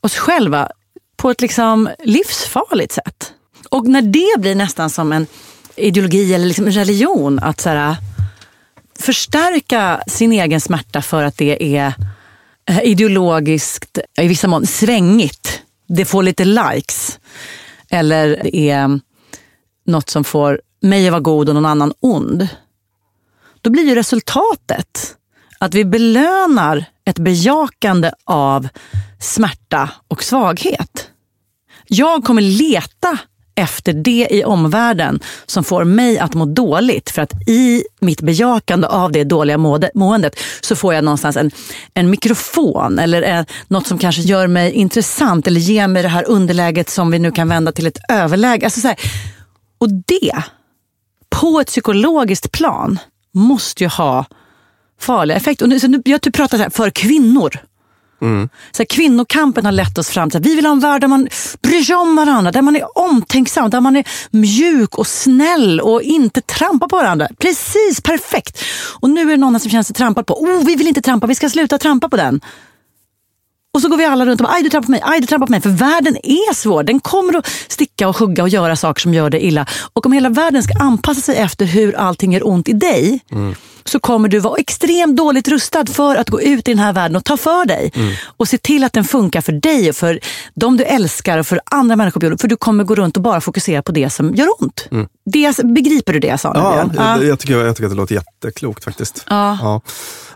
oss 0.00 0.16
själva 0.16 0.68
på 1.16 1.30
ett 1.30 1.40
liksom 1.40 1.88
livsfarligt 2.04 2.92
sätt. 2.92 3.32
Och 3.68 3.86
när 3.86 4.02
det 4.02 4.40
blir 4.40 4.54
nästan 4.54 4.90
som 4.90 5.12
en 5.12 5.26
ideologi 5.76 6.34
eller 6.34 6.46
liksom 6.46 6.66
en 6.66 6.72
religion 6.72 7.38
att 7.38 7.60
så 7.60 7.68
här, 7.68 7.96
förstärka 8.98 10.02
sin 10.06 10.32
egen 10.32 10.60
smärta 10.60 11.02
för 11.02 11.22
att 11.22 11.36
det 11.36 11.76
är 11.76 11.94
eh, 12.68 12.82
ideologiskt, 12.82 13.98
i 14.18 14.28
vissa 14.28 14.48
mån 14.48 14.66
svängigt. 14.66 15.62
Det 15.88 16.04
får 16.04 16.22
lite 16.22 16.44
likes. 16.44 17.18
Eller 17.90 18.40
det 18.42 18.70
är 18.70 19.00
något 19.90 20.10
som 20.10 20.24
får 20.24 20.60
mig 20.82 21.06
att 21.06 21.12
vara 21.12 21.20
god 21.20 21.48
och 21.48 21.54
någon 21.54 21.66
annan 21.66 21.92
ond. 22.00 22.48
Då 23.60 23.70
blir 23.70 23.82
ju 23.82 23.94
resultatet 23.94 25.16
att 25.58 25.74
vi 25.74 25.84
belönar 25.84 26.84
ett 27.04 27.18
bejakande 27.18 28.12
av 28.24 28.68
smärta 29.20 29.90
och 30.08 30.24
svaghet. 30.24 31.08
Jag 31.86 32.24
kommer 32.24 32.42
leta 32.42 33.18
efter 33.54 33.92
det 33.92 34.28
i 34.30 34.44
omvärlden 34.44 35.20
som 35.46 35.64
får 35.64 35.84
mig 35.84 36.18
att 36.18 36.34
må 36.34 36.44
dåligt. 36.44 37.10
För 37.10 37.22
att 37.22 37.48
i 37.48 37.84
mitt 38.00 38.20
bejakande 38.20 38.86
av 38.86 39.12
det 39.12 39.24
dåliga 39.24 39.58
måde- 39.58 39.90
måendet 39.94 40.40
så 40.60 40.76
får 40.76 40.94
jag 40.94 41.04
någonstans 41.04 41.36
en, 41.36 41.50
en 41.94 42.10
mikrofon 42.10 42.98
eller 42.98 43.22
en, 43.22 43.46
något 43.68 43.86
som 43.86 43.98
kanske 43.98 44.22
gör 44.22 44.46
mig 44.46 44.72
intressant 44.72 45.46
eller 45.46 45.60
ger 45.60 45.88
mig 45.88 46.02
det 46.02 46.08
här 46.08 46.28
underläget 46.28 46.90
som 46.90 47.10
vi 47.10 47.18
nu 47.18 47.30
kan 47.30 47.48
vända 47.48 47.72
till 47.72 47.86
ett 47.86 47.98
överläge. 48.08 48.66
Alltså 48.66 48.80
så 48.80 48.88
här, 48.88 48.98
och 49.80 49.88
det, 50.06 50.42
på 51.30 51.60
ett 51.60 51.66
psykologiskt 51.66 52.52
plan, 52.52 52.98
måste 53.32 53.84
ju 53.84 53.88
ha 53.88 54.24
farliga 55.00 55.36
effekter. 55.36 55.64
Och 55.64 55.68
nu, 55.68 55.80
så 55.80 55.88
nu, 55.88 56.02
jag 56.04 56.20
typ 56.20 56.34
pratar 56.34 56.56
så 56.58 56.62
här, 56.62 56.70
för 56.70 56.90
kvinnor. 56.90 57.58
Så 58.72 58.82
här, 58.82 58.84
kvinnokampen 58.84 59.64
har 59.64 59.72
lett 59.72 59.98
oss 59.98 60.10
fram 60.10 60.30
till 60.30 60.40
att 60.40 60.46
vi 60.46 60.54
vill 60.54 60.66
ha 60.66 60.72
en 60.72 60.80
värld 60.80 61.00
där 61.00 61.08
man 61.08 61.28
bryr 61.62 61.82
sig 61.82 61.96
om 61.96 62.16
varandra, 62.16 62.52
där 62.52 62.62
man 62.62 62.76
är 62.76 62.98
omtänksam, 62.98 63.70
där 63.70 63.80
man 63.80 63.96
är 63.96 64.08
mjuk 64.30 64.98
och 64.98 65.06
snäll 65.06 65.80
och 65.80 66.02
inte 66.02 66.40
trampar 66.40 66.88
på 66.88 66.96
varandra. 66.96 67.28
Precis, 67.38 68.00
perfekt. 68.02 68.64
Och 69.00 69.10
nu 69.10 69.20
är 69.20 69.26
det 69.26 69.36
någon 69.36 69.60
som 69.60 69.70
känner 69.70 69.82
sig 69.82 69.94
trampad 69.94 70.26
på. 70.26 70.42
Oh, 70.42 70.64
vi 70.64 70.76
vill 70.76 70.88
inte 70.88 71.02
trampa, 71.02 71.26
vi 71.26 71.34
ska 71.34 71.50
sluta 71.50 71.78
trampa 71.78 72.08
på 72.08 72.16
den. 72.16 72.40
Och 73.74 73.80
så 73.80 73.88
går 73.88 73.96
vi 73.96 74.04
alla 74.04 74.26
runt 74.26 74.40
och 74.40 74.46
bara, 74.46 74.54
aj 74.54 74.62
du 74.62 74.70
trampar 74.70 74.86
på 74.86 74.90
mig, 74.90 75.02
aj 75.04 75.20
du 75.20 75.26
trampar 75.26 75.46
på 75.46 75.50
mig. 75.50 75.60
För 75.60 75.70
världen 75.70 76.16
är 76.22 76.54
svår. 76.54 76.82
Den 76.82 77.00
kommer 77.00 77.38
att 77.38 77.46
sticka 77.46 78.08
och 78.08 78.16
hugga 78.16 78.42
och 78.42 78.48
göra 78.48 78.76
saker 78.76 79.00
som 79.00 79.14
gör 79.14 79.30
dig 79.30 79.40
illa. 79.40 79.66
Och 79.92 80.06
om 80.06 80.12
hela 80.12 80.28
världen 80.28 80.62
ska 80.62 80.78
anpassa 80.78 81.20
sig 81.20 81.36
efter 81.36 81.66
hur 81.66 81.96
allting 81.96 82.32
gör 82.32 82.48
ont 82.48 82.68
i 82.68 82.72
dig, 82.72 83.20
mm 83.32 83.54
så 83.84 84.00
kommer 84.00 84.28
du 84.28 84.38
vara 84.38 84.56
extremt 84.56 85.16
dåligt 85.16 85.48
rustad 85.48 85.86
för 85.86 86.16
att 86.16 86.30
gå 86.30 86.40
ut 86.40 86.68
i 86.68 86.70
den 86.70 86.78
här 86.78 86.92
världen 86.92 87.16
och 87.16 87.24
ta 87.24 87.36
för 87.36 87.64
dig. 87.64 87.92
Och 88.36 88.48
se 88.48 88.58
till 88.58 88.84
att 88.84 88.92
den 88.92 89.04
funkar 89.04 89.40
för 89.40 89.52
dig 89.52 89.88
och 89.90 89.96
för 89.96 90.20
de 90.54 90.76
du 90.76 90.84
älskar 90.84 91.38
och 91.38 91.46
för 91.46 91.60
andra 91.64 91.96
människor 91.96 92.20
på 92.20 92.24
jorden. 92.26 92.38
För 92.38 92.48
du 92.48 92.56
kommer 92.56 92.84
gå 92.84 92.94
runt 92.94 93.16
och 93.16 93.22
bara 93.22 93.40
fokusera 93.40 93.82
på 93.82 93.92
det 93.92 94.10
som 94.10 94.34
gör 94.34 94.48
ont. 94.58 94.88
Det, 95.24 95.56
begriper 95.64 96.12
du 96.12 96.18
det 96.18 96.26
jag 96.26 96.40
sa? 96.40 96.52
Ja, 96.54 96.90
jag, 96.94 97.24
jag, 97.24 97.38
tycker, 97.38 97.64
jag 97.64 97.76
tycker 97.76 97.86
att 97.86 97.92
det 97.92 97.96
låter 97.96 98.14
jätteklokt 98.14 98.84
faktiskt. 98.84 99.24
Ja. 99.28 99.80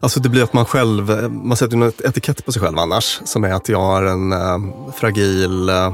Alltså 0.00 0.20
det 0.20 0.28
blir 0.28 0.42
att 0.42 0.52
man 0.52 0.64
själv, 0.64 1.32
man 1.32 1.56
sätter 1.56 1.76
en 1.76 1.92
etikett 2.04 2.46
på 2.46 2.52
sig 2.52 2.62
själv 2.62 2.78
annars. 2.78 3.20
Som 3.24 3.44
är 3.44 3.52
att 3.52 3.68
jag 3.68 3.80
har 3.80 4.02
en 4.02 4.32
eh, 4.32 4.92
fragil... 4.96 5.68
eh, 5.68 5.92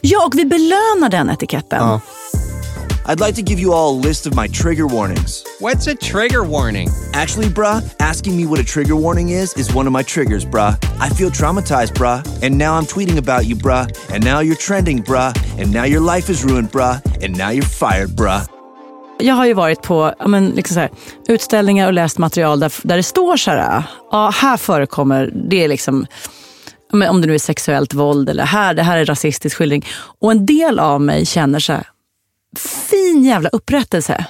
ja, 0.00 0.26
och 0.26 0.38
vi 0.38 0.44
belönar 0.44 1.08
den 1.08 1.30
etiketten. 1.30 1.78
Ja. 1.80 2.00
I'd 3.06 3.20
like 3.20 3.34
to 3.34 3.42
give 3.42 3.58
you 3.58 3.72
all 3.74 3.90
a 3.90 4.00
list 4.08 4.26
of 4.26 4.34
my 4.34 4.48
trigger 4.48 4.86
warnings. 4.86 5.44
What's 5.60 5.86
a 5.86 5.94
trigger 5.94 6.42
warning? 6.42 6.88
Actually, 7.12 7.48
bruh, 7.48 7.82
asking 8.00 8.34
me 8.36 8.46
what 8.46 8.58
a 8.60 8.64
trigger 8.64 8.96
warning 8.96 9.28
is 9.30 9.52
is 9.58 9.74
one 9.74 9.86
of 9.86 9.92
my 9.92 10.02
triggers, 10.02 10.44
bruh. 10.46 10.74
I 11.00 11.10
feel 11.10 11.30
traumatized, 11.30 11.92
bruh. 11.94 12.22
And 12.42 12.56
now 12.56 12.78
I'm 12.78 12.86
tweeting 12.86 13.18
about 13.18 13.44
you, 13.44 13.56
bruh. 13.56 13.86
And 14.14 14.24
now 14.24 14.40
you're 14.40 14.56
trending, 14.56 15.02
bruh. 15.02 15.34
And 15.60 15.72
now 15.72 15.84
your 15.84 16.00
life 16.00 16.30
is 16.30 16.44
ruined, 16.44 16.70
bruh. 16.70 17.00
And 17.22 17.36
now 17.36 17.50
you're 17.50 17.62
fired, 17.62 18.10
bruh. 18.16 18.46
Jag 19.18 19.34
har 19.34 19.46
ju 19.46 19.54
varit 19.54 19.82
på 19.82 20.14
ja, 20.18 20.28
men, 20.28 20.50
liksom 20.50 20.74
så 20.74 20.80
här, 20.80 20.90
utställningar 21.28 21.86
och 21.86 21.92
läst 21.92 22.18
material 22.18 22.60
där, 22.60 22.72
där 22.82 22.96
det 22.96 23.02
står 23.02 23.36
så 23.36 23.50
här, 23.50 23.82
ja 24.10 24.30
här 24.34 24.56
förekommer 24.56 25.30
det 25.50 25.64
är 25.64 25.68
liksom, 25.68 26.06
om 26.92 27.20
det 27.20 27.26
nu 27.26 27.34
är 27.34 27.38
sexuellt 27.38 27.94
våld 27.94 28.28
eller 28.28 28.44
här, 28.44 28.74
det 28.74 28.82
här 28.82 28.96
är 28.96 29.04
rasistisk 29.04 29.56
skildring. 29.56 29.86
Och 30.20 30.32
en 30.32 30.46
del 30.46 30.78
av 30.78 31.00
mig 31.00 31.26
känner 31.26 31.58
så 31.58 31.72
här, 31.72 31.86
fin 32.58 33.24
jävla 33.24 33.48
upprättelse. 33.48 34.26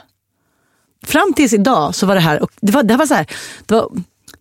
Fram 1.07 1.33
tills 1.37 1.53
idag 1.53 1.95
så 1.95 2.07
var 2.07 2.15
det 2.15 2.21
här, 2.21 2.43
och 2.43 2.51
det 2.61 2.73
var, 2.73 2.83
det 2.83 2.97
var 2.97 3.07
så 3.07 3.15
här, 3.15 3.27
det 3.67 3.75
var, 3.75 3.91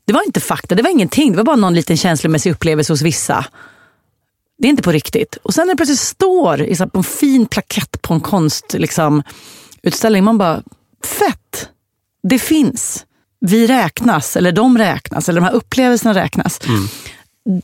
det 0.05 0.13
var 0.13 0.23
inte 0.25 0.39
fakta, 0.39 0.75
det 0.75 0.83
var 0.83 0.89
ingenting, 0.89 1.31
det 1.31 1.37
var 1.37 1.43
bara 1.43 1.55
någon 1.55 1.73
liten 1.73 1.97
känslomässig 1.97 2.51
upplevelse 2.51 2.93
hos 2.93 3.01
vissa. 3.01 3.45
Det 4.57 4.67
är 4.67 4.69
inte 4.69 4.83
på 4.83 4.91
riktigt. 4.91 5.35
Och 5.43 5.53
sen 5.53 5.67
när 5.67 5.73
det 5.73 5.77
plötsligt 5.77 5.99
står 5.99 6.61
i 6.61 6.75
så 6.75 6.83
här, 6.83 6.89
på 6.89 6.97
en 6.97 7.03
fin 7.03 7.45
plakett 7.45 8.01
på 8.01 8.13
en 8.13 8.21
konst, 8.21 8.73
liksom, 8.73 9.23
utställning, 9.81 10.23
man 10.23 10.37
bara, 10.37 10.63
fett! 11.05 11.69
Det 12.23 12.39
finns. 12.39 13.05
Vi 13.39 13.67
räknas, 13.67 14.37
eller 14.37 14.51
de 14.51 14.77
räknas, 14.77 15.29
eller 15.29 15.41
de 15.41 15.45
här 15.45 15.53
upplevelserna 15.53 16.13
räknas. 16.13 16.59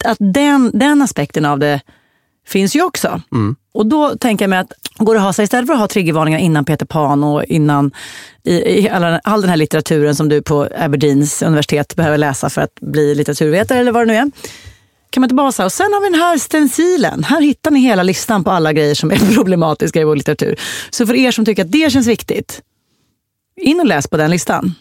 Att 0.06 0.18
den, 0.20 0.72
den 0.74 1.02
aspekten 1.02 1.46
av 1.46 1.60
det 1.60 1.82
finns 2.48 2.76
ju 2.76 2.84
också. 2.84 3.22
Och 3.72 3.86
då 3.86 4.18
tänker 4.18 4.44
jag 4.44 4.50
mig 4.50 4.60
att 4.60 4.74
går 5.06 5.16
att 5.16 5.22
ha 5.22 5.34
sig 5.34 5.44
istället 5.44 5.68
för 5.68 5.74
att 5.74 5.80
ha 5.80 5.88
triggervarningar 5.88 6.40
innan 6.40 6.66
Peter 6.66 6.86
Pan 6.86 7.24
och 7.24 7.44
innan 7.44 7.92
i, 8.44 8.54
i 8.54 8.90
alla, 8.90 9.20
all 9.24 9.42
den 9.42 9.50
här 9.50 9.58
litteraturen 9.58 10.16
som 10.16 10.30
du 10.30 10.42
på 10.42 10.68
Aberdeens 10.78 11.42
universitet 11.42 11.96
behöver 11.96 12.18
läsa 12.18 12.50
för 12.50 12.62
att 12.62 12.76
bli 12.82 13.16
litteraturvetare 13.16 13.80
eller 13.80 13.92
vad 13.92 14.02
det 14.02 14.14
nu 14.14 14.16
är. 14.16 14.32
Kan 15.10 15.22
man 15.22 15.26
inte 15.26 15.36
bara 15.36 15.52
säga, 15.52 15.66
och 15.66 15.72
sen 15.72 15.94
har 15.94 16.02
vi 16.02 16.10
den 16.10 16.20
här 16.20 16.38
stencilen. 16.38 17.24
Här 17.24 17.42
hittar 17.42 17.72
ni 17.72 17.80
hela 17.80 18.04
listan 18.04 18.44
på 18.44 18.52
alla 18.52 18.74
grejer 18.74 18.96
som 18.96 19.12
är 19.12 19.34
problematiska 19.36 20.02
i 20.02 20.04
vår 20.04 20.16
litteratur. 20.16 20.60
Så 20.90 21.08
för 21.08 21.16
er 21.16 21.32
som 21.32 21.46
tycker 21.46 21.66
att 21.66 21.72
det 21.72 21.92
känns 21.92 22.08
viktigt, 22.08 22.62
in 23.62 23.80
och 23.80 23.86
läs 23.86 24.08
på 24.08 24.18
den 24.18 24.32
listan. 24.32 24.76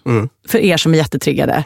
För 0.49 0.59
er 0.59 0.77
som 0.77 0.95
är 0.95 0.99
jättetriggade. 0.99 1.65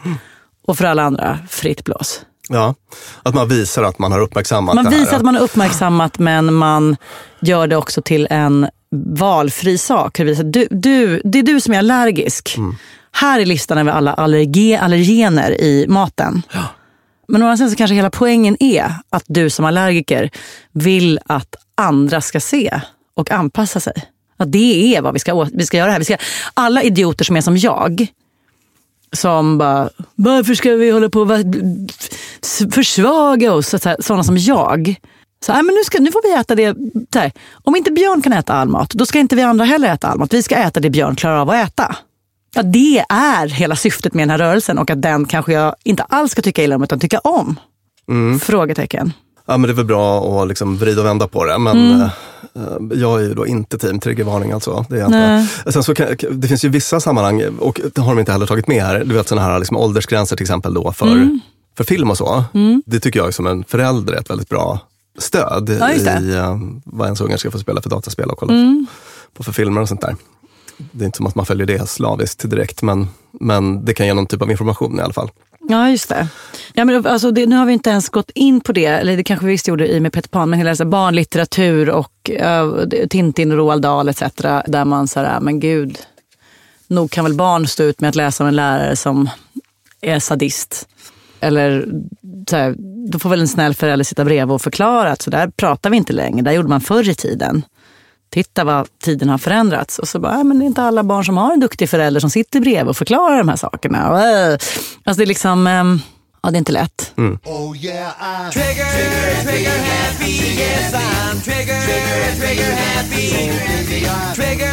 Och 0.67 0.77
för 0.77 0.85
alla 0.85 1.03
andra, 1.03 1.39
fritt 1.49 1.83
blås. 1.83 2.21
Ja, 2.49 2.75
att 3.23 3.35
man 3.35 3.47
visar 3.47 3.83
att 3.83 3.99
man 3.99 4.11
har 4.11 4.19
uppmärksammat 4.19 4.75
Man 4.75 4.83
det 4.85 4.91
här. 4.91 4.99
visar 4.99 5.17
att 5.17 5.23
man 5.23 5.35
har 5.35 5.41
uppmärksammat 5.41 6.19
men 6.19 6.53
man 6.53 6.97
gör 7.39 7.67
det 7.67 7.75
också 7.75 8.01
till 8.01 8.27
en 8.29 8.67
valfri 8.95 9.77
sak. 9.77 10.17
Du, 10.17 10.67
du, 10.71 11.21
det 11.23 11.39
är 11.39 11.43
du 11.43 11.61
som 11.61 11.73
är 11.73 11.77
allergisk. 11.79 12.57
Här 13.11 13.39
är 13.39 13.45
listan 13.45 13.77
över 13.77 13.91
alla 13.91 14.13
allerge, 14.13 14.79
allergener 14.79 15.61
i 15.61 15.85
maten. 15.87 16.41
Men 17.27 17.41
å 17.43 17.45
andra 17.45 17.57
sidan 17.57 17.71
så 17.71 17.75
kanske 17.77 17.95
hela 17.95 18.09
poängen 18.09 18.57
är 18.63 18.93
att 19.09 19.23
du 19.27 19.49
som 19.49 19.65
allergiker 19.65 20.29
vill 20.71 21.19
att 21.25 21.55
andra 21.75 22.21
ska 22.21 22.39
se 22.39 22.81
och 23.15 23.31
anpassa 23.31 23.79
sig. 23.79 23.93
Att 24.37 24.51
det 24.51 24.95
är 24.95 25.01
vad 25.01 25.13
vi 25.13 25.19
ska, 25.19 25.47
vi 25.53 25.65
ska 25.65 25.77
göra 25.77 25.91
här. 25.91 25.99
Vi 25.99 26.05
ska, 26.05 26.17
alla 26.53 26.83
idioter 26.83 27.25
som 27.25 27.37
är 27.37 27.41
som 27.41 27.57
jag, 27.57 28.07
som 29.13 29.57
bara, 29.57 29.89
varför 30.15 30.53
ska 30.53 30.71
vi 30.71 30.91
hålla 30.91 31.09
på 31.09 31.19
och 31.21 31.29
försvaga 32.73 33.53
oss? 33.53 33.75
Sådana 33.99 34.23
som 34.23 34.37
jag. 34.37 34.95
Så, 35.45 35.53
nej, 35.53 35.63
men 35.63 35.75
nu, 35.75 35.83
ska, 35.83 35.99
nu 35.99 36.11
får 36.11 36.21
vi 36.23 36.33
äta 36.33 36.55
det. 36.55 36.75
Här, 37.15 37.31
om 37.63 37.75
inte 37.75 37.91
Björn 37.91 38.21
kan 38.21 38.33
äta 38.33 38.53
all 38.53 38.69
mat, 38.69 38.89
då 38.89 39.05
ska 39.05 39.19
inte 39.19 39.35
vi 39.35 39.41
andra 39.41 39.65
heller 39.65 39.93
äta 39.93 40.07
all 40.07 40.19
mat. 40.19 40.33
Vi 40.33 40.43
ska 40.43 40.55
äta 40.55 40.79
det 40.79 40.89
Björn 40.89 41.15
klarar 41.15 41.37
av 41.37 41.49
att 41.49 41.67
äta. 41.67 41.95
Ja, 42.55 42.63
det 42.63 43.05
är 43.09 43.47
hela 43.47 43.75
syftet 43.75 44.13
med 44.13 44.21
den 44.21 44.29
här 44.29 44.37
rörelsen 44.37 44.77
och 44.77 44.91
att 44.91 45.01
den 45.01 45.25
kanske 45.25 45.53
jag 45.53 45.75
inte 45.83 46.03
alls 46.03 46.31
ska 46.31 46.41
tycka 46.41 46.63
illa 46.63 46.75
om 46.75 46.83
utan 46.83 46.99
tycka 46.99 47.19
om. 47.19 47.59
Frågetecken. 48.41 49.13
Ja, 49.45 49.57
men 49.57 49.61
det 49.61 49.71
är 49.71 49.75
väl 49.75 49.85
bra 49.85 50.41
att 50.41 50.47
liksom 50.47 50.77
vrida 50.77 51.01
och 51.01 51.07
vända 51.07 51.27
på 51.27 51.45
det. 51.45 51.57
Men 51.57 51.77
Mm. 51.93 52.09
Eh, 52.55 52.97
jag 52.99 53.19
är 53.21 53.23
ju 53.23 53.33
då 53.33 53.47
inte 53.47 53.77
team 53.77 53.99
triggervarning 53.99 54.51
alltså. 54.51 54.85
Det, 54.89 54.99
är 55.01 55.05
inte. 55.05 55.71
Sen 55.71 55.83
så 55.83 55.95
kan, 55.95 56.07
det 56.31 56.47
finns 56.47 56.65
ju 56.65 56.69
vissa 56.69 56.99
sammanhang, 56.99 57.43
och 57.59 57.81
det 57.95 58.01
har 58.01 58.15
de 58.15 58.19
inte 58.19 58.31
heller 58.31 58.45
tagit 58.45 58.67
med 58.67 58.83
här, 58.83 59.03
du 59.05 59.15
vet 59.15 59.27
sådana 59.27 59.47
här 59.47 59.59
liksom 59.59 59.77
åldersgränser 59.77 60.35
till 60.35 60.43
exempel 60.43 60.73
då 60.73 60.91
för, 60.91 61.07
Mm. 61.07 61.39
för 61.77 61.83
film 61.83 62.09
och 62.09 62.17
så. 62.17 62.43
Det 62.85 62.99
tycker 62.99 63.19
jag 63.19 63.33
som 63.33 63.47
en 63.47 63.63
förälder 63.63 64.13
är 64.13 64.17
ett 64.17 64.29
väldigt 64.29 64.49
bra 64.49 64.79
stöd 65.17 65.77
Ja, 65.79 65.91
i 65.93 66.31
uh, 66.31 66.57
vad 66.85 67.07
ens 67.07 67.21
ungar 67.21 67.37
ska 67.37 67.51
få 67.51 67.59
spela 67.59 67.81
för 67.81 67.89
dataspel 67.89 68.29
och 68.29 68.37
kolla 68.37 68.53
Mm. 68.53 68.85
på 69.33 69.43
för 69.43 69.51
filmer 69.51 69.81
och 69.81 69.87
sånt 69.87 70.01
där. 70.01 70.15
Det 70.91 71.03
är 71.03 71.05
inte 71.05 71.17
som 71.17 71.25
att 71.27 71.35
man 71.35 71.45
följer 71.45 71.67
det 71.67 71.89
slaviskt 71.89 72.49
direkt, 72.49 72.81
men, 72.81 73.07
men 73.31 73.85
det 73.85 73.93
kan 73.93 74.05
ge 74.05 74.13
någon 74.13 74.25
typ 74.25 74.41
av 74.41 74.51
information 74.51 74.99
i 74.99 75.01
alla 75.01 75.13
fall. 75.13 75.29
Ja, 75.69 75.89
just 75.89 76.09
det. 76.09 76.27
Ja, 76.73 76.85
men 76.85 77.07
alltså, 77.07 77.31
det. 77.31 77.45
Nu 77.45 77.55
har 77.55 77.65
vi 77.65 77.73
inte 77.73 77.89
ens 77.89 78.09
gått 78.09 78.31
in 78.35 78.61
på 78.61 78.71
det, 78.71 78.85
eller 78.85 79.17
det 79.17 79.23
kanske 79.23 79.45
vi 79.45 79.51
visst 79.51 79.67
gjorde 79.67 79.87
i 79.87 79.99
med 79.99 80.13
Peter 80.13 80.29
Pan, 80.29 80.49
men 80.49 80.59
hela 80.59 80.75
så 80.75 80.83
här, 80.83 80.89
barnlitteratur 80.89 81.89
och 81.89 82.31
uh, 82.41 82.83
Tintin 83.09 83.51
och 83.51 83.57
Roald 83.57 83.81
Dahl 83.81 84.09
etc. 84.09 84.23
Där 84.67 84.85
man 84.85 85.07
så 85.07 85.19
här, 85.19 85.39
men 85.39 85.59
gud, 85.59 85.97
nog 86.87 87.11
kan 87.11 87.23
väl 87.23 87.33
barn 87.33 87.67
stå 87.67 87.83
ut 87.83 88.01
med 88.01 88.09
att 88.09 88.15
läsa 88.15 88.43
om 88.43 88.47
en 88.47 88.55
lärare 88.55 88.95
som 88.95 89.29
är 90.01 90.19
sadist. 90.19 90.87
Eller 91.39 91.87
så 92.49 92.55
här, 92.55 92.75
då 93.11 93.19
får 93.19 93.29
väl 93.29 93.41
en 93.41 93.47
snäll 93.47 93.73
förälder 93.73 94.03
sitta 94.03 94.25
bredvid 94.25 94.53
och 94.53 94.61
förklara 94.61 95.11
att 95.11 95.21
så 95.21 95.29
där 95.29 95.47
pratar 95.47 95.89
vi 95.89 95.97
inte 95.97 96.13
längre, 96.13 96.41
där 96.41 96.51
gjorde 96.51 96.69
man 96.69 96.81
förr 96.81 97.09
i 97.09 97.15
tiden. 97.15 97.65
Titta 98.33 98.63
vad 98.63 98.87
tiden 99.03 99.29
har 99.29 99.37
förändrats. 99.37 99.99
Och 99.99 100.07
så 100.07 100.19
bara, 100.19 100.33
äh, 100.33 100.43
men 100.43 100.59
det 100.59 100.65
är 100.65 100.67
inte 100.67 100.81
alla 100.81 101.03
barn 101.03 101.25
som 101.25 101.37
har 101.37 101.53
en 101.53 101.59
duktig 101.59 101.89
förälder 101.89 102.19
som 102.19 102.29
sitter 102.29 102.59
bredvid 102.59 102.89
och 102.89 102.97
förklarar 102.97 103.37
de 103.37 103.49
här 103.49 103.55
sakerna. 103.55 104.11
Och, 104.11 104.19
äh, 104.19 104.53
alltså 105.03 105.17
det 105.17 105.23
är 105.23 105.25
liksom, 105.25 105.67
ehm, 105.67 106.01
ja 106.43 106.51
det 106.51 106.55
är 106.55 106.59
inte 106.59 106.71
lätt. 106.71 107.13
Oh 107.17 107.77
yeah, 107.85 108.11
I'm 108.21 108.51
trigger, 108.51 108.85
trigger, 108.95 109.43
trigger 109.43 109.77
happy. 109.89 110.33
Yes, 110.59 110.93
I'm 110.93 111.41
trigger, 111.43 111.79
trigger, 111.85 112.35
trigger 112.39 112.71
happy. 112.75 113.29
Trigger, 114.35 114.71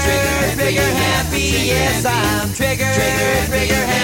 trigger 0.57 0.95
happy. 0.95 1.47
Yes, 1.69 2.05
I'm 2.05 2.49
trigger, 2.57 2.95
trigger, 2.95 3.47
trigger 3.51 3.87
happy. 3.87 4.01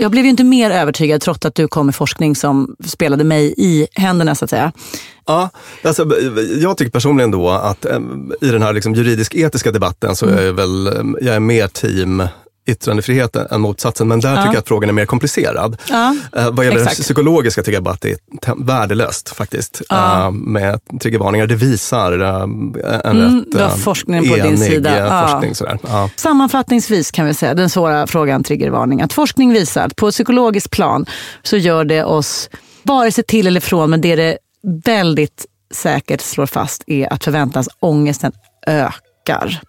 Jag 0.00 0.10
blev 0.10 0.24
ju 0.24 0.30
inte 0.30 0.44
mer 0.44 0.70
övertygad 0.70 1.20
trots 1.20 1.46
att 1.46 1.54
du 1.54 1.68
kom 1.68 1.86
med 1.86 1.94
forskning 1.94 2.36
som 2.36 2.76
spelade 2.84 3.24
mig 3.24 3.54
i 3.56 3.86
händerna 3.92 4.34
så 4.34 4.44
att 4.44 4.50
säga. 4.50 4.72
Ja, 5.26 5.50
alltså, 5.82 6.06
jag 6.60 6.76
tycker 6.76 6.90
personligen 6.90 7.30
då 7.30 7.50
att 7.50 7.84
eh, 7.84 7.98
i 8.40 8.50
den 8.50 8.62
här 8.62 8.72
liksom, 8.72 8.94
juridisk-etiska 8.94 9.70
debatten 9.70 10.16
så 10.16 10.26
är 10.26 10.46
jag 10.46 10.52
väl 10.52 10.86
eh, 10.86 10.92
jag 11.20 11.34
är 11.34 11.40
mer 11.40 11.66
team 11.66 12.22
yttrandefrihet 12.70 13.36
än 13.36 13.60
motsatsen, 13.60 14.08
men 14.08 14.20
där 14.20 14.30
Ja. 14.30 14.36
tycker 14.36 14.54
jag 14.54 14.60
att 14.60 14.68
frågan 14.68 14.88
är 14.88 14.92
mer 14.94 15.06
komplicerad. 15.06 15.76
Ja, 15.90 16.16
Eh, 16.36 16.50
vad 16.50 16.64
gäller 16.64 16.80
det 16.80 16.86
psykologiska 16.86 17.62
tycker 17.62 17.72
jag 17.76 17.82
bara 17.82 17.94
att 17.94 18.00
det 18.00 18.10
är 18.10 18.64
värdelöst 18.64 19.28
faktiskt. 19.36 19.82
Ja. 19.88 20.24
Eh, 20.24 20.30
med 20.30 20.80
triggervarningar. 21.02 21.46
Det 21.46 21.54
visar 21.54 22.20
eh, 22.20 22.42
en 23.04 23.20
Mm, 23.20 23.38
rätt 23.38 23.52
du 23.52 23.58
har 23.58 23.68
forskningen 23.68 24.28
på 24.28 24.36
din 24.36 24.58
sida. 24.58 25.26
forskning. 25.28 25.54
Sådär. 25.54 25.78
Sammanfattningsvis 26.16 27.10
kan 27.10 27.26
vi 27.26 27.34
säga, 27.34 27.54
den 27.54 27.70
svåra 27.70 28.06
frågan 28.06 28.44
triggervarning, 28.44 29.02
att 29.02 29.12
forskning 29.12 29.52
visar 29.52 29.86
att 29.86 29.96
på 29.96 30.10
psykologiskt 30.10 30.70
plan 30.70 31.06
så 31.42 31.56
gör 31.56 31.84
det 31.84 32.04
oss, 32.04 32.50
vare 32.82 33.12
sig 33.12 33.24
till 33.24 33.46
eller 33.46 33.60
från, 33.60 33.90
men 33.90 34.00
det 34.00 34.16
det 34.16 34.38
väldigt 34.84 35.46
säkert 35.74 36.20
slår 36.20 36.46
fast 36.46 36.82
är 36.86 37.12
att 37.12 37.24
förväntansångesten 37.24 38.32
ökar. 38.66 39.60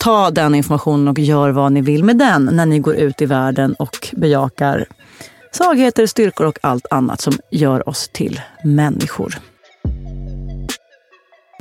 Ta 0.00 0.30
den 0.30 0.54
informationen 0.54 1.08
och 1.08 1.18
gör 1.18 1.50
vad 1.50 1.72
ni 1.72 1.80
vill 1.80 2.04
med 2.04 2.18
den 2.18 2.44
när 2.52 2.66
ni 2.66 2.78
går 2.78 2.94
ut 2.94 3.22
i 3.22 3.26
världen 3.26 3.74
och 3.74 4.08
bejakar 4.12 4.86
svagheter, 5.52 6.06
styrkor 6.06 6.46
och 6.46 6.58
allt 6.62 6.86
annat 6.90 7.20
som 7.20 7.32
gör 7.50 7.88
oss 7.88 8.10
till 8.12 8.40
människor. 8.64 9.38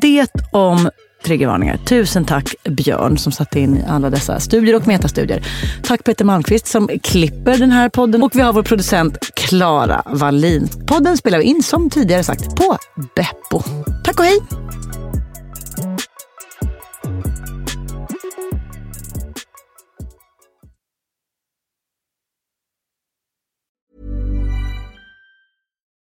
Det 0.02 0.28
om 0.52 0.90
triggervarningar. 1.26 1.78
Tusen 1.78 2.26
tack 2.26 2.56
Björn 2.64 3.18
som 3.18 3.32
satte 3.32 3.60
in 3.60 3.84
alla 3.88 4.10
dessa 4.10 4.40
studier 4.40 4.76
och 4.76 4.88
metastudier. 4.88 5.48
Tack 5.84 6.04
Peter 6.04 6.26
Malmqvist 6.26 6.68
som 6.68 6.90
klipper 7.04 7.58
den 7.58 7.72
här 7.72 7.90
podden. 7.90 8.24
Och 8.24 8.36
vi 8.36 8.42
har 8.42 8.54
vår 8.54 8.64
producent 8.64 9.18
Klara 9.36 10.04
Wallin. 10.06 10.68
Podden 10.88 11.18
spelar 11.18 11.38
vi 11.38 11.44
in 11.44 11.64
som 11.64 11.90
tidigare 11.90 12.24
sagt 12.24 12.56
på 12.56 12.78
Beppo. 13.16 13.64
Tack 14.04 14.20
och 14.20 14.26
hej! 14.26 14.40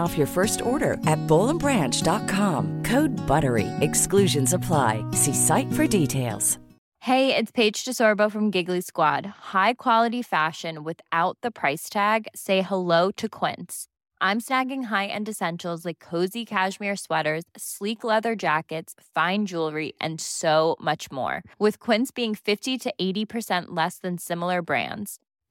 off 0.00 0.16
your 0.16 0.26
first 0.26 0.62
order 0.62 0.94
at 1.06 1.20
bowlandbranch.com. 1.26 2.84
Code 2.84 3.12
BUTTERY. 3.28 3.68
Exclusions 3.80 4.54
apply. 4.54 5.04
See 5.12 5.34
site 5.34 5.70
for 5.74 5.86
details. 5.86 6.58
Hey, 7.02 7.34
it's 7.34 7.50
Paige 7.50 7.84
DeSorbo 7.84 8.30
from 8.30 8.52
Giggly 8.52 8.80
Squad. 8.80 9.26
High 9.52 9.74
quality 9.74 10.22
fashion 10.22 10.84
without 10.84 11.36
the 11.42 11.50
price 11.50 11.90
tag. 11.90 12.28
Say 12.32 12.62
hello 12.62 13.10
to 13.16 13.28
Quince. 13.28 13.88
I'm 14.20 14.40
snagging 14.40 14.84
high-end 14.84 15.28
essentials 15.28 15.84
like 15.84 15.98
cozy 15.98 16.44
cashmere 16.44 16.94
sweaters, 16.94 17.42
sleek 17.56 18.04
leather 18.04 18.36
jackets, 18.36 18.94
fine 19.16 19.46
jewelry, 19.46 19.94
and 20.00 20.20
so 20.20 20.76
much 20.78 21.10
more. 21.10 21.42
With 21.58 21.80
Quince 21.80 22.12
being 22.12 22.36
50 22.36 22.78
to 22.78 22.94
80% 23.00 23.64
less 23.70 23.98
than 23.98 24.16
similar 24.16 24.62
brands. 24.62 25.18